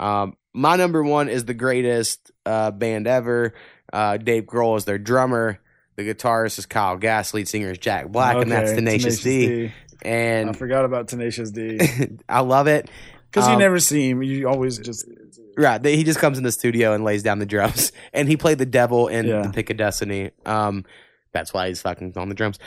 Um, 0.00 0.36
my 0.52 0.76
number 0.76 1.02
one 1.02 1.28
is 1.30 1.44
the 1.46 1.54
greatest 1.54 2.30
uh, 2.44 2.70
band 2.72 3.06
ever. 3.06 3.54
Uh, 3.90 4.18
Dave 4.18 4.44
Grohl 4.44 4.76
is 4.76 4.84
their 4.84 4.98
drummer. 4.98 5.60
The 5.96 6.02
guitarist 6.14 6.58
is 6.58 6.66
Kyle 6.66 6.96
Gass. 6.96 7.34
Lead 7.34 7.48
singer 7.48 7.70
is 7.70 7.78
Jack 7.78 8.08
Black, 8.08 8.36
and 8.36 8.50
that's 8.50 8.70
Okay, 8.70 8.76
Tenacious, 8.76 9.22
D. 9.22 9.66
I 9.66 9.72
And 10.08 10.50
I 10.50 10.52
forgot 10.54 10.84
about 10.84 11.08
Tenacious 11.08 11.50
D 11.50 11.78
I 12.28 12.40
love 12.40 12.66
it. 12.66 12.88
because 13.30 13.46
you 13.46 13.54
Um, 13.54 13.58
never 13.60 13.78
see 13.78 14.10
him. 14.10 14.22
You 14.22 14.48
always 14.48 14.78
just 14.78 15.06
Right, 15.56 15.84
he 15.84 16.02
just 16.02 16.18
comes 16.18 16.38
in 16.38 16.44
the 16.44 16.52
studio 16.52 16.94
and 16.94 17.04
lays 17.04 17.22
down 17.22 17.38
the 17.38 17.46
drums, 17.46 17.92
and 18.14 18.26
he 18.26 18.36
played 18.38 18.56
the 18.58 18.64
devil 18.66 19.08
in 19.08 19.26
Yeah. 19.26 19.42
the 19.42 19.50
Pick 19.50 19.68
of 19.68 19.76
Destiny. 19.76 20.30
Um, 20.46 20.84
that's 21.32 21.52
why 21.52 21.68
he's 21.68 21.82
fucking 21.82 22.14
on 22.16 22.28
the 22.30 22.34
drums. 22.34 22.58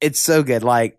It's 0.00 0.18
so 0.18 0.42
good. 0.42 0.62
Like, 0.62 0.98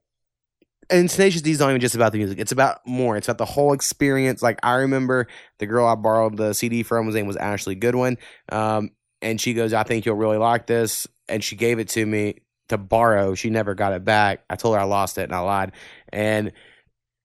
and 0.92 1.10
Tenacious 1.10 1.42
D 1.42 1.52
is 1.52 1.60
not 1.60 1.70
even 1.70 1.82
just 1.82 1.96
about 1.96 2.12
the 2.12 2.20
music; 2.20 2.38
it's 2.38 2.52
about 2.52 2.86
more. 2.86 3.18
It's 3.18 3.28
about 3.28 3.40
the 3.40 3.46
whole 3.46 3.74
experience. 3.74 4.44
Like, 4.44 4.60
I 4.62 4.74
remember 4.76 5.28
the 5.58 5.66
girl 5.66 5.88
I 5.88 5.96
borrowed 5.96 6.38
the 6.38 6.54
CD 6.54 6.84
from. 6.84 7.08
His 7.08 7.16
name 7.16 7.26
was 7.26 7.38
Ashley 7.38 7.74
Goodwin, 7.76 8.18
um, 8.50 8.92
and 9.24 9.42
she 9.42 9.54
goes, 9.56 9.74
"I 9.74 9.82
think 9.84 10.06
you'll 10.06 10.18
really 10.18 10.38
like 10.38 10.68
this," 10.68 11.08
and 11.32 11.44
she 11.44 11.56
gave 11.56 11.80
it 11.80 11.90
to 11.90 12.06
me 12.06 12.36
to 12.70 12.78
borrow. 12.78 13.36
She 13.36 13.50
never 13.50 13.74
got 13.76 13.94
it 13.94 14.04
back. 14.04 14.44
I 14.50 14.56
told 14.56 14.76
her 14.76 14.82
I 14.82 14.86
lost 14.86 15.18
it, 15.18 15.24
and 15.24 15.34
I 15.34 15.40
lied, 15.40 15.72
and. 16.12 16.52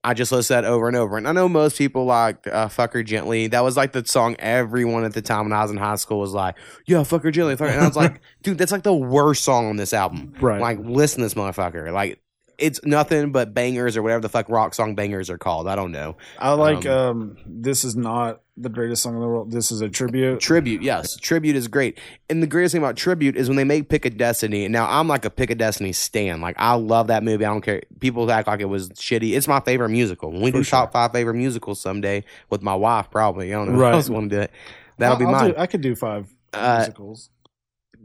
I 0.04 0.14
just 0.14 0.30
listened 0.30 0.58
to 0.58 0.62
that 0.62 0.72
over 0.72 0.86
and 0.86 0.96
over. 0.96 1.16
And 1.16 1.26
I 1.26 1.32
know 1.32 1.48
most 1.48 1.76
people 1.76 2.04
like 2.04 2.46
uh, 2.46 2.68
Fuck 2.68 2.92
Her 2.92 3.02
Gently. 3.02 3.48
That 3.48 3.64
was 3.64 3.76
like 3.76 3.90
the 3.90 4.06
song 4.06 4.36
everyone 4.38 5.02
at 5.02 5.14
the 5.14 5.20
time 5.20 5.46
when 5.46 5.52
I 5.52 5.62
was 5.62 5.72
in 5.72 5.78
high 5.78 5.96
school 5.96 6.20
was 6.20 6.32
like, 6.32 6.54
yeah, 6.86 7.02
Fuck 7.02 7.24
Her 7.24 7.32
Gently. 7.32 7.56
Fuck 7.56 7.66
her. 7.70 7.74
And 7.74 7.82
I 7.82 7.88
was 7.88 7.96
like, 7.96 8.20
dude, 8.44 8.56
that's 8.56 8.70
like 8.70 8.84
the 8.84 8.94
worst 8.94 9.42
song 9.42 9.66
on 9.66 9.74
this 9.74 9.92
album. 9.92 10.32
right. 10.40 10.60
Like, 10.60 10.78
listen 10.80 11.18
to 11.18 11.24
this 11.24 11.34
motherfucker. 11.34 11.92
Like, 11.92 12.20
it's 12.58 12.80
nothing 12.84 13.32
but 13.32 13.52
bangers 13.54 13.96
or 13.96 14.02
whatever 14.02 14.20
the 14.22 14.28
fuck 14.28 14.48
rock 14.48 14.74
song 14.74 14.94
bangers 14.94 15.28
are 15.30 15.38
called. 15.38 15.68
I 15.68 15.76
don't 15.76 15.92
know. 15.92 16.16
I 16.38 16.52
like. 16.52 16.86
um, 16.86 16.96
Um, 17.06 17.36
this 17.46 17.84
is 17.84 17.96
not 17.96 18.40
the 18.56 18.68
greatest 18.70 19.02
song 19.02 19.14
in 19.14 19.20
the 19.20 19.26
world. 19.26 19.50
This 19.50 19.70
is 19.70 19.82
a 19.82 19.88
tribute. 19.90 20.40
Tribute, 20.40 20.80
yes. 20.82 21.16
Tribute 21.16 21.56
is 21.56 21.68
great. 21.68 21.98
And 22.30 22.42
the 22.42 22.46
greatest 22.46 22.72
thing 22.72 22.82
about 22.82 22.96
Tribute 22.96 23.36
is 23.36 23.48
when 23.48 23.56
they 23.56 23.64
make 23.64 23.90
Pick 23.90 24.06
a 24.06 24.10
Destiny. 24.10 24.66
Now, 24.68 24.86
I'm 24.88 25.06
like 25.08 25.26
a 25.26 25.30
Pick 25.30 25.50
a 25.50 25.54
Destiny 25.54 25.92
stan. 25.92 26.40
Like, 26.40 26.56
I 26.58 26.72
love 26.74 27.08
that 27.08 27.22
movie. 27.22 27.44
I 27.44 27.48
don't 27.50 27.60
care. 27.60 27.82
People 28.00 28.30
act 28.32 28.48
like 28.48 28.60
it 28.60 28.64
was 28.64 28.88
shitty. 28.90 29.36
It's 29.36 29.46
my 29.46 29.60
favorite 29.60 29.90
musical. 29.90 30.32
When 30.32 30.40
we 30.40 30.50
For 30.50 30.58
do 30.58 30.62
sure. 30.64 30.78
top 30.80 30.92
five 30.94 31.12
favorite 31.12 31.34
musicals 31.34 31.80
someday 31.80 32.24
with 32.48 32.62
my 32.62 32.74
wife, 32.74 33.10
probably. 33.10 33.52
I 33.52 33.56
don't 33.58 33.72
know. 33.74 33.78
Right. 33.78 33.92
I 33.94 33.98
just 33.98 34.08
want 34.08 34.30
to 34.30 34.36
do 34.36 34.40
it. 34.42 34.50
That'll 34.96 35.12
I'll- 35.14 35.18
be 35.18 35.26
mine. 35.26 35.50
do- 35.50 35.56
I 35.58 35.66
could 35.66 35.82
do 35.82 35.94
five 35.94 36.26
Uh, 36.54 36.76
musicals. 36.78 37.28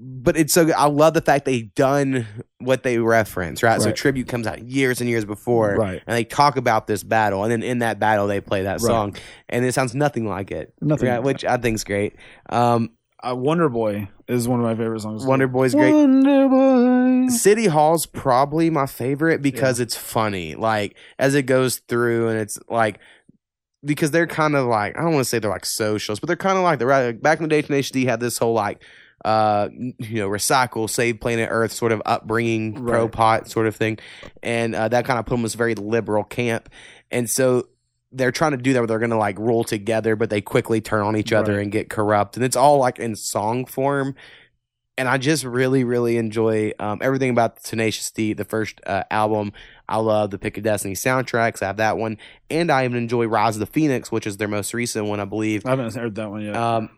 But 0.03 0.35
it's 0.35 0.53
so. 0.53 0.71
I 0.71 0.87
love 0.87 1.13
the 1.13 1.21
fact 1.21 1.45
they 1.45 1.61
done 1.75 2.25
what 2.59 2.83
they 2.83 2.97
reference, 2.97 3.61
right? 3.61 3.79
So 3.81 3.91
Tribute 3.91 4.27
comes 4.27 4.47
out 4.47 4.63
years 4.63 4.99
and 4.99 5.09
years 5.09 5.25
before. 5.25 5.75
Right. 5.75 6.01
And 6.07 6.15
they 6.17 6.23
talk 6.23 6.57
about 6.57 6.87
this 6.87 7.03
battle, 7.03 7.43
and 7.43 7.51
then 7.51 7.61
in 7.61 7.79
that 7.79 7.99
battle 7.99 8.25
they 8.27 8.41
play 8.41 8.63
that 8.63 8.81
Right. 8.81 8.81
song, 8.81 9.15
and 9.49 9.63
it 9.63 9.73
sounds 9.73 9.93
nothing 9.93 10.27
like 10.27 10.49
it. 10.51 10.73
Nothing. 10.81 11.07
Yeah, 11.07 11.17
like 11.17 11.25
which 11.25 11.45
I 11.45 11.57
think's 11.57 11.83
great. 11.83 12.15
Um, 12.49 12.89
Uh, 13.23 13.35
Wonder 13.35 13.69
Boy 13.69 14.09
is 14.27 14.47
one 14.47 14.59
of 14.59 14.65
my 14.65 14.73
favorite 14.75 15.01
songs. 15.01 15.23
Wonder 15.27 15.47
Boy's 15.47 15.75
great. 15.75 15.93
Wonder 15.93 16.49
Boy. 16.49 17.27
City 17.29 17.67
Hall's 17.67 18.07
probably 18.07 18.71
my 18.71 18.87
favorite 18.87 19.43
because 19.43 19.79
it's 19.79 19.95
funny. 19.95 20.55
Like 20.55 20.95
as 21.19 21.35
it 21.35 21.43
goes 21.43 21.77
through, 21.87 22.29
and 22.29 22.39
it's 22.39 22.57
like 22.67 22.97
because 23.85 24.09
they're 24.11 24.25
kind 24.27 24.55
of 24.55 24.65
like 24.65 24.97
I 24.97 25.01
don't 25.01 25.13
want 25.13 25.21
to 25.23 25.29
say 25.29 25.37
they're 25.39 25.51
like 25.51 25.65
socialists, 25.65 26.19
but 26.19 26.27
they're 26.27 26.35
kind 26.35 26.57
of 26.57 26.63
like 26.63 26.79
the 26.79 26.87
right 26.87 27.21
back 27.21 27.37
in 27.39 27.43
the 27.43 27.49
day. 27.49 27.61
Tenacious 27.61 27.91
D 27.91 28.05
had 28.05 28.19
this 28.19 28.39
whole 28.39 28.53
like 28.53 28.81
uh 29.25 29.69
you 29.73 30.19
know 30.19 30.27
recycle 30.29 30.89
save 30.89 31.19
planet 31.19 31.47
earth 31.51 31.71
sort 31.71 31.91
of 31.91 32.01
upbringing 32.05 32.73
pro 32.85 33.07
pot 33.07 33.49
sort 33.49 33.67
of 33.67 33.75
thing 33.75 33.97
and 34.41 34.73
uh, 34.75 34.87
that 34.87 35.05
kind 35.05 35.19
of 35.19 35.25
put 35.25 35.31
them 35.31 35.39
in 35.39 35.43
this 35.43 35.53
very 35.55 35.75
liberal 35.75 36.23
camp 36.23 36.69
and 37.11 37.29
so 37.29 37.67
they're 38.11 38.31
trying 38.31 38.51
to 38.51 38.57
do 38.57 38.73
that 38.73 38.79
where 38.79 38.87
they're 38.87 38.99
going 38.99 39.11
to 39.11 39.17
like 39.17 39.37
rule 39.37 39.63
together 39.63 40.15
but 40.15 40.29
they 40.29 40.41
quickly 40.41 40.81
turn 40.81 41.01
on 41.01 41.15
each 41.15 41.31
other 41.31 41.53
Right. 41.53 41.61
and 41.63 41.71
get 41.71 41.89
corrupt 41.89 42.35
and 42.35 42.43
it's 42.45 42.55
all 42.55 42.77
like 42.77 42.99
in 42.99 43.15
song 43.15 43.65
form 43.65 44.15
and 44.97 45.07
I 45.07 45.17
just 45.17 45.45
really, 45.45 45.83
really 45.83 46.17
enjoy 46.17 46.73
um, 46.77 46.99
everything 47.01 47.31
about 47.31 47.63
Tenacious 47.63 48.11
D, 48.11 48.33
the 48.33 48.43
first 48.43 48.81
uh, 48.85 49.03
album. 49.09 49.53
I 49.89 49.97
love 49.97 50.29
the 50.31 50.37
Pick 50.37 50.57
of 50.57 50.63
Destiny 50.63 50.93
soundtracks. 50.95 51.63
I 51.63 51.67
have 51.67 51.77
that 51.77 51.97
one, 51.97 52.17
and 52.51 52.69
I 52.69 52.83
even 52.83 52.97
enjoy 52.97 53.25
Rize 53.25 53.55
of 53.55 53.61
the 53.61 53.65
Fenix, 53.65 54.11
which 54.11 54.27
is 54.27 54.35
their 54.37 54.49
most 54.49 54.73
recent 54.75 55.05
one, 55.07 55.19
I 55.21 55.25
believe. 55.25 55.65
I 55.65 55.71
haven't 55.71 55.95
heard 55.95 56.13
that 56.15 56.29
one 56.29 56.41
yet. 56.43 56.55
Um, 56.55 56.89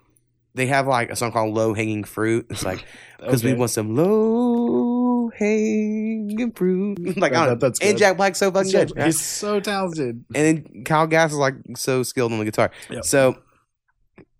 they 0.55 0.67
have 0.67 0.87
like 0.87 1.09
a 1.09 1.15
song 1.15 1.31
called 1.31 1.53
"Low 1.53 1.73
Hanging 1.73 2.03
Fruit." 2.03 2.47
It's 2.49 2.63
like 2.63 2.85
because 3.19 3.43
we 3.43 3.53
want 3.53 3.71
some 3.71 3.95
low 3.95 5.29
hanging 5.29 6.51
fruit. 6.51 7.17
like 7.17 7.33
I 7.33 7.45
don't 7.45 7.53
know. 7.53 7.67
that's 7.67 7.79
and. 7.79 7.97
Jack 7.97 8.17
Black's 8.17 8.39
so 8.39 8.51
fucking 8.51 8.71
good. 8.71 8.93
He's 9.03 9.21
so 9.21 9.59
talented. 9.59 10.23
and 10.35 10.65
then 10.65 10.83
Kyle 10.83 11.07
Gass 11.07 11.31
is 11.31 11.37
like 11.37 11.55
so 11.75 12.03
skilled 12.03 12.31
on 12.31 12.39
the 12.39 12.45
guitar. 12.45 12.71
Yep. 12.89 13.05
So 13.05 13.37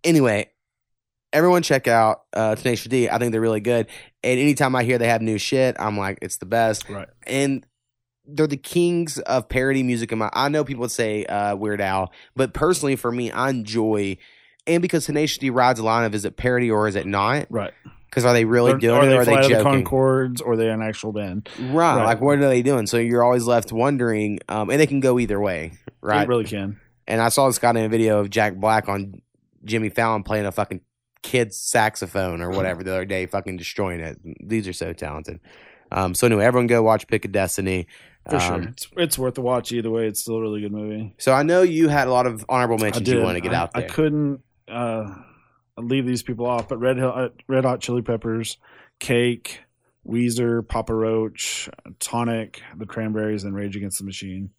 anyway, 0.02 0.50
everyone 1.32 1.62
check 1.62 1.88
out 1.88 2.22
uh, 2.32 2.54
Tenacious 2.54 2.88
D. 2.88 3.08
I 3.08 3.18
think 3.18 3.32
they're 3.32 3.40
really 3.40 3.60
good. 3.60 3.88
And 4.22 4.40
anytime 4.40 4.74
I 4.76 4.84
hear 4.84 4.98
they 4.98 5.08
have 5.08 5.22
new 5.22 5.38
shit, 5.38 5.76
I'm 5.78 5.98
like, 5.98 6.18
it's 6.22 6.36
the 6.36 6.46
best. 6.46 6.88
Right. 6.88 7.08
And 7.26 7.66
they're 8.26 8.46
the 8.46 8.56
kings 8.56 9.18
of 9.18 9.48
parody 9.48 9.82
music. 9.82 10.12
In 10.12 10.18
my, 10.18 10.30
I 10.32 10.48
know 10.48 10.64
people 10.64 10.82
would 10.82 10.90
say 10.90 11.26
uh, 11.26 11.56
Weird 11.56 11.80
Al, 11.80 12.12
but 12.34 12.54
personally 12.54 12.96
for 12.96 13.12
me, 13.12 13.30
I 13.30 13.50
enjoy. 13.50 14.16
And 14.66 14.80
because 14.82 15.06
Tenacious 15.06 15.38
D 15.38 15.50
rides 15.50 15.78
a 15.78 15.84
line 15.84 16.04
of 16.04 16.14
is 16.14 16.24
it 16.24 16.36
parody 16.36 16.70
or 16.70 16.88
is 16.88 16.96
it 16.96 17.06
not? 17.06 17.46
Right. 17.50 17.72
Because 18.08 18.24
are 18.24 18.32
they 18.32 18.44
really 18.44 18.72
Or- 18.72 18.78
doing 18.78 18.96
or 19.08 19.10
it 19.10 19.12
or 19.14 19.20
are 19.20 19.24
they 19.24 19.34
of 19.36 19.42
the 19.42 19.48
joking? 19.48 19.84
Conchords 19.84 20.40
or 20.40 20.52
are 20.52 20.56
they 20.56 20.70
an 20.70 20.80
actual 20.82 21.12
band. 21.12 21.48
Right, 21.58 21.96
Right. 21.96 22.04
Like 22.04 22.20
what 22.20 22.38
are 22.38 22.48
they 22.48 22.62
doing? 22.62 22.86
So 22.86 22.96
you're 22.96 23.24
always 23.24 23.44
left 23.46 23.72
wondering. 23.72 24.38
Um, 24.48 24.70
and 24.70 24.80
they 24.80 24.86
can 24.86 25.00
go 25.00 25.18
either 25.18 25.40
way. 25.40 25.72
Right. 26.00 26.22
It 26.22 26.28
really 26.28 26.44
can. 26.44 26.80
And 27.06 27.20
I 27.20 27.28
saw 27.28 27.46
this 27.48 27.58
guy 27.58 27.70
in 27.70 27.76
a 27.78 27.88
video 27.88 28.20
of 28.20 28.30
Jack 28.30 28.54
Black 28.56 28.88
on 28.88 29.20
Jimmy 29.64 29.90
Fallon 29.90 30.22
playing 30.22 30.46
a 30.46 30.52
fucking 30.52 30.80
kid's 31.22 31.58
saxophone 31.58 32.40
or 32.40 32.50
whatever 32.50 32.82
the 32.82 32.92
other 32.92 33.04
day, 33.04 33.26
fucking 33.26 33.56
destroying 33.56 34.00
it. 34.00 34.18
These 34.46 34.68
are 34.68 34.72
so 34.72 34.92
talented. 34.92 35.40
Um, 35.92 36.14
so 36.14 36.26
anyway, 36.26 36.44
everyone 36.44 36.66
go 36.66 36.82
watch 36.82 37.06
Pick 37.08 37.24
of 37.24 37.32
Destiny. 37.32 37.86
For 38.28 38.36
Um, 38.36 38.40
sure. 38.40 38.62
It's, 38.70 38.88
it's 38.96 39.18
worth 39.18 39.34
the 39.34 39.42
watch 39.42 39.70
either 39.72 39.90
way. 39.90 40.06
It's 40.06 40.20
still 40.20 40.36
a 40.36 40.40
really 40.40 40.60
good 40.62 40.72
movie. 40.72 41.14
So 41.18 41.32
I 41.32 41.42
know 41.42 41.62
you 41.62 41.88
had 41.88 42.08
a 42.08 42.10
lot 42.12 42.26
of 42.26 42.44
honorable 42.48 42.78
mentions 42.78 43.06
you 43.08 43.20
want 43.22 43.36
to 43.36 43.40
get 43.42 43.52
I, 43.52 43.56
out 43.56 43.72
there. 43.74 43.84
I 43.84 43.86
couldn't 43.86 44.40
uh, 44.68 45.14
leave 45.78 46.06
these 46.06 46.22
people 46.22 46.46
off, 46.46 46.68
but 46.68 46.78
Red 46.78 46.98
Hot, 46.98 47.32
Red 47.48 47.64
Hot 47.64 47.80
Chili 47.80 48.02
Peppers, 48.02 48.58
Cake, 49.00 49.60
Weezer, 50.06 50.66
Papa 50.66 50.94
Roach, 50.94 51.68
Tonic, 51.98 52.62
The 52.76 52.86
Cranberries, 52.86 53.44
and 53.44 53.54
Rage 53.54 53.76
Against 53.76 53.98
the 53.98 54.04
Machine. 54.04 54.50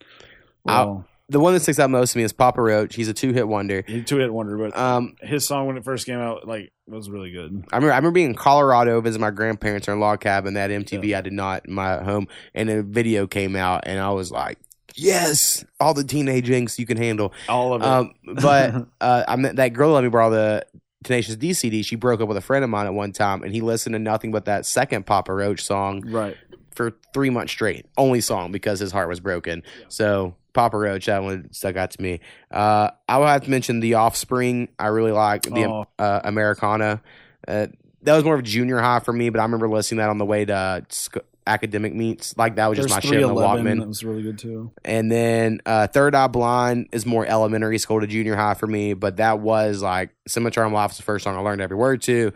Well, 0.64 1.06
the 1.28 1.40
one 1.40 1.54
that 1.54 1.60
sticks 1.60 1.78
out 1.78 1.90
most 1.90 2.12
to 2.12 2.18
me 2.18 2.24
is 2.24 2.32
Papa 2.32 2.60
Roach. 2.60 2.94
He's 2.94 3.08
a 3.08 3.14
two 3.14 3.32
hit 3.32 3.46
wonder. 3.48 3.82
two 3.82 4.18
hit 4.18 4.32
wonder, 4.32 4.56
but 4.56 4.76
Um, 4.76 5.16
his 5.20 5.46
song 5.46 5.66
when 5.66 5.76
it 5.76 5.84
first 5.84 6.06
came 6.06 6.18
out, 6.18 6.46
like, 6.46 6.72
was 6.86 7.10
really 7.10 7.32
good. 7.32 7.64
I 7.72 7.76
remember 7.76 7.92
I 7.92 7.96
remember 7.96 8.10
being 8.12 8.30
in 8.30 8.34
Colorado 8.36 9.00
visiting 9.00 9.22
my 9.22 9.30
grandparents 9.32 9.88
in 9.88 9.94
a 9.94 9.96
log 9.98 10.20
cabin. 10.20 10.54
That 10.54 10.70
MTV. 10.70 11.16
I 11.16 11.20
did 11.20 11.32
not 11.32 11.66
in 11.66 11.74
my 11.74 12.02
home, 12.02 12.28
and 12.54 12.70
a 12.70 12.82
video 12.82 13.26
came 13.26 13.56
out, 13.56 13.84
and 13.86 13.98
I 13.98 14.10
was 14.10 14.30
like, 14.30 14.58
"Yes, 14.96 15.64
all 15.80 15.94
the 15.94 16.04
teenage 16.04 16.48
angst 16.48 16.78
you 16.78 16.86
can 16.86 16.96
handle." 16.96 17.32
All 17.48 17.74
of 17.74 17.82
it. 17.82 17.86
Um, 17.86 18.14
but 18.40 18.86
uh, 19.00 19.24
I 19.28 19.36
met 19.36 19.56
that 19.56 19.68
girl 19.72 19.90
that 19.90 19.94
let 19.96 20.04
me 20.04 20.10
borrow 20.10 20.30
the 20.30 20.66
Tenacious 21.04 21.36
D 21.36 21.52
CD. 21.52 21.82
She 21.82 21.96
broke 21.96 22.20
up 22.20 22.28
with 22.28 22.36
a 22.36 22.40
friend 22.42 22.64
of 22.64 22.70
mine 22.70 22.86
at 22.86 22.94
one 22.94 23.12
time, 23.12 23.42
and 23.42 23.52
he 23.52 23.60
listened 23.60 23.94
to 23.94 23.98
nothing 23.98 24.32
but 24.32 24.44
that 24.46 24.66
second 24.66 25.06
Papa 25.06 25.32
Roach 25.32 25.62
song 25.62 26.02
right. 26.10 26.36
for 26.74 26.92
three 27.12 27.30
months 27.30 27.52
straight. 27.52 27.86
Only 27.96 28.20
song 28.20 28.50
because 28.52 28.80
his 28.80 28.92
heart 28.92 29.08
was 29.08 29.20
broken. 29.20 29.62
So 29.88 30.34
Papa 30.52 30.76
Roach, 30.76 31.06
that 31.06 31.22
one 31.22 31.52
stuck 31.52 31.76
out 31.76 31.90
to 31.92 32.02
me. 32.02 32.20
Uh, 32.50 32.90
I 33.08 33.18
would 33.18 33.26
have 33.26 33.44
to 33.44 33.50
mention 33.50 33.80
The 33.80 33.94
Offspring. 33.94 34.68
I 34.78 34.86
really 34.88 35.12
like 35.12 35.42
the 35.42 35.66
Oh. 35.66 35.86
uh, 35.98 36.20
Americana. 36.24 37.02
Uh, 37.46 37.66
that 38.02 38.14
was 38.14 38.24
more 38.24 38.34
of 38.36 38.42
junior 38.42 38.78
high 38.78 39.00
for 39.00 39.12
me, 39.12 39.28
but 39.30 39.38
I 39.38 39.42
remember 39.44 39.68
listening 39.68 39.98
to 39.98 40.02
that 40.04 40.10
on 40.10 40.18
the 40.18 40.24
way 40.24 40.44
to 40.44 40.84
sc- 40.88 41.18
academic 41.46 41.94
meets. 41.94 42.36
Like 42.36 42.56
that 42.56 42.66
was 42.68 42.76
just 42.78 42.88
There's 42.88 43.04
my 43.04 43.10
shit 43.10 43.20
in 43.22 43.28
the 43.28 43.34
Walkman. 43.34 43.78
That 43.80 43.88
was 43.88 44.04
really 44.04 44.22
good 44.22 44.38
too. 44.38 44.72
And 44.84 45.10
then 45.10 45.60
uh, 45.66 45.86
Third 45.86 46.14
Eye 46.14 46.26
Blind 46.26 46.88
is 46.92 47.06
more 47.06 47.24
elementary 47.26 47.78
school 47.78 48.00
to 48.00 48.06
junior 48.06 48.36
high 48.36 48.54
for 48.54 48.66
me, 48.66 48.94
but 48.94 49.16
that 49.18 49.40
was 49.40 49.82
like 49.82 50.10
Semi-Charmed 50.26 50.74
Life 50.74 50.90
was 50.90 50.96
the 50.96 51.02
first 51.02 51.24
song 51.24 51.36
I 51.36 51.40
learned 51.40 51.60
every 51.60 51.76
word 51.76 52.02
to. 52.02 52.32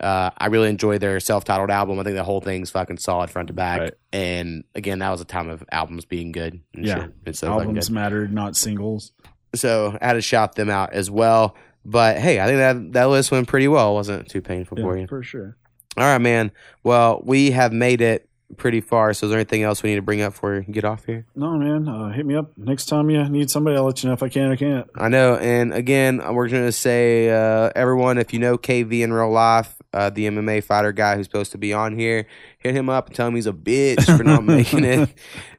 Uh, 0.00 0.30
I 0.38 0.46
really 0.46 0.68
enjoyed 0.68 1.00
their 1.00 1.18
self-titled 1.18 1.70
album. 1.70 1.98
I 1.98 2.04
think 2.04 2.14
the 2.14 2.22
whole 2.22 2.40
thing's 2.40 2.70
fucking 2.70 2.98
solid 2.98 3.30
front 3.30 3.48
to 3.48 3.52
back. 3.54 3.80
Right. 3.80 3.94
And 4.12 4.62
again, 4.76 5.00
that 5.00 5.10
was 5.10 5.20
a 5.20 5.24
time 5.24 5.48
of 5.48 5.64
albums 5.72 6.04
being 6.04 6.30
good. 6.30 6.60
and 6.74 6.84
Yeah. 6.86 7.02
shit. 7.02 7.14
it's 7.26 7.38
so 7.40 7.50
Albums 7.52 7.90
mattered, 7.90 8.32
not 8.32 8.54
singles. 8.54 9.10
So 9.56 9.98
I 10.00 10.06
had 10.06 10.12
to 10.12 10.20
shout 10.20 10.54
them 10.54 10.70
out 10.70 10.92
as 10.92 11.10
well. 11.10 11.56
But 11.84 12.18
hey, 12.18 12.38
I 12.38 12.46
think 12.46 12.58
that 12.58 12.92
that 12.92 13.04
list 13.06 13.30
went 13.32 13.48
pretty 13.48 13.66
well. 13.66 13.90
It 13.92 13.94
wasn't 13.94 14.28
too 14.28 14.40
painful 14.42 14.76
for 14.76 14.96
you. 14.96 15.06
for 15.08 15.22
sure. 15.22 15.56
All 15.96 16.04
right, 16.04 16.18
man. 16.20 16.52
Well, 16.84 17.20
we 17.24 17.50
have 17.52 17.72
made 17.72 18.00
it 18.00 18.28
pretty 18.56 18.80
far. 18.80 19.12
So 19.12 19.26
is 19.26 19.30
there 19.30 19.38
anything 19.38 19.62
else 19.62 19.82
we 19.82 19.90
need 19.90 19.96
to 19.96 20.02
bring 20.02 20.20
up 20.22 20.32
before 20.32 20.56
you 20.56 20.72
get 20.72 20.84
off 20.84 21.04
here? 21.04 21.26
No, 21.34 21.56
man. 21.58 21.88
Uh, 21.88 22.10
hit 22.12 22.24
me 22.24 22.34
up 22.34 22.56
next 22.56 22.86
time 22.86 23.10
you 23.10 23.28
need 23.28 23.50
somebody. 23.50 23.76
I'll 23.76 23.84
let 23.84 24.02
you 24.02 24.08
know 24.08 24.14
if 24.14 24.22
I 24.22 24.28
can 24.28 24.48
or 24.48 24.52
I 24.52 24.56
can't. 24.56 24.90
I 24.94 25.08
know. 25.08 25.36
And 25.36 25.74
again, 25.74 26.18
we're 26.34 26.48
going 26.48 26.64
to 26.64 26.72
say, 26.72 27.30
uh, 27.30 27.70
everyone, 27.76 28.18
if 28.18 28.32
you 28.32 28.38
know 28.38 28.56
KV 28.56 29.00
in 29.02 29.12
real 29.12 29.30
life, 29.30 29.74
uh, 29.92 30.10
the 30.10 30.26
MMA 30.28 30.64
fighter 30.64 30.92
guy 30.92 31.16
who's 31.16 31.26
supposed 31.26 31.52
to 31.52 31.58
be 31.58 31.72
on 31.72 31.98
here, 31.98 32.26
hit 32.58 32.74
him 32.74 32.88
up 32.88 33.06
and 33.06 33.14
tell 33.16 33.28
him 33.28 33.34
he's 33.34 33.46
a 33.46 33.52
bitch 33.52 34.04
for 34.16 34.24
not 34.24 34.44
making 34.44 34.84
it, 34.84 35.10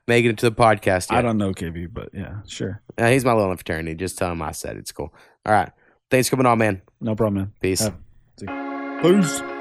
making 0.08 0.32
it 0.32 0.38
to 0.40 0.50
the 0.50 0.56
podcast. 0.56 1.12
I 1.12 1.22
don't 1.22 1.38
know 1.38 1.54
KB, 1.54 1.92
but 1.92 2.10
yeah, 2.14 2.42
sure. 2.48 2.82
Uh, 2.98 3.10
he's 3.10 3.26
my 3.26 3.34
little 3.34 3.56
fraternity. 3.56 3.96
Just 3.96 4.18
tell 4.18 4.32
him 4.32 4.42
I 4.42 4.52
said 4.52 4.78
it's 4.78 4.92
cool. 4.92 5.14
All 5.46 5.54
right. 5.54 5.72
Thanks 6.12 6.28
for 6.28 6.36
coming 6.36 6.48
on, 6.48 6.58
man. 6.58 6.82
No 7.02 7.16
problem, 7.16 7.36
man. 7.36 7.54
Peace. 7.62 7.88
Peace. 9.02 9.59